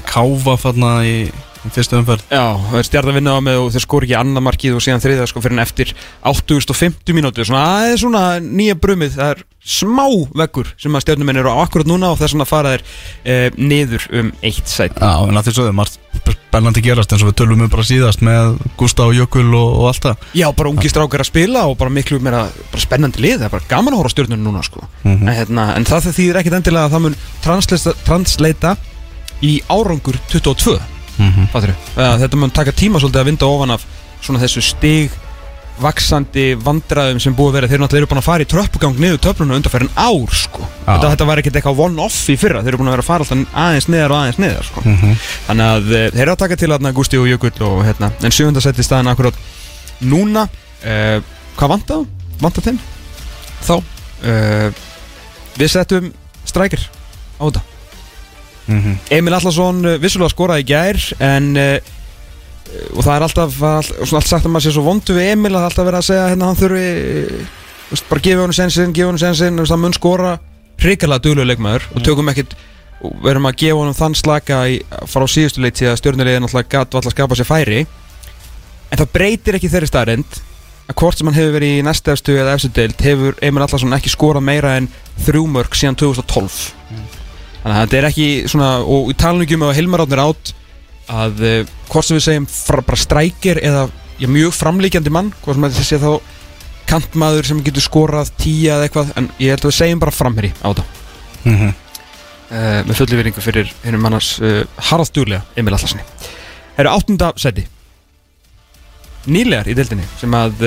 [1.69, 2.25] fyrstu umferð.
[2.31, 4.83] Já, það er stjarn að vinna á með og þeir skor ekki annað markið og
[4.85, 5.93] síðan þriða sko fyrir en eftir
[6.31, 11.51] 850 mínútur svona aðeins svona nýja brumið það er smá veggur sem að stjarnuminn eru
[11.53, 12.83] á akkurat núna og þess vegna fara þeir
[13.29, 14.97] e, niður um eitt sæti.
[14.97, 15.99] Já, en að því svo þau margt
[16.51, 20.07] spennandi gerast eins og við tölum um bara síðast með Gustaf Jökul og, og allt
[20.07, 20.25] það.
[20.35, 23.53] Já, bara ungi strákar að spila og bara miklu meira bara spennandi lið, það er
[23.53, 24.81] bara gaman að horfa á stjörnunum núna sko.
[25.05, 25.21] Mhm.
[25.21, 27.19] en, hérna, en það þýðir ekkit endilega að það mun
[28.09, 28.73] transleita
[29.45, 31.75] í árangur 22 Fattarðu?
[31.95, 33.85] Eða, Þetta mun taka tíma svolítið að vinda ofan af
[34.21, 35.19] svona þessu stig
[35.81, 39.21] vaksandi vandræðum sem búið að vera þeir náttúrulega eru búin að fara í tröppugang niður
[39.23, 40.61] töfluna undanferðin ár sko.
[40.61, 40.91] Já.
[40.91, 43.25] þetta, þetta var ekkert eitthvað one-off í fyrra þeir eru búin að vera að fara
[43.25, 44.83] alltaf aðeins neðar og aðeins neðar sko.
[44.85, 45.15] Mhm.
[45.47, 48.35] þannig að eh, þeir eru að taka til aðna Gusti og Jökull og hérna en
[48.37, 49.41] sjöfunda seti staðan akkurat
[50.01, 51.17] núna uh,
[51.57, 52.05] hvað vantað?
[52.41, 52.79] vantað þeim?
[53.61, 54.81] þá uh,
[55.57, 56.13] við settum
[56.45, 56.85] strækir
[57.41, 57.70] á þetta
[58.67, 58.99] Mhm.
[59.17, 61.77] Emil Allarsson uh, vissulega skoraði í gær en uh,
[62.95, 65.31] og það er alltaf, það alltaf svona allt sagt að maður sé svo vondu við
[65.33, 68.55] Emil að það er alltaf verið að segja hérna hann þurfi uh, bara gefa honum
[68.55, 70.35] sensin, gefa honum sensin veist, hann mun skora.
[70.81, 72.55] Hrikalega duglega leikmaður og tökum ekkit
[73.01, 74.77] og verum að gefa honum þann slaka í,
[75.09, 77.81] frá síðustu leiti að stjórnulegin alltaf og alltaf skapa sér færi.
[78.91, 80.41] En það breytir ekki þeirri staðrind
[80.91, 83.95] að hvort sem hann hefur verið í næsta efstu eða efstu deild hefur Emil Allarsson
[83.95, 84.89] ekki skorað meira en
[85.25, 87.20] þrjúmörk síðan 2012
[87.61, 90.53] Þannig að þetta er ekki svona, og í talningum að Hilmar Átnir átt
[91.11, 93.83] að uh, hvort sem við segjum fra, bara strækir eða
[94.21, 96.11] já, mjög framlíkjandi mann, hvort sem þetta sé þá
[96.91, 100.51] kantmaður sem getur skorað tíja eða eitthvað, en ég held að við segjum bara framherri
[100.59, 100.87] á þetta
[101.41, 101.69] Mhm.
[102.51, 104.59] uh, með fullu veringu fyrir hennum mannars uh,
[104.91, 107.63] harðdúrlega Emil Allarssoni Það eru áttunda seti
[109.31, 110.63] nýlegar í deildinni sem að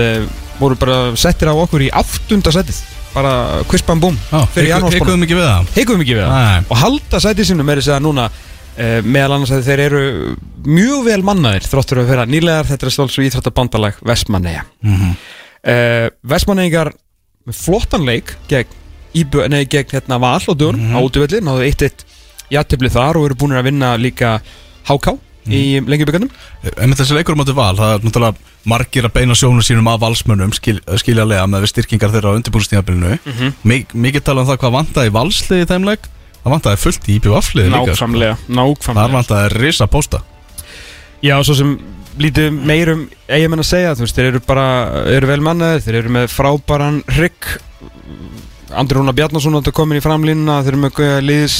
[0.61, 2.77] voru bara settir á okkur í áttunda setið
[3.15, 3.63] bara
[4.71, 4.99] janúarsbónus.
[4.99, 8.03] Heikuðum ekki við það heikuðum ekki við það og halda sætið sínum er þess að
[8.09, 10.03] núna uh, meðal annars að þeir eru
[10.65, 15.15] mjög vel mannaðir þróttur að vera nýlegar þetta er stolts og íþróttabandalag Vestmanneja Mhm.
[15.69, 16.93] uh, Vestmannegingar
[17.47, 18.67] með flottan leik gegn,
[19.69, 20.97] gegn hérna, Val og Dörn Mhm.
[20.97, 22.05] á útvöldi náðu eitt eitt
[22.51, 24.41] jættibli þar og eru búin að vinna líka
[25.45, 26.31] HK í lengjuböggandum
[26.81, 30.01] En þessi leikur á móti val, það er náttúrulega margir að beina sjónu sínum af
[30.01, 33.93] valsmönnum skil, skiljalega með við styrkingar þeirra á undirbúrstíðabilinu mm Mhm.
[33.93, 36.09] Mikið tala um það hvað vantaði valsliði í þeim leik.
[36.45, 38.07] Það vantaði fullt í IPVF-liði líka sko.
[38.07, 39.01] nákvæmlega, nákvæmlega.
[39.01, 40.21] Það vantaði risa pósta.
[41.25, 41.79] Já, svo sem
[42.21, 44.67] lítið meirum eigin að segja, þú veist, þeir eru bara
[45.09, 47.49] eru vel mannaðir, þeir eru með frábæran hrygg.
[48.75, 51.59] Andri Rúnar Bjarnason þetta komin í framlínuna, þeir eru með Gauja Liðs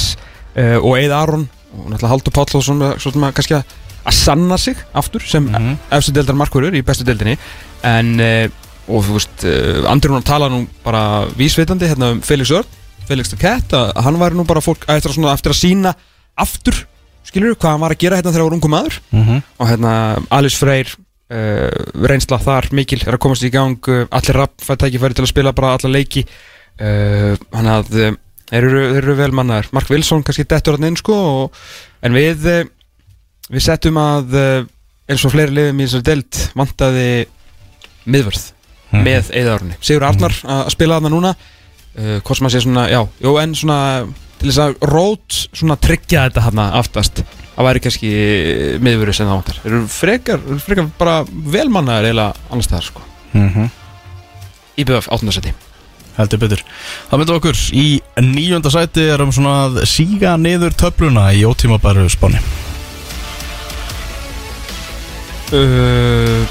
[0.55, 3.63] uh, og Eið Aron og náttúrulega Haldur Páll og svona, kannski að
[4.05, 5.77] að sanna sig aftur sem mm Mhm.
[5.97, 7.37] efstu deildar markverður í bestu deildinni
[7.83, 8.47] en, uh,
[8.87, 12.67] og þú veist uh, Andri Rúnar tala nú bara vísvitandi hérna um Felix Örn,
[13.07, 15.95] Felix the Cat að hann væri nú bara fólk eftir að, svona, eftir að sína
[16.37, 16.85] aftur,
[17.25, 19.41] skilur hvað hann var að gera hérna þegar hann var ungu maður Mhm.
[19.59, 19.93] og hérna
[20.29, 20.87] Alice Freyr
[21.31, 21.69] uh,
[22.05, 25.33] reynsla þar mikil er að komast í gang uh, allir rapp fætt tækifæri til að
[25.33, 26.25] spila bara alla leiki
[26.81, 28.13] uh, hann að uh,
[28.49, 29.69] þeir eru, þeir eru vel mannaðir.
[29.75, 31.59] Mark Wilson kannski dettur hann inn sko og,
[32.05, 32.63] en við uh,
[33.49, 34.65] við settum að uh,
[35.09, 37.07] eins og fleiri liðum í þessari deild vantaði
[38.05, 38.51] miðvörð
[38.93, 39.01] Mhm.
[39.01, 41.31] með eðarunni Sigur Arnar að að spila þarna núna.
[41.97, 43.77] Uh, hvort sem að sé svona, já, jú en svona
[44.39, 47.23] til þess að rót svona tryggja þetta þarna aftast
[47.55, 48.11] það væri kannski
[48.85, 49.57] miðvöru sem það vantar.
[49.63, 53.01] Þeir eru frekar, frekar bara velmannaðir eiginlega annars staðar sko.
[53.33, 53.69] Mhm.
[54.85, 55.53] IBF áttundarsæti
[56.15, 56.61] Heldur betur.
[57.09, 57.87] Það myndi okkur í
[58.23, 62.39] nýjönda sæti erum svona að síga niður töfluna í ótímabæru spáni.
[65.55, 66.45] Uh,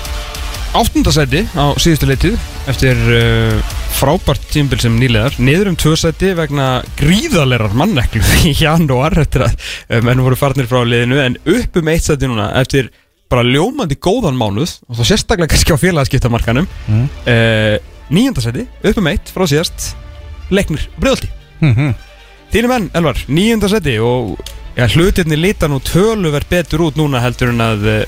[0.75, 2.37] Áttundasæti á síðustu leitið
[2.71, 9.15] eftir uh, frábært tímbil sem nýlegar niður um tvö sæti vegna gríðalerar manneklu í janúar
[9.23, 12.91] eftir að uh, menn voru farnir frá liðinu en upp um eitt sæti núna eftir
[13.31, 17.07] bara ljómandi góðan mánuð og þá sérstaklega kannski á félagaskiptamarkanum Mm.
[17.27, 17.77] uh,
[18.13, 19.95] Níundasæti, upp um eitt frá síðast
[20.51, 21.31] Leiknir, breyðaldi
[21.65, 21.95] Mhm.
[22.53, 24.35] Þínir menn, Elvar, níundasæti og
[24.77, 28.05] ja, hlutirni líta nú töluvert betur út núna heldur en að uh,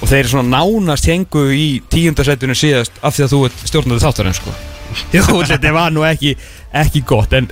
[0.00, 4.34] og þeir svona nánast hengu í tíundasætinu síðast af því að þú ert stjórnandi þáttarinn
[4.38, 4.54] sko.
[5.12, 6.34] Þetta var nú ekki,
[6.72, 7.48] ekki gott En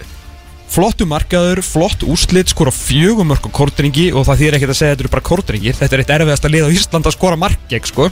[0.72, 4.92] flottu markaður, flott úrslit Skora fjögum mörg á kortringi Og það þýr ekkert að segja
[4.92, 7.88] að þetta eru bara kortringir Þetta er eitt erfiðasta lið á Ísland að skora markeg
[7.90, 8.10] sko.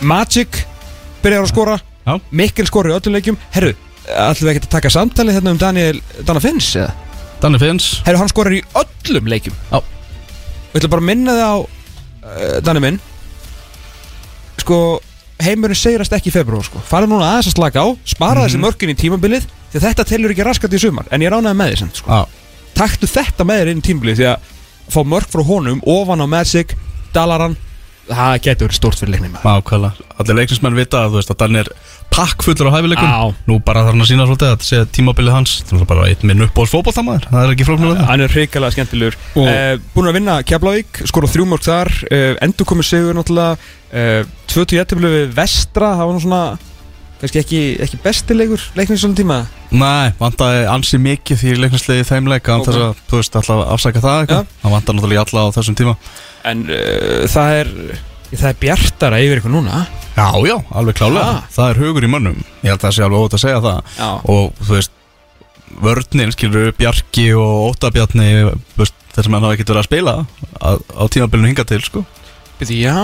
[0.00, 0.62] Magic
[1.22, 1.76] byrjar að skora.
[2.34, 3.72] Mikkel skora í öllum leikjum Herru,
[4.10, 6.90] ætlum við ekkert að taka samtalið hérna um Daniel Dana Finns eða?
[7.42, 9.78] Danni Finns Herru, hann skorar í öllum leikjum Já.
[10.72, 13.00] Við ætlum bara að minna þið á uh, Danni minn
[14.62, 14.78] Sko,
[15.42, 16.78] heimurinn segrast ekki í februar sko.
[16.86, 20.46] Fara núna aðeins að slaka á Spara þessi mörkin í tímabilið Því þetta telur ekki
[20.46, 22.14] raskat í sumar En ég ránaði með því sem sko.
[22.14, 22.22] Já,
[22.78, 24.50] Taktu þetta með þér inn í tímabilið Því að
[24.92, 26.74] fá mörk frá honum Ofan á Magic,
[27.14, 27.56] Dalaran
[28.08, 29.34] Það getur verið stórt fyrir leiknum.
[29.46, 31.68] Ákvæðlega Allir leiknismenn vita að þú veist að Danni er
[32.12, 33.12] pakkfullur á hæfileikum.
[33.48, 35.52] Nú bara þarf hann að sína svolítið að segja tímabilið hans.
[35.68, 38.02] Það er bara eitt minn uppbóðs fótballtamaður Það er ekki flóknur það.
[38.10, 39.16] Hann er hrikalega skemmtilegur.
[39.38, 43.56] Og- uh, Búin að vinna Keflavík, skora þrjú mörg þar uh, Endur komið sigur náttúrulega
[43.56, 46.42] uh, 21 við Vestra Það var nú svona
[47.22, 49.36] kannski ekki, ekki bestilegur leiknir svona tíma?
[49.70, 52.66] Nei, vantaði ansi mikið því leiknisliði þeim leik Hann Ok.
[52.72, 54.48] þess að, þú veist, alltaf afsaka það eitthvað.
[54.64, 55.94] Hann vantar náttúrulega í alla á þessum tíma
[56.48, 57.70] En uh, það er
[58.32, 59.82] Það er bjartara yfir ykkur núna.
[60.16, 61.24] Já, já, alveg klálega.
[61.36, 61.42] Ah.
[61.52, 62.38] Það er hugur í mönnum.
[62.64, 63.90] Ég held að það sé alveg ótt að segja það.
[63.98, 64.08] Já.
[64.32, 64.94] Og þú veist
[65.82, 70.12] Vörninn, skilur, Bjarki og Ótabjarni þú veist, Þeir sem hann hafa ekkert verið að spila
[70.56, 72.02] á, á tímabilinu hinga til, sko.
[72.60, 72.96] Byrði, já,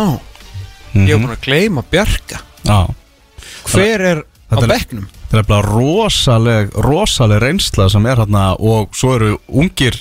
[0.97, 2.41] ég hef búin að gleyma Bjarka.
[2.65, 2.79] Já,
[3.69, 5.07] Hver er á Þetta er- bekknum?
[5.29, 9.99] það er bara rosaleg rosaleg reynsla sem er hérna og svo eru ungir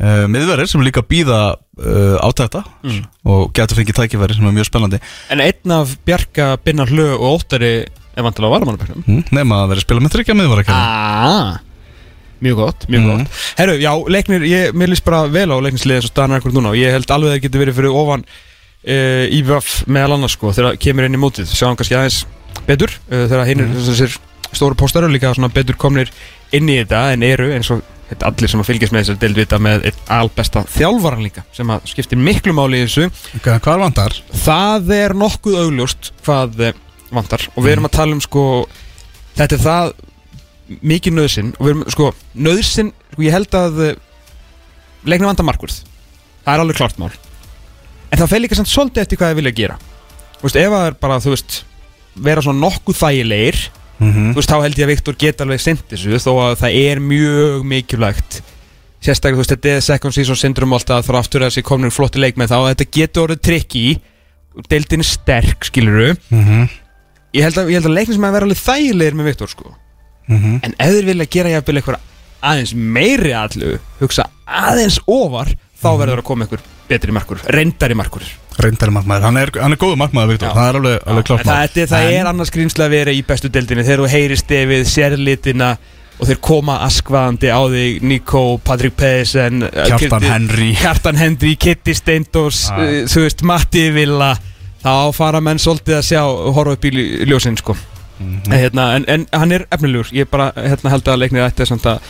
[0.00, 3.02] uh, miðverðir sem líka býða uh, á þetta Mm.
[3.28, 4.98] og getur fengið tækifæri sem er mjög spennandi.
[5.30, 7.72] En einn af Bjarka, Binnar Hlö og Óttari
[8.16, 11.58] er vantilega varamannabekknum mm, nema að vera spila með þryggja miðverðar Ah,
[12.42, 13.18] mjög gott, mjög Mhm.
[13.18, 13.40] gott.
[13.60, 16.72] Herru, já, leiknir, ég, mér líst bara vel á leiknisliðið svo staðan er akkur núna
[16.72, 20.52] og ég held alveg að það getur verið fyrir ofan uh, IVF meðal annars sko
[20.56, 22.22] þegar kemur inn í mótið, sjáum kannski aðeins
[22.66, 24.16] betur þegar hinn er þessir
[24.56, 26.10] stóru póstar og líka betur komnir
[26.52, 29.58] inn í þetta en eru eins og þetta allir sem að fylgjast með þessar deildvita
[29.62, 33.08] með einn albesta þjálfaran líka sem að skiptir miklu máli í þessu.
[33.38, 34.16] Okay, Hvað vantar?
[34.42, 36.78] það er nokkuð augljóst hvað eh,
[37.14, 37.46] vantar.
[37.54, 38.44] Og við erum að tala um sko
[39.38, 39.92] þetta er það
[40.90, 42.10] mikið nöðsinn og við erum sko
[42.48, 43.96] nöðsinn, sko ég held að eh,
[45.06, 45.80] leikna vantar markvörð.
[46.44, 47.12] Það er alveg klart mál.
[48.10, 49.76] En það líka samt svolítið eftir hvað þið vilja gera.
[50.40, 51.58] Þú veist, ef það er bara, þú veist
[52.20, 53.58] vera svona nokkuð þægilegir
[54.00, 54.30] Mm -hmm.
[54.32, 57.64] þú veist, þá held ég að Viktor geta alveg þessu þó að það er mjög
[57.64, 58.42] mikilvægt.
[59.00, 62.18] Sérstaklega, þú veist, þetta er second season syndrom alltaf þar aftur að þessi komnir flotti
[62.18, 64.00] leikmenn þá að þetta getur orðið tricky.
[64.68, 66.68] Deildin er sterk, skiluru Mm
[67.30, 69.74] ég held að, ég held að leiknir sem að vera alveg þægilegir með Viktor, sko.
[70.28, 70.60] -hmm.
[70.62, 72.08] en ef þeir vilja gera jafnvel eitthvað
[72.40, 78.24] aðeins meiri allu hugsa aðeins ofar þá verður að koma einhver betri markur, reyndari markur
[78.58, 81.46] Reyndari markmaður, hann er, hann er góðu markmaður Viktor, það er alveg, alveg klart En
[81.50, 83.84] það, þetta, það er annars skrýmslega að vera í bestu deildinni.
[83.86, 85.70] Þegar þú heyrir stefið, sérlitina
[86.20, 90.74] og þeir koma askvaðandi á þig Nico, Patrick Pedersen Kjartan Henry.
[90.76, 92.82] Kjartan Henry, Kitty Steindors Ah.
[92.82, 94.34] uh, þú veist, Matti Villa.
[94.80, 96.20] Þá fara menn svolítið að sjá
[96.56, 97.76] horfa upp í ljó- ljósin sko.
[98.20, 98.52] Mhm.
[98.52, 100.10] en, hérna, en, en hann er efnilegur.
[100.12, 102.00] Ég bara hérna, held að leiknir ætti samt að,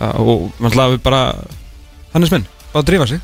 [0.00, 1.34] að og mann við bara
[2.14, 3.20] Hannes minn, bara að drífa sig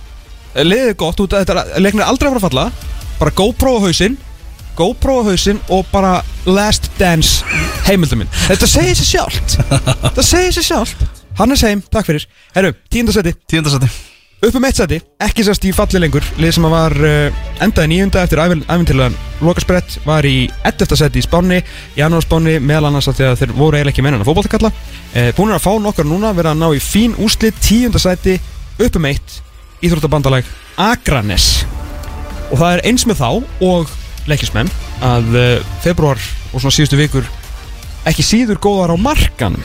[0.56, 2.66] liðið er gott út að þetta leiknir aldrei að fara að falla.
[3.20, 4.18] Bara GoPro á hausinn
[4.78, 7.44] GoPro á hausinn og bara Last Dance
[7.84, 8.30] heimildum minn.
[8.46, 9.58] Þetta segir sér sjálft.
[10.06, 11.02] Þetta segir sér sjálft.
[11.40, 12.24] Hannes heim, takk fyrir.
[12.54, 13.90] Herru, tíundasæti Tíundasæti
[14.40, 16.24] upp um eitt sæti, ekki sérst í falli lengur.
[16.40, 20.96] Lið sem var uh, endaði nýjunda eftir æfintilegan lokasbrett var í 11.
[20.96, 21.58] sæti í Spáni
[21.98, 25.74] janúarspáni meðal annars að þeir voru eiginlega ekki mennan að fótballtakalla uh, búin að fá
[25.84, 28.38] nokkar núna verða að ná í fín úslit tíunda sæti
[28.80, 29.42] upp um eitt
[29.84, 30.44] íþróttabandalag
[30.80, 31.64] Akranes.
[32.50, 33.28] Og það er eins með þá
[33.66, 33.92] og
[34.30, 34.70] leikismenn
[35.04, 36.18] að uh, februar
[36.52, 37.28] og svona síðustu vikur
[38.08, 39.56] ekki síður góðar á markan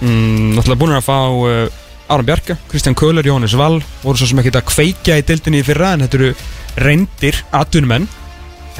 [0.00, 1.68] mm, náttúrulega búin að fá uh,
[2.08, 5.66] Aron Bjarka, Kristján Köhler, Jóhannes Wall voru svo sem ekki að kveikja í dildinni í
[5.66, 6.30] fyrra en þetta eru
[6.80, 8.06] reyndir atvinnumenn.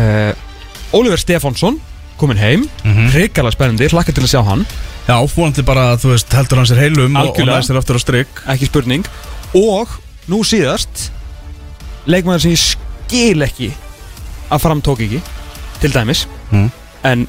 [0.01, 0.32] Uh,
[0.97, 1.77] Oliver Stefánsson
[2.19, 3.10] komin heim, mm Mhm.
[3.12, 4.65] hrikalega spennandi hlakka til að sjá hann,
[5.09, 7.59] Já, fórandi bara, þú veist, heldur hann sér heilum og, og Algjörlega.
[7.62, 8.28] næstir aftur á strik.
[8.52, 9.06] Ekki spurning.
[9.56, 9.89] Og
[10.29, 11.09] nú síðast
[12.09, 13.71] leikmaður sem ég skil ekki
[14.53, 15.21] að framtók ekki
[15.83, 16.71] til dæmis Mm.
[17.05, 17.27] en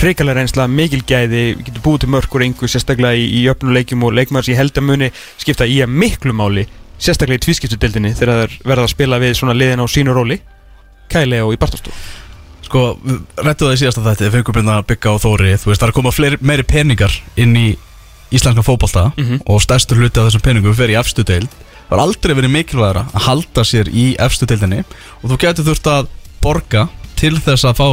[0.00, 4.44] hrikalega reynsla, mikil gæði getur búið til mörkur einhver sérstaklega í, í öfnuleikjum og leikmaður
[4.48, 6.64] sem ég held að muni skipta í að miklu máli
[6.98, 10.38] sérstaklega í tvískiptudildinni þegar það verða að spila við svona liðin á sínu róli
[11.12, 11.92] Kæli og í Bartastú
[12.66, 12.96] Sko,
[13.36, 15.92] rættu það í síðasta þetta Fengur byrna að bygga á Þóri Þú veist, það er
[15.92, 17.66] að koma fleiri, meiri peningar inn í
[18.34, 19.42] íslenska fótbolta Mhm.
[19.46, 21.48] og stærstur hluti af þessum peningum fer í efstu deild
[21.86, 24.82] Það var aldrei verið mikilvægara að halda sér í efstu deildinni
[25.20, 26.08] og þú getur þurft að
[26.42, 26.88] borga
[27.18, 27.88] til þess að fá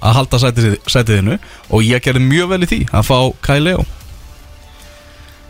[0.00, 1.36] að halda sætið, sætiðinu
[1.70, 3.84] og ég gerði mjög vel í því að fá Kai Leo.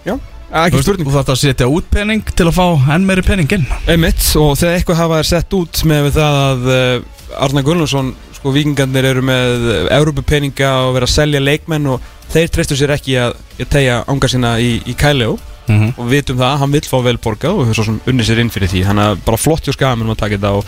[0.05, 0.17] Já,
[0.63, 1.09] ekki spurning.
[1.09, 3.67] Þú þarft að setja út pening til að fá enn meiri pening inn.
[3.89, 8.53] Einmitt, og þegar eitthvað hafa er sett út með það að uh, Arna Gullarsson sko
[8.55, 13.37] vikingarnir eru með Európupeninga og vera að selja leikmenn og þeir treystu sér ekki að,
[13.69, 15.37] tegja ánga sína í, í Kæleo
[15.69, 15.93] mm -hmm.
[15.99, 18.69] og vitum það, hann vill fá vel borgað og svo sem unni sér inn fyrir
[18.69, 20.65] því hann er bara flott hjá skamunum að taka þetta og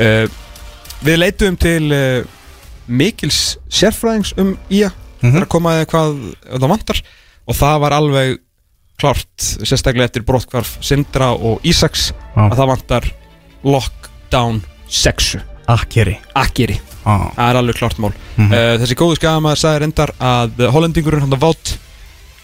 [0.00, 0.28] uh,
[1.04, 2.24] við leitum til uh,
[2.88, 4.90] mikils sérfræðings um ía
[5.22, 5.32] Mhm.
[5.32, 6.16] þegar komaði hvað
[6.60, 6.98] það vantar
[7.48, 8.38] og það var alveg
[9.00, 12.50] klárt, sérstaklega eftir brottkvarf Sindra og Ísaks Já.
[12.50, 13.04] að það vantar
[13.64, 17.30] lockdown sexu, Akkeri akkeri ah.
[17.34, 18.52] það er alveg klárt mál Mhm.
[18.52, 21.78] uh, þessi góðu skamaður sagði reyndar að hollendingurinn hann að vátt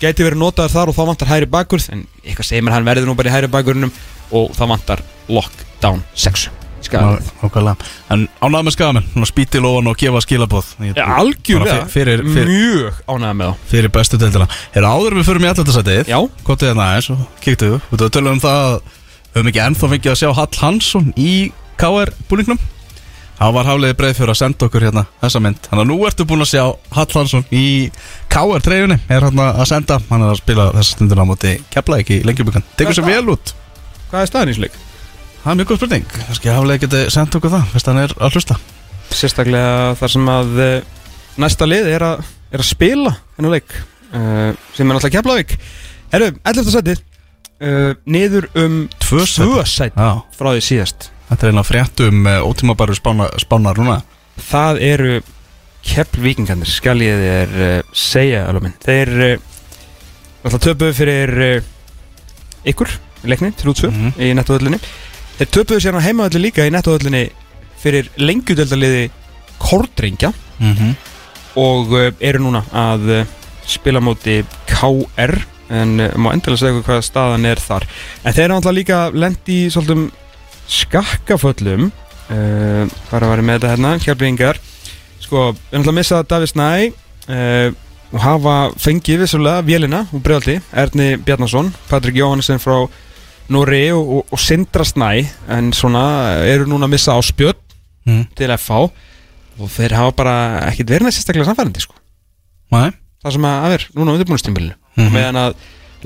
[0.02, 3.08] gæti verið notaður þar og þá vantar hæri bakurð en eitthvað segir mér hann verður
[3.10, 3.92] nú bara í hæri bakurinnum
[4.32, 5.02] og það vantar
[5.32, 6.50] lockdown sexu
[6.82, 7.90] skamaður Nákvæmlega.
[8.10, 12.98] En ánægð með skamenn, svona spýti lofan og gefa skilabóð Ja, algjörlega, fyrir, fyrir, mjög
[13.06, 13.68] ánægða með þá.
[13.70, 14.48] fyrir bestu deildina.
[14.74, 17.70] Er áður við förum í allatasætið Já, Kotið hérna aðeins og kíktu.
[17.78, 20.58] Upp Og þú tölum um það að við höfum ekki ennþá fengið að sjá Hall
[20.58, 21.32] Hansson í
[21.80, 22.58] KR búningnum
[23.38, 25.60] Það var hafliði breið fyrir að senda okkur hérna þessa mynd.
[25.66, 26.62] Þannig að nú ertu búin að sjá
[26.94, 27.64] Hall Hansson í
[28.30, 32.12] KR treyjunni Er hérna að senda, hann er að spila þessa stundina á móti Keflavík
[32.14, 33.54] í lengjubíkan Tekur sér vel út.
[34.12, 34.76] Hvað er staðan í sleik?
[35.42, 36.06] Það er mjög góð spurning.
[36.28, 38.58] Kannski hafliði geti sendt okkur það Fyrst hann er að hlusta.
[39.12, 40.74] Sérstaklega þar sem að uh,
[41.42, 42.22] næsta lið er að,
[42.52, 45.56] er að spila hennar leik uh, sem er náttúrulega Keflavík.
[46.12, 46.70] Herru, 11.
[46.76, 49.48] sætið uh, niður um Tvö sæti.
[49.50, 54.00] tvö sæti Já, frá því síðast þetta er eina fréttum uh, ótímabæru spána, spánar núna.
[54.50, 55.20] Það eru
[55.82, 59.32] Keflvíkingarnir skal ég þér uh, segja alveg minn Þeir uh,
[60.46, 61.70] alltaf töpuðu fyrir uh,
[62.70, 62.92] ykkur
[63.24, 64.12] í leikni, 3-2 Mhm.
[64.22, 64.78] í nettoðöllinni
[65.40, 67.24] Þeir töpuðu sér á heimaðöllu líka í nettoðöllinni
[67.82, 69.08] fyrir lengjudöldaliði
[69.58, 70.94] Kordringja mm -hmm.
[71.58, 73.26] og uh, eru núna að uh,
[73.66, 75.34] spila móti KR
[75.70, 77.86] en uh, má endilega segja hvað staðan er þar.
[78.24, 80.10] En þeir eru náttúrulega líka lendi í svolítum
[80.72, 84.60] skakkaföllum uh, er að vera með þetta hérna hjálpingar
[85.22, 87.68] sko, við erum náttúrulega að missa David Snæ uh,
[88.12, 92.76] og hafa fengið vissulega vélina og bregðaldi Erni Bjarnason, Patrik Jóhannesson frá
[93.52, 95.12] Nóri og, og, og Sindra Snæ
[95.52, 96.04] en svona
[96.48, 97.60] eru núna að missa á spjöld
[98.08, 98.26] mm.
[98.38, 98.82] til FH
[99.62, 100.36] og þeir hafa bara
[100.70, 101.96] ekkit verið næst sérstaklega samfærandi sko.
[102.72, 102.90] Nei
[103.22, 105.06] það sem að er núna á undirbúinustímbilinu Mhm.
[105.06, 105.54] og meðan að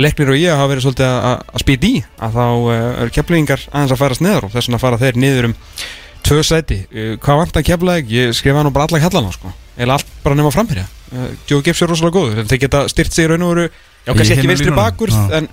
[0.01, 3.62] leiknir og ég hafa verið svolítið að, að spýta í að þá uh, eru keflingar
[3.73, 5.55] aðeins að farast neður og þess vegna fara þeir niður um
[6.27, 6.81] tvö sæti.
[6.90, 10.39] Uh, hvað vant að keflaðið, ég skrifa nú bara alla kallana sko, eða allt bara
[10.39, 10.89] nema framherja.
[11.12, 13.70] Uh, Joe Gibbs er rosalega góður, þeir geta styrt sig í raun og veru,
[14.06, 15.48] já kannski ekki vinstri bakur en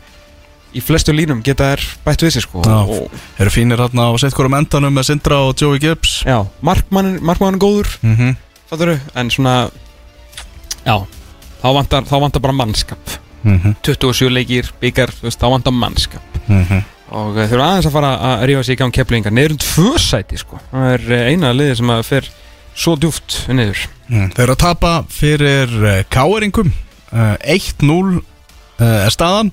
[0.73, 2.63] í flestu línum geta þær bætt við sig sko.
[2.65, 2.79] Já.
[2.81, 7.61] og Eru fínir hérna á hverjum endanum með Sindra og Joey Gibbs já, markmann, markmann
[7.61, 7.91] góður.
[8.01, 8.37] Mm -hmm.
[8.69, 9.69] fatturu, en svona
[10.83, 10.95] já,
[11.61, 13.75] þá vantar, þá vantar bara mannskap Mm -hmm.
[13.83, 16.83] 27 leikir, byggar, þú veist, þá vantar mannskap Mhm.
[17.11, 19.57] og uh, þau eru aðeins að fara að rífa sig í gang keplingar niður um
[19.57, 20.59] tvö sæti sko.
[20.71, 22.29] Það er uh, eina liðið sem að fer
[22.75, 23.87] svo djúft niður.
[24.09, 24.29] Mm.
[24.33, 26.71] Þeir eru að tapa fyrir uh, Káeringum
[27.13, 29.51] uh, 1-0 uh, er staðan.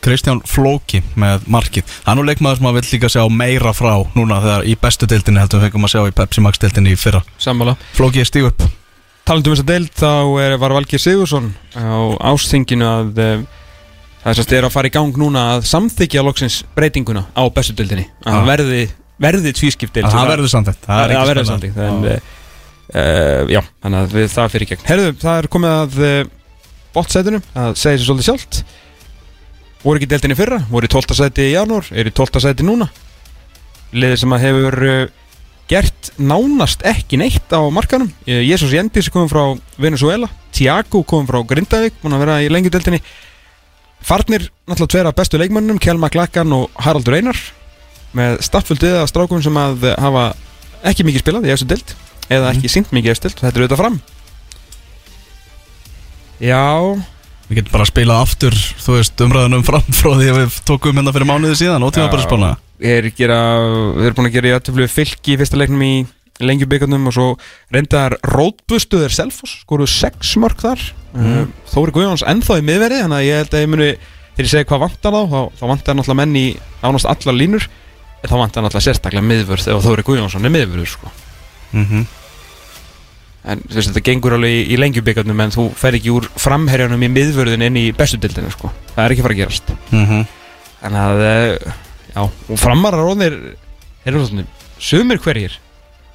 [0.00, 1.84] Kristján Flóki með markið.
[2.06, 5.40] Er nú leikmaður sem maður vill líka sjá meira frá núna þegar í bestu deildinni
[5.42, 7.22] heldur við fengum að sjá í Pepsi Max deildinni í fyrra.
[7.38, 7.74] Sammála.
[7.92, 8.62] Flóki er stíg upp
[9.26, 10.10] talandum þess að deild þá
[10.44, 11.98] er, var Valgir Sigursson á
[12.30, 13.42] ásþinginu að uh,
[14.22, 17.74] það er sérst er að fara í gang núna að samþykja loksins breytinguna á bestu
[17.78, 18.46] deildinni að Já.
[18.52, 18.80] verði,
[19.26, 21.52] verði tvískipdeild Það verður samþætt það, það verður
[21.86, 26.16] en, uh, já, þannig að við, það fyrir gegn Herðu, það er komið að uh,
[26.96, 28.62] bottsætinu, það segir sér svolítið sjálft
[29.82, 31.18] voru ekki deildinni fyrra voru í 12.
[31.18, 32.42] sæti í janúar, eru í 12.
[32.46, 32.88] sæti núna
[33.94, 35.00] liðið sem að hefur uh,
[35.70, 39.42] gert nánast ekki neitt á markanum Eh, Jésús Jendis komum frá
[39.78, 43.02] Venezuela Tiago komum frá Grindavík búin að vera í lengju deildinni.
[44.00, 47.38] Farnir náttúrulega tveir af bestu leikmönnum Kjell Maklakkan og Haraldur Einar
[48.16, 50.28] með stafföldið af strákum sem að hafa
[50.86, 51.94] ekki mikið spilað í eftir deild
[52.30, 53.98] eða ekki sínt mikið í eftir deild þetta er auðvitað fram.
[56.36, 56.62] Já,
[57.46, 60.98] Við getum bara að spila aftur Þú veist umræðunum fram frá því að við tókum
[60.98, 63.38] hérna fyrir mánuði síðan og tíma bara spána er gera,
[63.96, 65.94] við erum búin að gera í aðtöflu fylki í fyrsta leiknum í
[66.44, 67.28] lengjubíkarnum og svo
[67.72, 70.82] reyndar rótbustuður Selfoss, skoruðu sex mörg þar
[71.16, 71.54] mm.
[71.72, 74.68] Þóri Guðjóns ennþá í miðverði þannig að ég held að ég muni þegar ég segi
[74.68, 76.46] hvað vantar þá, þá, þá vantar náttúrulega menn í
[76.84, 77.68] ánast allar línur
[78.20, 81.12] en þá vantar náttúrulega sérstaklega miðvörð ef Þóri Guðjónsson er miðvörður sko.
[81.72, 82.06] mm -hmm.
[83.46, 87.10] En veist þetta gengur alveg í, í lengjubíkarnum en þú fer ekki úr framherjanum í
[87.14, 88.72] miðvörðin inn í bestudildinu sko.
[88.94, 90.26] það er ekki fara að gerast Mhm.
[90.76, 91.74] Þannig að, eh,
[92.14, 92.20] já,
[92.52, 93.36] og framarar þeir
[94.06, 94.44] eru svona,
[94.78, 95.54] sumir hverjir,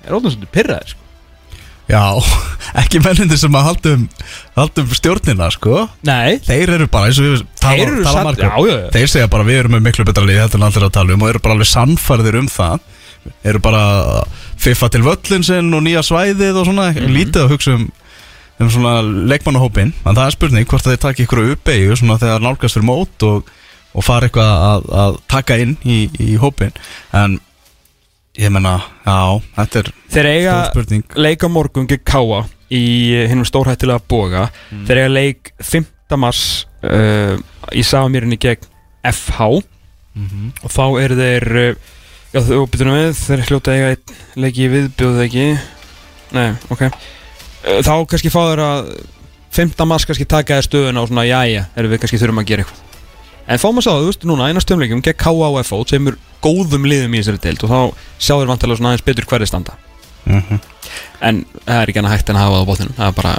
[0.05, 0.97] er rónir svona pyrraðir, sko.
[1.91, 2.03] Já,
[2.83, 4.03] ekki mennindir sem að haldum,
[4.55, 8.53] haldum stjórnina, sko Nei Þeir eru bara, eins og við tala, Þeir tala margir já,
[8.55, 8.89] já, já.
[8.95, 11.25] Þeir segja bara við erum með miklu betra lið Þetta er allir að tala um
[11.25, 12.79] og eru bara alveg sannfærðir um það
[13.51, 13.81] Eru bara
[14.61, 16.91] fiffa til völlin sinn og nýja svæðið og svona.
[16.93, 17.11] Mhm.
[17.15, 17.87] Lítið að hugsa um,
[18.61, 18.95] um svona
[19.31, 23.25] leikmannahópin En það er spurning hvort þeir taki ykkur uppeyju Svona þegar nálgast fyrir mót
[23.25, 23.49] og,
[23.97, 26.71] og fara eitthvað að, að taka inn í, í hópin
[27.17, 27.39] En
[28.39, 29.17] ég menna, já,
[29.57, 31.03] þetta er Þeir eiga stór spurning.
[31.19, 32.83] leik á morgun gegn Káa í
[33.27, 34.45] hinnum stórhættilega boga.
[34.87, 35.89] Þeir eiga leik 5.
[36.15, 36.43] mars
[36.87, 37.35] uh,
[37.75, 38.63] í Samýrinni gegn
[39.03, 39.41] FH
[40.63, 41.89] og þá eru þeir uh,
[42.31, 45.47] já þú byrjum við þeir hljóta eiga einn leiki í viðbjóðu ekki?
[46.37, 46.85] Nei, ok.
[46.87, 48.91] Uh, þá kannski fá þeir að
[49.51, 49.83] 5.
[49.89, 52.87] mars kannski taka þeir stöðuna og svona jæja, erum við kannski þurfum að gera eitthvað.
[53.51, 56.85] En fá maður sá það, þú veist, núna einast stöðumleikum gegn FH sem er góðum
[56.87, 57.79] liðum í þessari deild og þá
[58.21, 59.75] sjá þeir vantilega svona aðeins betur hverði standa.
[61.21, 63.33] En það er ekki annað hægt en að hafa það á bóttinum það er bara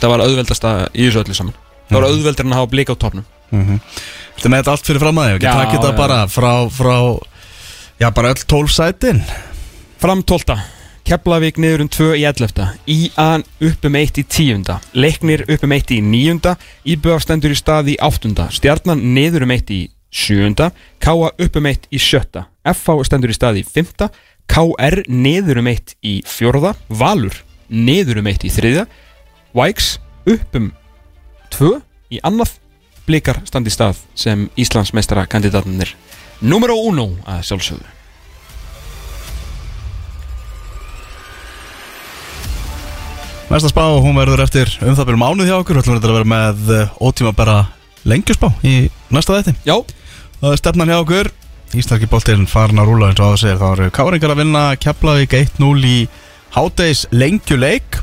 [0.00, 1.58] það var auðveldasta í þessu öllu saman.
[1.88, 5.18] Það var auðveldur en að hafa blika á topnum Þetta með þetta allt fyrir fram
[5.22, 5.96] að þig, ekki Já, taka þetta já.
[6.00, 6.96] bara frá, frá,
[7.98, 9.22] já bara öll 12 sætin.
[9.98, 10.58] Fram 12
[11.06, 15.72] Keflavík niður um 2 í 11 Ían upp um 1 í 10 Leiknir upp um
[15.72, 20.70] 1 í 9 Íbjöf stendur í stað í 8 Stjarnan niður um 1 í 7
[20.98, 24.10] Káa upp um 1 í 7 FH stendur í stað í 5
[24.50, 27.38] KR niður um 1 í 4 Valur
[27.70, 28.86] niður um 1 í 3
[29.56, 29.96] Vikes
[30.26, 30.72] upp um
[31.54, 31.72] 2
[32.12, 32.58] í annað.
[33.06, 35.28] Blikar standi í stað sem Íslandsmeistara
[36.40, 37.92] kandidatinir Número 1 að sjálfsögðu.
[43.46, 46.28] Næsta spá, hún verður eftir um það byrjum mánuð hjá okkur, ætlum við að vera
[46.32, 47.68] með eh, ótíma bara
[48.04, 49.54] lengjusspá í næsta þætti.
[49.64, 49.78] Já,
[50.36, 51.28] Það er stefnan hjá okkur.
[51.76, 53.60] Íslarki boltinn farin að rúla eins og það segir.
[53.60, 55.96] Þá eru Káringar að vinna Keflavík 1-0 í
[56.54, 57.98] hádegis lengjuleik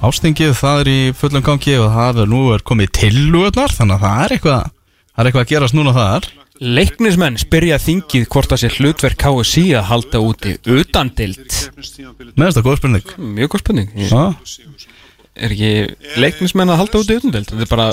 [0.00, 4.04] Ástingið það er í fullum gangi og það er nú er komið tillugunar þannig að
[4.06, 6.28] það er eitthvað það er eitthvað að gerast núna þar
[6.60, 11.46] Leiknismenn spyrja þingið hvort það sé hlutverk KSI að halda úti utandild
[12.36, 13.14] Með þetta góð spurning.
[13.16, 13.88] Mjög góð spurning.
[13.96, 14.60] Ég-
[15.40, 15.70] Er ekki
[16.20, 17.86] leiknismenn að halda úti utandild Þetta er bara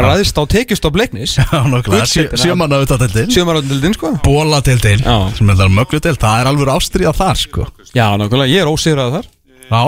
[0.00, 1.34] ræðist á tekjustopp leiknis.
[1.40, 2.38] Já nokkulega, Gullsveitina.
[2.38, 5.16] sjömanna auðvitað til þinn Sjömaröndildin sko Bóla til þinn, Já.
[5.36, 7.66] sem er það möglu til það er alveg ástriða þar sko.
[7.96, 9.26] Já, nákvæmlega, ég er ósigrað þar.
[9.66, 9.82] Já,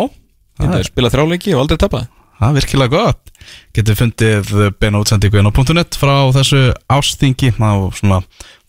[0.58, 2.08] Ég hef er, spilað þrjáleiki og aldrei tapað
[2.42, 3.30] það er virkilega gott.
[3.74, 4.50] Getur fundið
[4.80, 6.62] beina útsendingu inn á .net frá þessu
[6.92, 8.20] ástingi og svona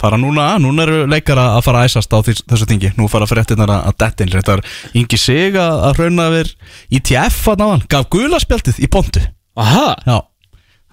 [0.02, 3.28] fara núna, núna eru leikara að fara að æsast á þess, þessu tingi nú fara
[3.30, 4.64] fréttinar að detta inn þetta er
[5.00, 6.54] yngi sig að, að hrauna yfir
[7.00, 9.24] ITF að náðan, gaf gulaspjaldið í pontu.
[9.60, 10.18] Aha, Já,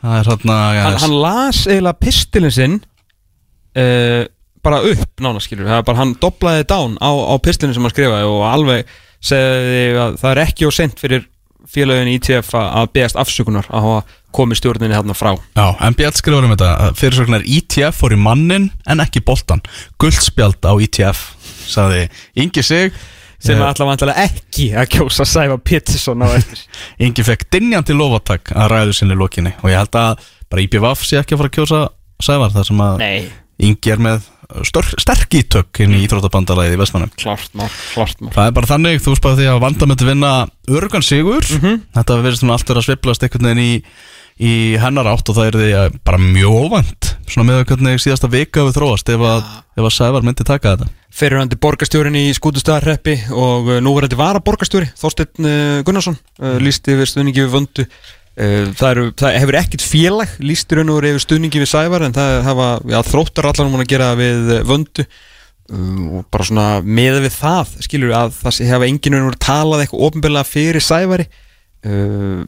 [0.03, 2.79] það er svona hann, hann las eiginlega pistilin sinn
[3.77, 4.23] uh,
[4.65, 7.95] bara upp nána skilur það er bara hann doblaði dán á, á pistilin sem hann
[7.95, 11.27] skrifaði og alveg segði að það er ekki og sent fyrir
[11.69, 15.33] félagin ITF að að beðast afsökunar að hafa komið stjórninni hérna frá.
[15.59, 19.63] Já, en Bjall skrifur um þetta fyrirsögnar ITF fór í mannin en ekki boltan
[20.01, 21.25] guldspjald á ITF
[21.71, 22.07] sagði
[22.41, 22.95] Ingi Sig
[23.41, 26.61] sem Eh, er alltaf vantilega ekki að kjósa Sæfa Pettersson á eftir.
[27.05, 29.55] Ingi fekk dynjandi lofatak að ræðu sinni lokinni.
[29.65, 31.81] Og ég held að bara IPVAF sé ekki að fara að kjósa
[32.21, 33.31] Sævar þar sem að Nei,
[33.65, 34.29] Ingi er með
[34.67, 39.03] sterk ítök inn í Íþróttabandalæði í Vestmannum klart mál, klart mál Það er bara þannig,
[39.05, 40.33] þú spáði því að vanda með að vinna
[40.71, 41.47] örgan sigur.
[41.47, 43.73] Þetta verður svona allt verið að sveiflast einhvern veginn í,
[44.41, 48.27] í hennar átt og það er því að bara mjög óvænt Svona með hvernig síðasta
[48.31, 49.43] vika við þróast ef að,
[49.79, 50.89] ef að Sævar myndi taka þetta.
[51.15, 57.11] Fyrirhandi borgarstjórin í Skútustæðarreppi og uh, núverandi vara borgarstjóri Þorsteinn uh, Gunnarsson uh, lísti yfir
[57.11, 57.87] stuðningi við vöndu
[58.41, 62.37] það, eru, það hefur ekkert félag lísti raun og yfir stuðningi við Sævar en það
[62.47, 65.07] hafa ja, þróttar allan múin að gera við uh, vöndu.
[65.71, 69.43] Um, og bara svona með við það skilur að það hafa enginn raun og veru
[69.45, 71.29] talað eitthvað ofinbeglega fyrir Sævari.
[71.87, 72.43] Uh,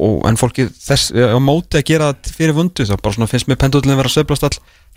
[0.00, 3.48] og en fólki þess á móti að gera það fyrir vöndu þá bara svona finnst
[3.50, 4.56] mér pendullin vera að sveiflast all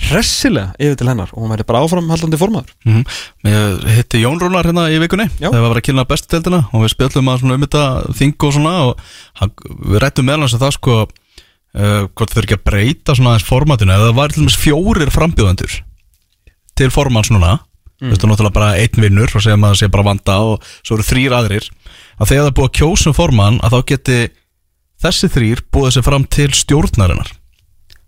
[0.10, 3.06] hressilega yfir til hennar og hún verði bara áframhaldandi formaður mm -hmm.
[3.52, 5.52] Ég hitti Jón Rúnar hérna í vikunni Já.
[5.52, 8.44] þegar við varum að kynna bestu deildina og við spjöllum að svona um þetta þing
[8.44, 9.00] og svona og
[9.34, 9.52] hann,
[9.92, 13.30] við rættum meðal hans að það sko uh, hvort þau eru ekki að breyta svona
[13.36, 15.84] aðeins formatinu eða það var til dæmis fjórir frambjóðendur
[16.76, 17.60] til formans núna
[18.02, 18.10] mm.
[18.12, 21.36] veistu náttúrulega bara einn vinnur og segja maður sé bara vanda og svo eru þrýr
[21.36, 21.70] aðrir
[22.20, 24.20] að þegar það er búið að kjósa um forman að þá geti
[25.06, 27.30] þessi þrýr búið sér fram til stjórnarinnar.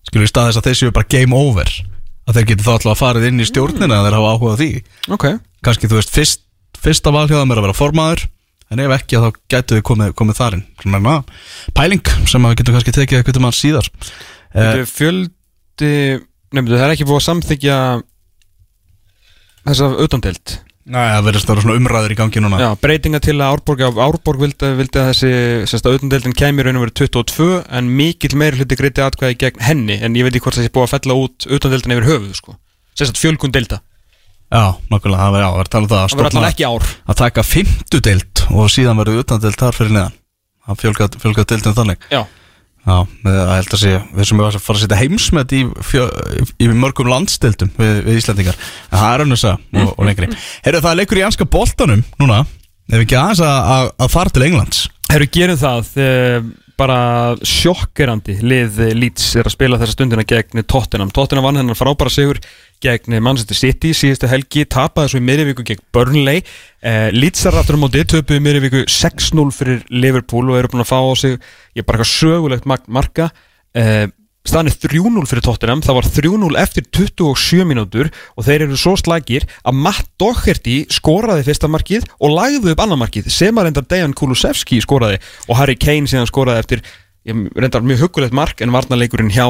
[0.07, 1.71] Skilur í stað þess að þeir séu bara game over
[2.27, 4.59] að þeir geti þá alltaf að farið inn í stjórnina að þeir hafa áhuga á
[4.61, 4.71] því.
[5.15, 5.27] Ok.
[5.63, 6.41] Kannski þú veist fyrst,
[6.77, 8.25] fyrsta valhjóðum er að vera formaður
[8.67, 11.15] en ef ekki þá gætu við komið, komið þarinn svona na,
[11.77, 13.87] pæling sem að við getum kannski tekið eitthvað mann síðar.
[14.51, 15.93] Eh, fjöldi
[16.55, 17.77] Nefndu, það er ekki búið að samþykja
[19.67, 20.53] þessa utandelt
[20.88, 22.59] Næ, það verður stóra svona umræður í gangi núna.
[22.64, 25.31] Já, breytinga til að Árborg, Árborg vildi, vildi að þessi
[25.68, 27.49] sérst að auðvendeldin kæmi raun og verið 22
[27.80, 30.73] en mikill meiri hluti greiti atkvæði gegn henni en ég veit ekki hvort það sé
[30.77, 32.55] búið að fella út auðvendeldin yfir höfuð sko.
[32.95, 33.81] sérst að fjölgun delta
[34.47, 36.51] Já, nokkulega, það verður já, það verður talað um það að stofna
[37.11, 40.14] að taka fymtu deild og síðan verður utandeild þar fyrir neðan.
[40.68, 42.05] Það fjölgað, fjölgað deildin þannig.
[42.14, 42.22] Já,
[42.88, 45.53] Já, með að held að sé við sem við varum að fara að setja heimsmet
[45.57, 46.03] í, fjö,
[46.64, 50.30] í mörgum landsdeildum við, við Íslandingar en það er önnur að og, og lengri.
[50.64, 52.45] Herru, það er leikur í anska boltanum núna.
[52.88, 54.85] Ef ekki aðeins að, að, að fara til Englands.
[55.11, 56.47] Herru, gerum það uh,
[56.80, 56.99] bara
[57.43, 61.11] sjokkerandi lið Leeds er að spila þessa stundina gegn Tottenham.
[61.11, 62.39] Tottenham vann hennar frábæra sigur
[62.83, 66.43] gegn Manchester City síðustu helgi tapaði svo í miðurvíku gegn Burnley.
[66.81, 70.91] Uh, Leedsar aftur á móti töpuði í miðurvíku 6-0 fyrir Liverpool og eru búin að
[70.91, 73.31] fá á sig ég er bara eitthvað sögulegt marka.
[73.77, 74.05] Uh,
[74.47, 78.95] staðan er 3-0 fyrir Tottenham það var 3-0 eftir 27 mínútur og þeir eru svo
[78.99, 83.87] slagir að Matt Doherty skoraði fyrsta markið og lagði upp annar markið sem að reyndar
[83.91, 86.85] Dejan Kulusevski skoraði og Harry Kane síðan skoraði eftir
[87.27, 89.49] ég reyndar mjög huggulegt mark en varnarleikurinn hjá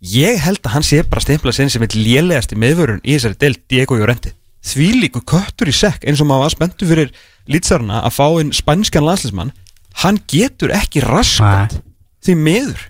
[0.00, 3.62] ég held að hann sé bara stemplað sinn sem eitt lélegasti meðvörun í þessari deild
[3.70, 4.32] Diego Llorente.
[4.66, 7.12] Því líku köttur í sekk eins og maður var spenntu fyrir
[7.50, 9.54] lýtsarna að fá inn spænskan landslismann
[10.02, 11.78] hann getur ekki raskat
[12.26, 12.82] því miður.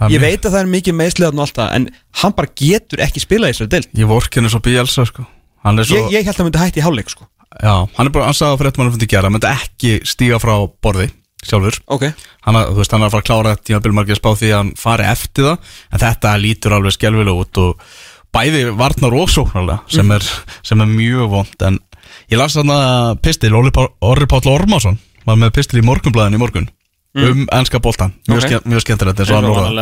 [0.00, 1.86] Það er Ég veit að það er mikið meðsliðan og allt það En
[2.22, 3.90] hann bara getur ekki spilað í þessari deild.
[4.00, 5.26] Ég vorkinu svo Bielsa sko.
[5.60, 7.28] Hann er svo, ég, ég held að hann myndi hætti í hálfleik sko.
[7.60, 10.38] Já, hann er bara, hann sagði að fyrir eitthvað hann fundi gera, myndi ekki stíga
[10.40, 11.10] frá borði
[11.46, 12.04] sjálfur Ok
[12.46, 14.56] hann, að- veist, hann er að fara að klára þetta tímabil margir spá því að
[14.60, 15.58] hann fari eftir það
[15.92, 17.86] en þetta lítur alveg skelvilega út og
[18.34, 20.26] bæði varnar og sóknarlega sem, er,
[20.62, 21.78] sem er mjög vond en
[22.30, 26.42] ég las þarna pistil Orri Pál- Orri Páll Ormarsson var með pistil í morgunblæðin í
[26.42, 26.68] morgun
[27.26, 28.44] um ennska boltan, mjög, Ok.
[28.46, 28.70] okay.
[28.70, 29.74] mjög skemmtilegt eins og hann orðaði.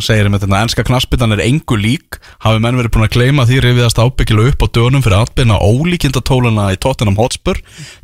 [0.00, 3.58] Segir einmitt þetta ennska knaspindan er engu lík hafi menn verið búin að gleyma því
[3.60, 7.58] rifiðast ábyggilega upp á dönum fyrir atbyrna ólíkinda tóluna í Tottenham Hotspur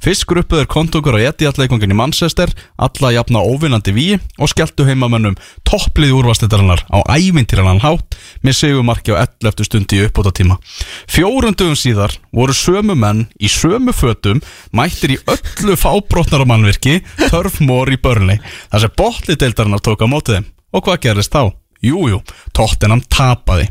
[0.04, 5.38] fyrst gruppuð er kontungur á Etihad-leikvangin í Manchester alla jafna óvinnandi víi og skelltu heimamönnum
[5.64, 9.64] topplið úrvastitarinnar á ævintýranan hátt með segumarki á 11.
[9.64, 10.58] stundi í uppbóta tíma
[11.08, 14.42] fjórundugum síðar voru sömu menn í sömu fötum
[14.76, 17.00] mættir í öllu fábrotnar á mannvirki
[17.30, 21.48] Turf Moor í Burnley þar sem botlideildarinnar tók á mótið og hvað gerist þá?
[21.84, 22.20] Jújú,
[22.56, 23.68] Tottenham tapaði.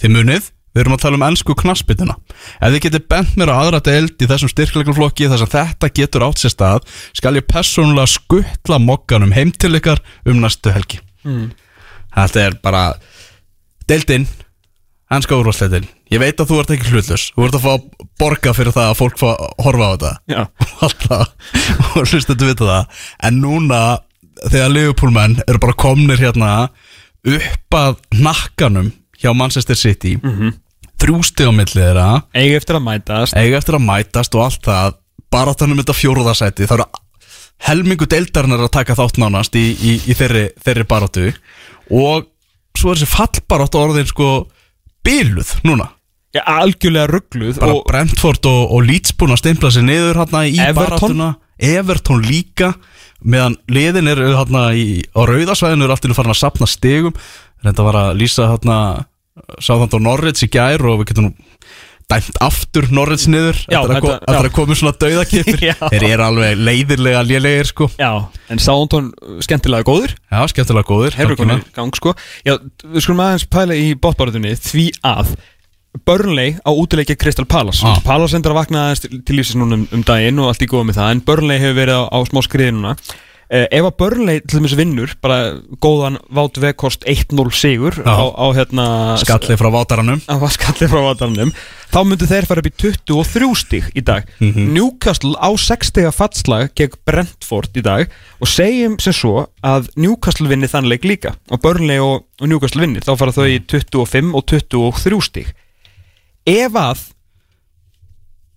[0.00, 2.14] Þið munið, við erum að tala um ennsku knaspituna
[2.62, 6.24] Ef þið getið bent mér á aðra deild í þessum styrkleikarflokki þar sem þetta getur
[6.28, 11.00] átt sér stað skal ég persónulega skuttla mokkanum heim til ykkar um næstu helgi.
[11.26, 11.50] Mm.
[12.14, 12.84] Þetta er bara
[13.90, 14.28] deildin
[15.10, 18.74] ennska úrvarsleitin Ég veit að þú ert ekki hlutlus Þú ert að fá borga fyrir
[18.74, 20.12] það að fólk fá að horfa á þetta.
[20.30, 20.42] Já.
[21.98, 23.04] og hlusta að vita það.
[23.26, 23.80] En núna
[24.40, 26.50] þegar Liverpool-menn eru bara komnir hérna
[27.26, 28.90] upp að nakkanum
[29.20, 30.16] hjá Manchester City.
[30.22, 30.56] Mm -hmm.
[31.00, 32.22] þrjústi á millið þeirra.
[32.34, 33.36] Eigi eftir að mætast.
[33.36, 34.98] Eiga eftir að mætast og allt það.
[35.30, 36.86] Bara þannig um þetta fjóruðarsæti það eru
[37.68, 41.32] helmingu deildarinnar að taka þátt nánast í, í, í þeirri, þeirri baráttu.
[41.90, 42.26] Og
[42.78, 44.48] svo er þessi fallbarátt orðin sko
[45.04, 45.90] byluð núna.
[46.30, 50.44] Já, algjörlega ruggluð bara og Brentford og, og Leeds búin að steimpla sér niður hérna
[50.46, 50.84] í Everton?
[50.84, 51.30] baráttuna.
[51.58, 52.74] Everton líka
[53.24, 57.14] meðan liðin er hérna í, á rauðasvæðinu er alltaf farin að sapna stegum
[57.64, 58.78] reynda var að lýsa hérna
[59.60, 61.30] sáðan á Norrids í gær og við getum
[62.10, 64.48] dæmt aftur Norrids niður að, ko þetta- eftir já.
[64.48, 65.60] að komi svona dauðakipir
[65.92, 67.86] þeir eru alveg leiðirlega lélegir sko.
[68.00, 68.10] Já,
[68.50, 69.12] en Sántón
[69.46, 70.16] skemmtilega góður.
[70.26, 71.38] Já, skemmtilega góður algjörlega.
[71.44, 72.14] konið gang sko.
[72.48, 75.36] Já, við skulum aðeins pæla í bóttbáratunni Því að
[76.06, 77.82] Burnley á útileikja Crystal Palace.
[77.86, 77.98] Ah.
[78.04, 81.00] Palace endur að vakna til, lífsins núna um, um daginn og allt í góða með
[81.00, 82.94] það En Burnley hefur verið á, á smá skriði núna.
[83.50, 88.06] Eh, Ef að Burnley til dæmis vinnur bara góðan Vátt Vekost 1-0 sigur Já.
[88.06, 88.84] á, á hérna
[89.18, 90.20] skalli frá vátaranum.
[90.54, 91.50] skallið frá vatarnum
[91.90, 94.30] þá myndu þeir fara upp í 23 stík í dag.
[94.38, 98.06] Newcastle á 6 stiga fallslag gegn Brentford í dag
[98.38, 101.34] og segjum sem svo að Newcastle vinni þann leik líka.
[101.50, 105.50] Og Burnley og, og Newcastle vinnir þá fara þau í 25 og 23 stík
[106.48, 107.06] ef að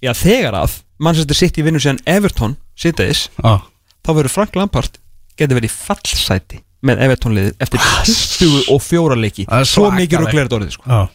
[0.03, 3.64] já þegar að Manchester City vinnur síðan Everton sittiðis ah.
[4.05, 4.99] þá verður Frank Lampard
[5.39, 9.45] getur verið fallsæti með Everton liðið eftir 24 leiki.
[9.47, 10.89] Það er svo mikið rugglega orðið sko.
[10.91, 11.05] Ah.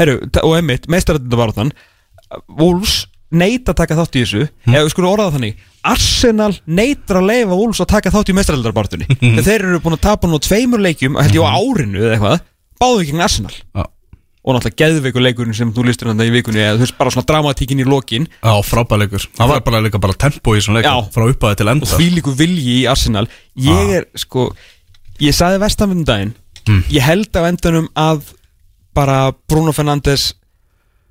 [0.00, 1.72] Herru, og emmitt, meistarættinda var þann
[2.60, 4.46] Wolves neita að taka þátt í þessu.
[4.68, 8.36] Eða við skulum orða það þannig Arsenal neitar að leifa Wolves að taka þátt í
[8.36, 12.16] meistarættindarbartunni þegar þeir eru búin að tapa nú tveimur leikjum held ég á árinu eða
[12.18, 12.44] eitthvað
[12.80, 13.54] báðu ekki Arsenal.
[13.72, 13.88] Ah.
[14.40, 17.28] Og náttúrulega geðveikur leikurinn sem þú listur hann í vikunni eða þú veist bara svona
[17.28, 18.26] dramatíkin í lokin.
[18.40, 20.96] Já, frábæleikur Það var bara líka bara tempo í svona leik Já.
[21.12, 23.26] frá uppaði til og enda því líku vilji í Arsenal.
[23.60, 24.50] Ég er sko
[25.20, 26.36] ég sagði vestamundin daginn
[26.92, 28.30] ég held á endanum að
[28.96, 30.30] bara Bruno Fernandes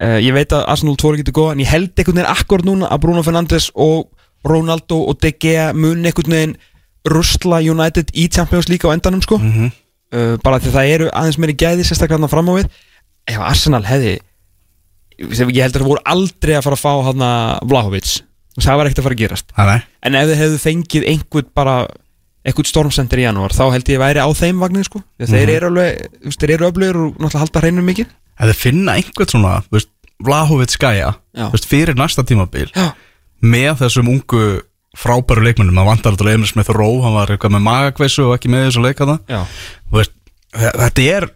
[0.02, 2.90] uh, Ég veit að Arsenal 2 getur góða En ég held einhvern veginn akkur núna
[2.92, 4.10] að Bruno Fernandes og
[4.48, 6.58] Ronaldo og De Gea mun einhvern veginn
[7.10, 9.38] rusla United í Champions League á endanum sko.
[9.40, 9.72] Mhm.
[10.14, 12.70] uh, bara því það eru aðeins meiri gæði sérstaklega fram á við
[13.30, 14.18] ef Arsenal hefði
[15.20, 17.24] ég held að það voru aldrei að fara að fá hann
[17.70, 18.12] Vlahovic
[18.60, 19.80] það var ekkert að fara að gerast nei.
[20.08, 21.76] en ef þið hefðu fengið einhvern bara
[22.48, 25.32] einhvern stormcenter í janúar þá held ég væri á þeim vagnin sko mm Mhm.
[25.34, 28.08] þeir eru alveg, þeir eru öflugir og náttúrulega halda hreinum mikið
[28.40, 29.90] Ef þið finna einhvern svona veist,
[30.24, 32.94] Vlahovic skæja veist, fyrir næsta tímabil Já.
[33.44, 34.44] með þessum ungu
[34.98, 38.50] frábæru leikmennum maður vantar alltaf Emil Smith Rowe hann var eitthvað með magakveisu og ekki
[38.52, 39.42] með þessu leika það Já.
[39.92, 40.16] veist,
[40.56, 41.28] þe- þetta er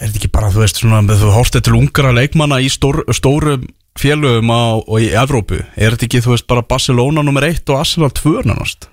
[0.00, 3.68] er þetta ekki bara þú veist svona, þú horfst til ungara leikmanna í stór, stórum
[3.98, 7.78] félögum á, og í Evrópu er þetta ekki þú veist bara Barcelona nummer 1 og
[7.78, 8.88] Arsenal 2 nánast?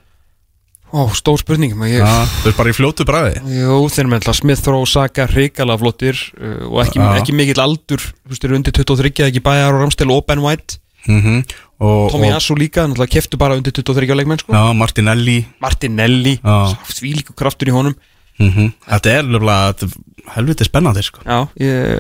[0.91, 4.19] Ó, stór spurning ég, ja, þú veist bara í fljótu bræði Jú, þeir eru með
[4.19, 7.09] alltaf Smith Rowe, Saka, hrikala flottir uh, og ekki, Já.
[7.21, 10.43] ekki mikill aldur þú veist, þeir eru undir 23, ekki Bæjar og Ramstel og Ben
[10.43, 10.81] White.
[11.07, 11.41] Mm
[11.81, 14.53] og, Tommy og Asu líka, náttúrulega keftu bara undir 23 leikmenn sko.
[14.53, 15.39] ja, Martinelli.
[15.63, 16.75] Martinelli, Já.
[16.91, 17.95] svílíku kraftur í honum.
[18.37, 19.95] Mm þetta er nefnilega þetta er
[20.35, 21.23] helviti spennandi sko.
[21.25, 21.99] Já, ég,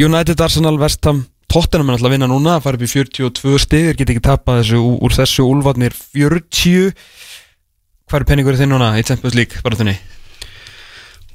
[0.00, 3.58] United, Arsenal, West Ham Tottenham er náttúrulega að vinna núna að fara upp í 42
[3.64, 6.92] stig þeir geta ekki tapað þessu úr, þessu úlfarnir 40
[8.10, 9.96] Hvað er penningur þinn núna í Champions League bara þunni?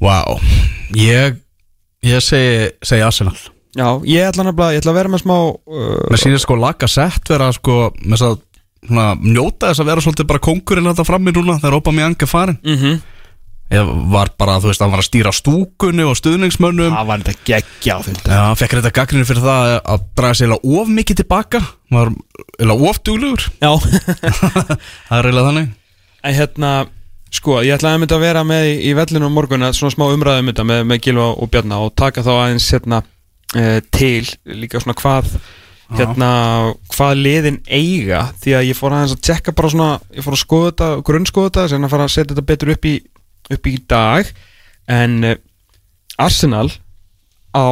[0.03, 0.39] wow.
[0.95, 1.37] ég
[2.05, 3.35] ég segi, segi Arsenal
[3.75, 6.87] Já, ég ætla, nefnilega, ég ætla að vera með smá uh, Mér sýnir sko laga
[6.87, 8.37] sett vera sko með þess að
[8.85, 12.61] svona, njóta þess að vera svolítið bara kongurinn þetta frammi núna þegar Aubameyang er farin
[12.63, 12.95] mm
[13.73, 16.93] ég var bara, þú veist, hann var að stýra stúkunni og stuðningsmönnum.
[16.93, 20.37] Það var þetta geggja á fund Já, hann fekk þetta gaggrinni fyrir það að draga
[20.39, 21.63] sér of mikið tilbaka.
[21.95, 22.13] Var
[22.59, 23.47] eiginlega of duglegur.
[23.65, 25.73] Já, það er eiginlega þannig.
[26.25, 26.75] En hérna
[27.35, 29.91] Sko, ég ætlaði að mynda að vera með í, í vellinu á morgun að svona
[29.91, 34.29] smá umræðum þetta með, með Gilva og Bjarna og taka þá aðeins hérna uh, til
[34.45, 35.33] líka svona hvað
[35.97, 36.29] hérna,
[36.93, 38.21] hvað liðin eiga.
[38.41, 41.67] Því að ég fór aðeins að tjekka bara svona ég fór að skoða þetta, grunnskoða
[41.67, 42.93] þetta
[43.51, 44.29] upp í, dag
[44.87, 45.35] en uh,
[46.17, 46.69] Arsenal
[47.55, 47.67] á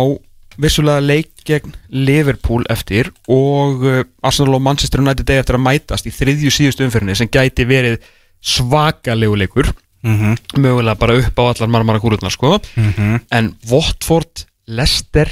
[0.61, 6.07] vissulega leik gegn Liverpool eftir og uh, Arsenal og Manchester United eigi eftir að mætast
[6.09, 7.97] í þriðju síðustu umfyrinni sem gæti verið
[8.43, 9.71] svakalegu leikur
[10.03, 10.59] mm -hmm.
[10.59, 13.19] mögulega bara upp á allar marmara kúrutnar sko Mhm.
[13.31, 15.29] en Watford, Leicester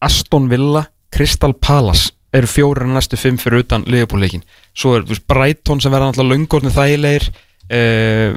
[0.00, 4.42] Aston Villa Crystal Palace eru fjórir en næstu fimm fyrir utan Liverpool-leikin
[4.74, 7.30] svo er Brighton sem verða náttúrulega löngorni þægilegir
[7.70, 8.36] uh,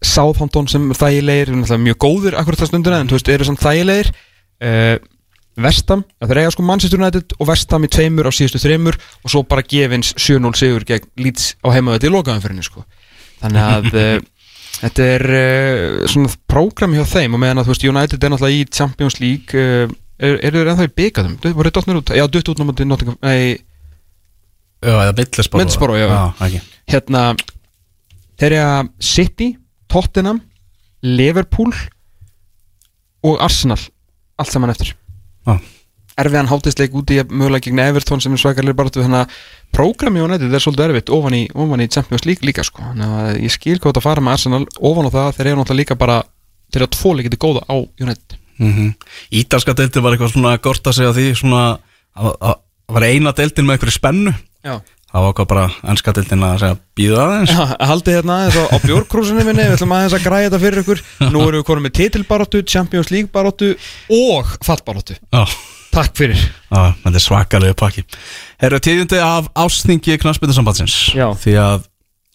[0.00, 3.64] Southampton sem er þægilegir náttúrulega mjög góður akkurat það stundina en þú veist, eru samt
[3.64, 4.12] þægilegir.
[4.60, 4.96] Uh,
[5.60, 9.32] Vestam, það er eiga sko Manchester United og Vestam í tveimur á síðustu þreimur og
[9.32, 12.84] svo bara gefins 7-0 sigur gegn Leeds á heimaðið í lokaðanferðinu sko.
[13.42, 14.12] Þannig að uh,
[14.82, 17.36] þetta er uh, svona prógram hjá þeim.
[17.36, 20.72] Og meðan að þú veist United er náttúrulega í Champions League uh, er, eru þeir
[20.72, 23.58] ennþá í byggaðum voru þeir dottnir út, já dutt út náttúrulega Nottingham nei,
[24.80, 25.60] Já, eða Middlesbrough.
[25.60, 26.06] Middlesbrough, já.
[26.08, 26.60] já ekki.
[26.88, 27.22] hérna
[28.40, 29.48] þeir eru að City,
[29.90, 30.40] Tottenham
[31.02, 31.72] Liverpool
[33.26, 33.80] og Arsenal
[34.40, 34.94] allt saman eftir.
[35.46, 35.58] Já.
[36.20, 39.36] erfiðan hátisleik úti mögulega gegn Everton sem er svakalir bara þannig að
[39.72, 42.82] prógrami og nættið er svolítið erfitt ofan í, ofan í Champions League líka sko.
[42.82, 44.60] þannig að ég skil hvað þetta fara með Arsenal
[44.90, 46.18] ofan á það þeir eru náttúrulega líka bara
[46.70, 48.36] þeir eru að tvo leikiti góða á United.
[48.60, 48.90] Mm
[49.40, 52.54] Ítalska deildin var eitthvað svona gort að segja því svona að að- að
[52.90, 54.34] var eina deildin með eitthvað spennu.
[54.64, 54.74] Já,
[55.10, 57.52] það var hvað bara ennska deildin að segja býða aðeins.
[57.56, 60.82] Já, haldið hérna aðeins á, á bjórkrúsinu minni Við ætlum aðeins að græða þetta fyrir
[60.84, 61.02] ykkur.
[61.34, 63.72] Nú erum við konum með titilbaróttu, Champions League baróttu
[64.14, 65.44] og fallbaróttu Já,
[65.90, 66.38] Takk fyrir.
[66.70, 68.04] Já, þetta er svakalegu pakki.
[68.62, 71.26] Herru, tíðundi af ásningi knastbyndarsambandsins Já.
[71.34, 71.88] Því að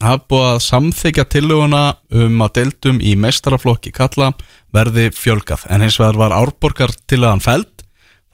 [0.04, 1.84] hafa búið að samþykja tillöguna
[2.20, 4.34] um að deildum í meistaraflokki kalla
[4.76, 5.64] verði fjölgað.
[5.72, 7.72] En hins vegar var árborgar til að hann feld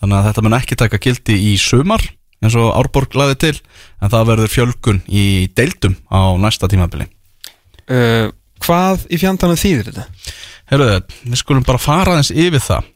[0.02, 2.02] þannig að þetta mun ekki taka gildi í sumar
[2.42, 3.56] eins og árborg laði til
[4.02, 5.26] en það verður fjölgun í
[5.58, 7.08] deildum á næsta tímabili.
[7.92, 8.30] Uh,
[8.62, 10.04] Hvað í fjandanum þýðir þetta?
[10.72, 12.90] Herruðu, við skulum bara fara aðeins yfir það.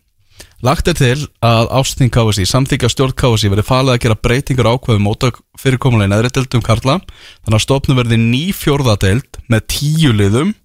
[0.65, 5.03] Lagt er til að ásting KSI, samþykja stjórn KSI verði falið að gera breytingur ákveðum
[5.05, 6.99] mótak fyrirkomulega í neðri deildum Karla.
[7.43, 10.55] Þannig að stofnum verði ný fjórðadeild með tíu liðum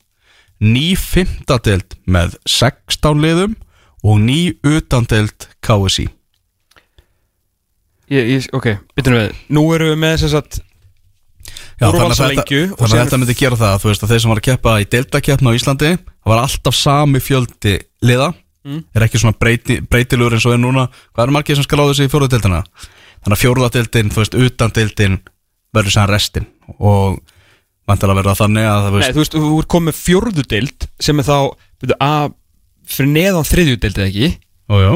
[0.60, 3.56] ný fymtadeild með 16 liðum
[4.04, 6.10] og ný utandeild KSI
[8.10, 9.40] Ég, ég, ok, byttum við.
[9.54, 10.60] Nú erum við með þess að
[11.80, 12.44] Já, þannig að þetta,
[12.76, 14.86] þannig að þetta myndi gera það þú veist að þeir sem var að keppa í
[14.92, 18.32] deildakeppna á Íslandi það var alltaf sami fjöldi liða.
[18.60, 18.82] Mm.
[18.92, 20.82] er ekki svona breyti, breytilegur eins og er núna?
[21.14, 24.74] Hvað eru margir sem skal á þessu í fjóruðadeildina þannig að fjóruðadeildin, þú veist, utan
[24.76, 25.16] deildin
[25.72, 27.22] verður sem restin og
[27.88, 31.22] vantilega verða þannig að það Nei, veist, þú veist, þú ert komið fjórðu deild sem
[31.22, 31.36] er þá
[31.80, 32.36] byrju, að,
[32.92, 34.30] fyrir neðan þriðju deild eða ekki?
[34.70, 34.92] Ójó,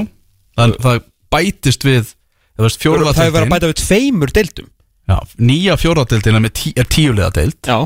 [0.60, 1.00] það, það
[1.34, 2.12] bætist við
[2.54, 4.70] Það er verið að bæta við tveimur deildum.
[5.04, 7.58] Já, nýja fjóraðadeildin með tí, er tíulega deild.
[7.66, 7.78] Já.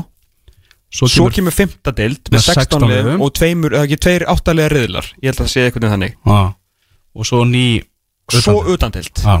[0.89, 3.21] Svo Svo kemur, kemur fymta deild Með með 16 16 liðum.
[3.21, 5.09] og tveimur, eða ekki tveir áttalega riðlar.
[5.21, 6.15] Ég held að það sé eitthvað þannig.
[6.25, 6.39] Já,
[7.13, 7.65] og svo ný
[8.29, 9.21] Svo utan deild.
[9.25, 9.35] Já.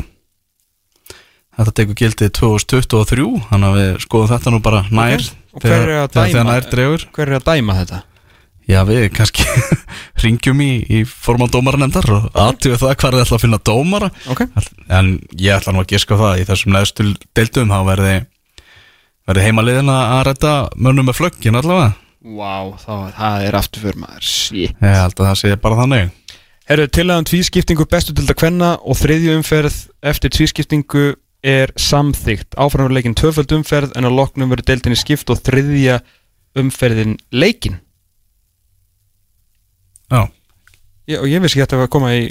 [1.59, 6.47] Þetta tekur gildið 2023 Þannig að við skoðum þetta nú bara nær að þegar, þegar
[6.47, 7.03] nær dregur.
[7.13, 7.99] Hver er að dæma þetta?
[8.69, 9.45] Já við kannski
[10.23, 14.09] ringjum í, í formann dómaranemndar og aðtíðu það hvað er ætla að finna dómara.
[14.29, 14.43] Ok.
[14.93, 18.13] En ég ætla nú að giska á það Í þessum neðstu deildum þá verði
[19.29, 21.91] verði heimaliðin að redda mönnum með flöggin allavega.
[22.19, 24.25] Vá, þá, það er aftur fyrir maður.
[24.25, 24.77] Shit.
[24.81, 26.15] Ég held að það sé bara þannig.
[26.69, 29.77] Herru, tilaðan tvískiptingu bestu til að kvenna og þriðju umferð
[30.11, 31.05] eftir tvískiptingu
[31.45, 32.57] er samþygt.
[32.59, 36.01] Áframverðleikin tvöföld umferð en á loknum verður deildinni skipt og þriðja
[36.59, 37.79] umferðin leikin.
[41.09, 42.25] Ég, og ég vissi ekki að þetta var að koma í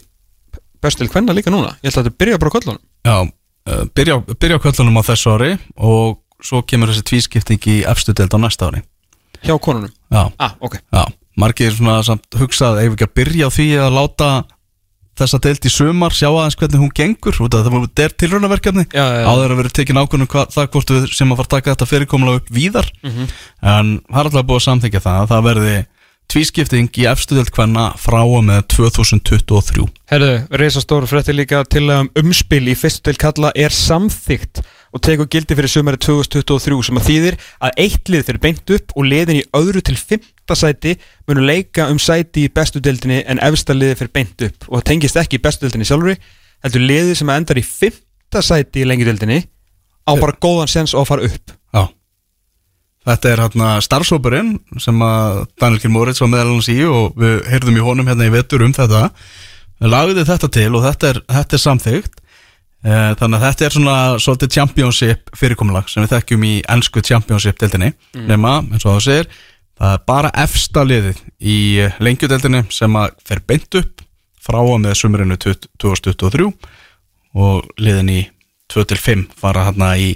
[0.83, 1.73] bestu til kvenna líka núna.
[1.83, 2.83] Ég held að þetta byrja bara á köllunum.
[3.09, 7.81] já uh, byrja, byrja á kvöldunum á þessu ári og svo kemur þessi tvískipting í
[7.91, 8.85] efstu deild á næsta ári
[9.43, 9.91] Hjá konunum.
[10.11, 10.79] Já, Ah, ok.
[10.95, 11.05] Já,
[11.39, 14.31] margir svona samt hugsað ef ekki að byrja á því að láta
[15.19, 18.85] þessa deild í sumar sjá aðeins hvernig hún gengur út af það þetta er tilraunaverkefni
[18.95, 19.27] Já, já, já.
[19.27, 22.39] áður að vera tekin ákvörnum það hvort við sem að fara að taka þetta fyrirkomulega
[22.43, 23.25] upp víðar Mhm.
[23.63, 25.77] en það er alltaf búið að samþykja það að það verði
[26.29, 32.11] tvískipting í efstu deild hvenna frá og með 2023 Herru, reysastóru frétti líka til um
[32.21, 34.61] umspil í fyrstu til kalla er samþygt
[34.93, 38.95] og tekur gildi fyrir sumari 2023 sem að þýðir að eitt lið fyrir beint upp
[38.95, 40.97] og liðin í öðru til fymta sæti
[41.29, 44.69] munu leika um sæti í bestu deildinni en efsta liði fyrir beint upp.
[44.69, 46.17] Og það tengist ekki í bestu deildinni sjálfur
[46.65, 49.43] heldur liðið sem að endar í fymta sæti í lengi deildinni
[50.09, 51.57] á bara góðan sens að fara upp.
[51.77, 51.85] Já
[53.09, 55.91] Þetta er hérna starfsópurinn sem að Daniel K.
[55.93, 59.09] Moritz var meðal hans í og við heyrðum í honum hérna í vetur um þetta.
[59.79, 62.19] Við lagði þetta til og þetta er, þetta er samþygt
[62.87, 67.59] Eh, þannig að þetta er svona svolítið championship fyrirkomulag sem við þekkjum í ennsku championship
[67.59, 67.91] deildinni.
[68.15, 69.31] Nema, eins og það segir
[69.79, 71.57] það er bara efsta liðið í
[72.07, 74.05] lengjudeildinni sem að fer beint upp
[74.47, 76.47] frá og með sumurinu 2023
[77.39, 78.21] og liðin í
[78.71, 80.13] 2-5 fara hérna í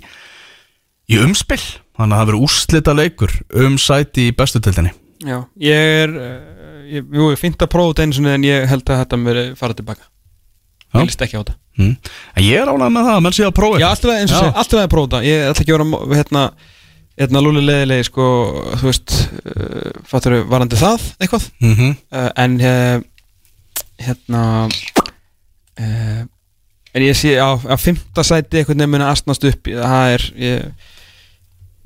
[1.10, 1.62] í umspill
[1.98, 3.32] þannig að það verður úrslita leikur
[3.64, 4.92] um sæti í bestu deildinni
[5.22, 6.30] Já, ég er uh,
[6.90, 9.40] ég, jú, ég fint að prófa þetta einu sinni en ég held að þetta mér
[9.60, 10.02] fara tilbaka
[10.92, 11.00] Já.
[11.00, 11.92] Ég líst ekki á þetta mm.
[12.36, 13.92] en ég er ánægð með það að menn sé að prófa Já, eitthvað.
[13.96, 14.40] alltaf eins og Já.
[14.42, 16.42] segja, alltaf að prófa þetta Ég ætla ekki að vera hérna,
[17.22, 18.26] hérna lúli leðilegi sko,
[18.82, 21.94] þú veist uh, fattur varandi það eitthvað Mhm.
[22.12, 23.00] uh, en uh,
[24.02, 24.42] hérna
[26.92, 30.88] en ég sé á, á fymta sæti eitthvað nefnir að astnast upp það er ég,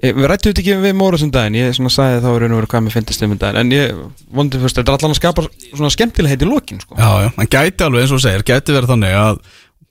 [0.06, 2.70] ég, við rættum þetta ekki við móra sem daginn ég svona sagði þá er einhverju
[2.72, 4.00] hvað mér finnst um daginn en ég
[4.40, 6.98] vondi fyrst, þetta er allan að skapa svona skemmtilegheit í lokin sko.
[6.98, 9.40] Já, já, en gæti alveg eins og segir, gæti verið þannig að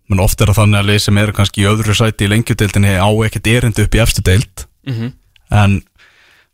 [0.10, 2.96] menn oft er það þannig að lið sem eru kannski í öðru sæti í lengjudeildinni
[3.02, 5.14] á ekkert erindi upp í efstu deild mm
[5.56, 5.76] en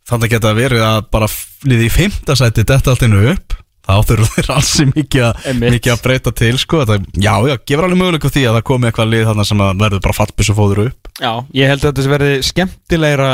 [0.10, 1.28] þannig geta verið að bara
[1.64, 3.54] liði í fymta sæti þetta allt innu upp
[3.88, 5.74] þá þurfum þeir alls mikið, að- Einmitt.
[5.78, 6.82] mikið að breyta til sko.
[6.86, 9.64] það, já, já, gefur alveg möguleik á því að það komi eitthvað lið þannig sem
[9.66, 11.32] að verður bara fattbissu fóður upp Já,
[11.62, 13.30] ég held að þetta verði skemmtilegra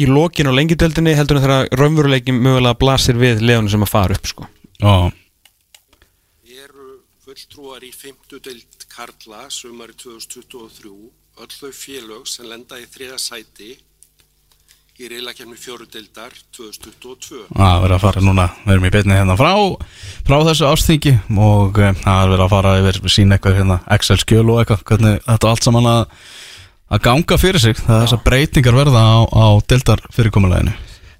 [0.00, 4.18] í lokin og lengjudeldinni heldur en þegar raunveruleikin mögulega blasir við leðunum sem að fara
[4.18, 4.48] upp sko.
[4.80, 4.94] Já,
[6.64, 10.94] eru fulltrúar í fimmtudelt Karla sumari 2023
[11.42, 13.74] öll þau félög sem lenda í þriða sæti
[14.94, 17.40] í reylakefni fjórudildar 2022.
[17.50, 19.50] það verður að fara núna við erum í beinni hérna frá
[20.22, 24.20] frá þessu ástingi og eh, það er verið að fara yfir sína eitthvað hérna Excel
[24.22, 26.04] skjöl og eitthvað hvernig þetta allt saman að
[26.94, 30.74] að ganga fyrir sig, það er þessar breytingar verða á, á deildar fyrirkomuleginu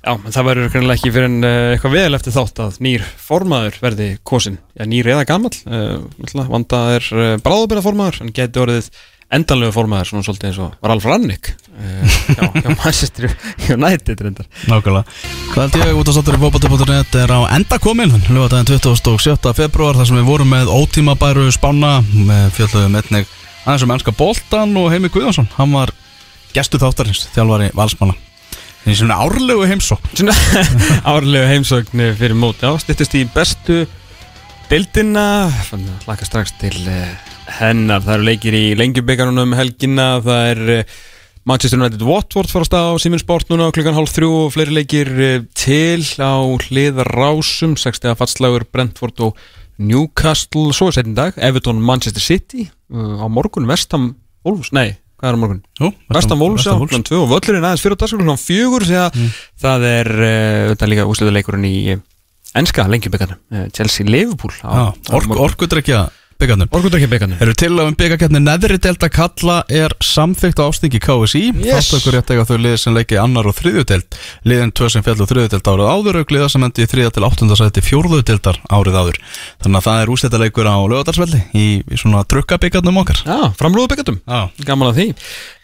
[0.05, 3.05] Já, en það verður kannilega ekki fyrir en uh, eitthvað vel eftir þátt að nýr
[3.25, 8.61] formaður verði kosin, já nýr eða gammal uh, vanda er uh, bráðabera formaður en geti
[8.61, 8.91] orðið
[9.35, 13.33] endanlegu formaður svona svolítið eins og Ralf Rannik uh, já, já, Manchester
[13.73, 14.51] United reyndar.
[14.69, 15.17] Nákvæmlega.
[15.55, 19.55] Hvað held ég út á sattur í fókbalti.net er á enda komin Ljóðaðin 27.
[19.57, 23.33] februar þar sem við vorum með ótímabæru spána með fjöldluðum einnig
[23.65, 25.49] aðeins um ennska Boltan og Heimi Guðjónsson.
[25.57, 25.93] Hann var
[26.55, 28.17] gestu þáttarins þjálfari valsmanna.
[28.85, 30.11] Það er svona árlegu heimsókn.
[30.21, 30.35] Svona
[31.15, 33.87] árlegu heimsögn fyrir mót Já, styttist í bestu
[34.69, 35.49] Bildina
[36.05, 37.09] Laka strax til uh,
[37.61, 38.05] hennar.
[38.05, 40.09] Það eru leikir í lengjubíkarunum um helgina.
[40.25, 40.95] Það er uh,
[41.49, 44.77] Manchester United Watford fara á stað á Simin Sport núna klukkan hálf þrjú og fleiri
[44.83, 46.37] leikir uh, til á
[46.69, 47.79] hliðarásum.
[47.81, 49.41] 60 fattslagur Brentford og
[49.79, 54.13] Newcastle svo er setjum dag Everton Manchester City uh, á morgun Vestham
[54.45, 55.61] Wolves, nei, hvað er á morgun?
[55.81, 56.91] Jú, Vestam Wolves, Wolves.
[56.91, 59.23] klukkan 2 og völlurinn aðeins fyrir dagskrá klukkan 4 því að
[59.65, 62.03] það er uh, líka úsliðuleikurinn í uh,
[62.61, 65.65] enska lengjubikana, uh, Chelsea Liverpool á, Já, á ork,
[66.41, 67.41] byggarnum Orkundar ekki byggarnir?
[67.45, 71.91] Eru til um byggarkeppni neðri delta kalla er samþykkt á ástingi KSI Yes.
[71.91, 75.17] Þáttökur rétt eiga þau liðið sem leiki annar og þriðju delt Liðin tvö sem fjall
[75.23, 78.21] og þriðju delt árið áður auk liða sem endi í þriðja til áttunda sæti fjórðu
[78.27, 79.19] deltar árið áður.
[79.65, 83.25] Þannig að það er ústættaleikur á lögadarsvelli í, í svona trukka byggarnum okkar.
[83.25, 85.09] Já, framrúðu byggatum Já, Gaman að því.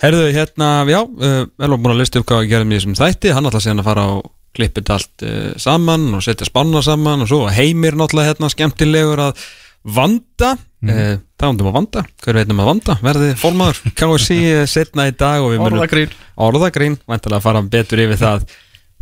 [0.04, 3.34] Herðu, hérna, já, uh, Elvar búin að lista upp hvað að gera mér sem þætti.
[3.34, 4.20] Að
[4.56, 9.44] klippið allt uh, saman og setja spanna saman og svo heimir náttúrulega hérna skemmtilegur að
[9.84, 10.56] vanda.
[10.80, 10.90] Mm.
[10.94, 12.96] uh, Það um að vanda, hver veit um að vanda?
[13.04, 16.18] Verði fórmaður, KSC uh, setna í dag og við munum Orðagrín.
[16.48, 18.44] Orðagrín, væntalega að fara betur yfir það.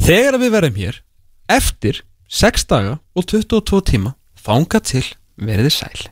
[0.06, 1.00] Þegar við verðum hér
[1.59, 4.14] eftir 6 daga og 22 tíma
[4.44, 5.06] þanga til
[5.38, 6.06] verið sæl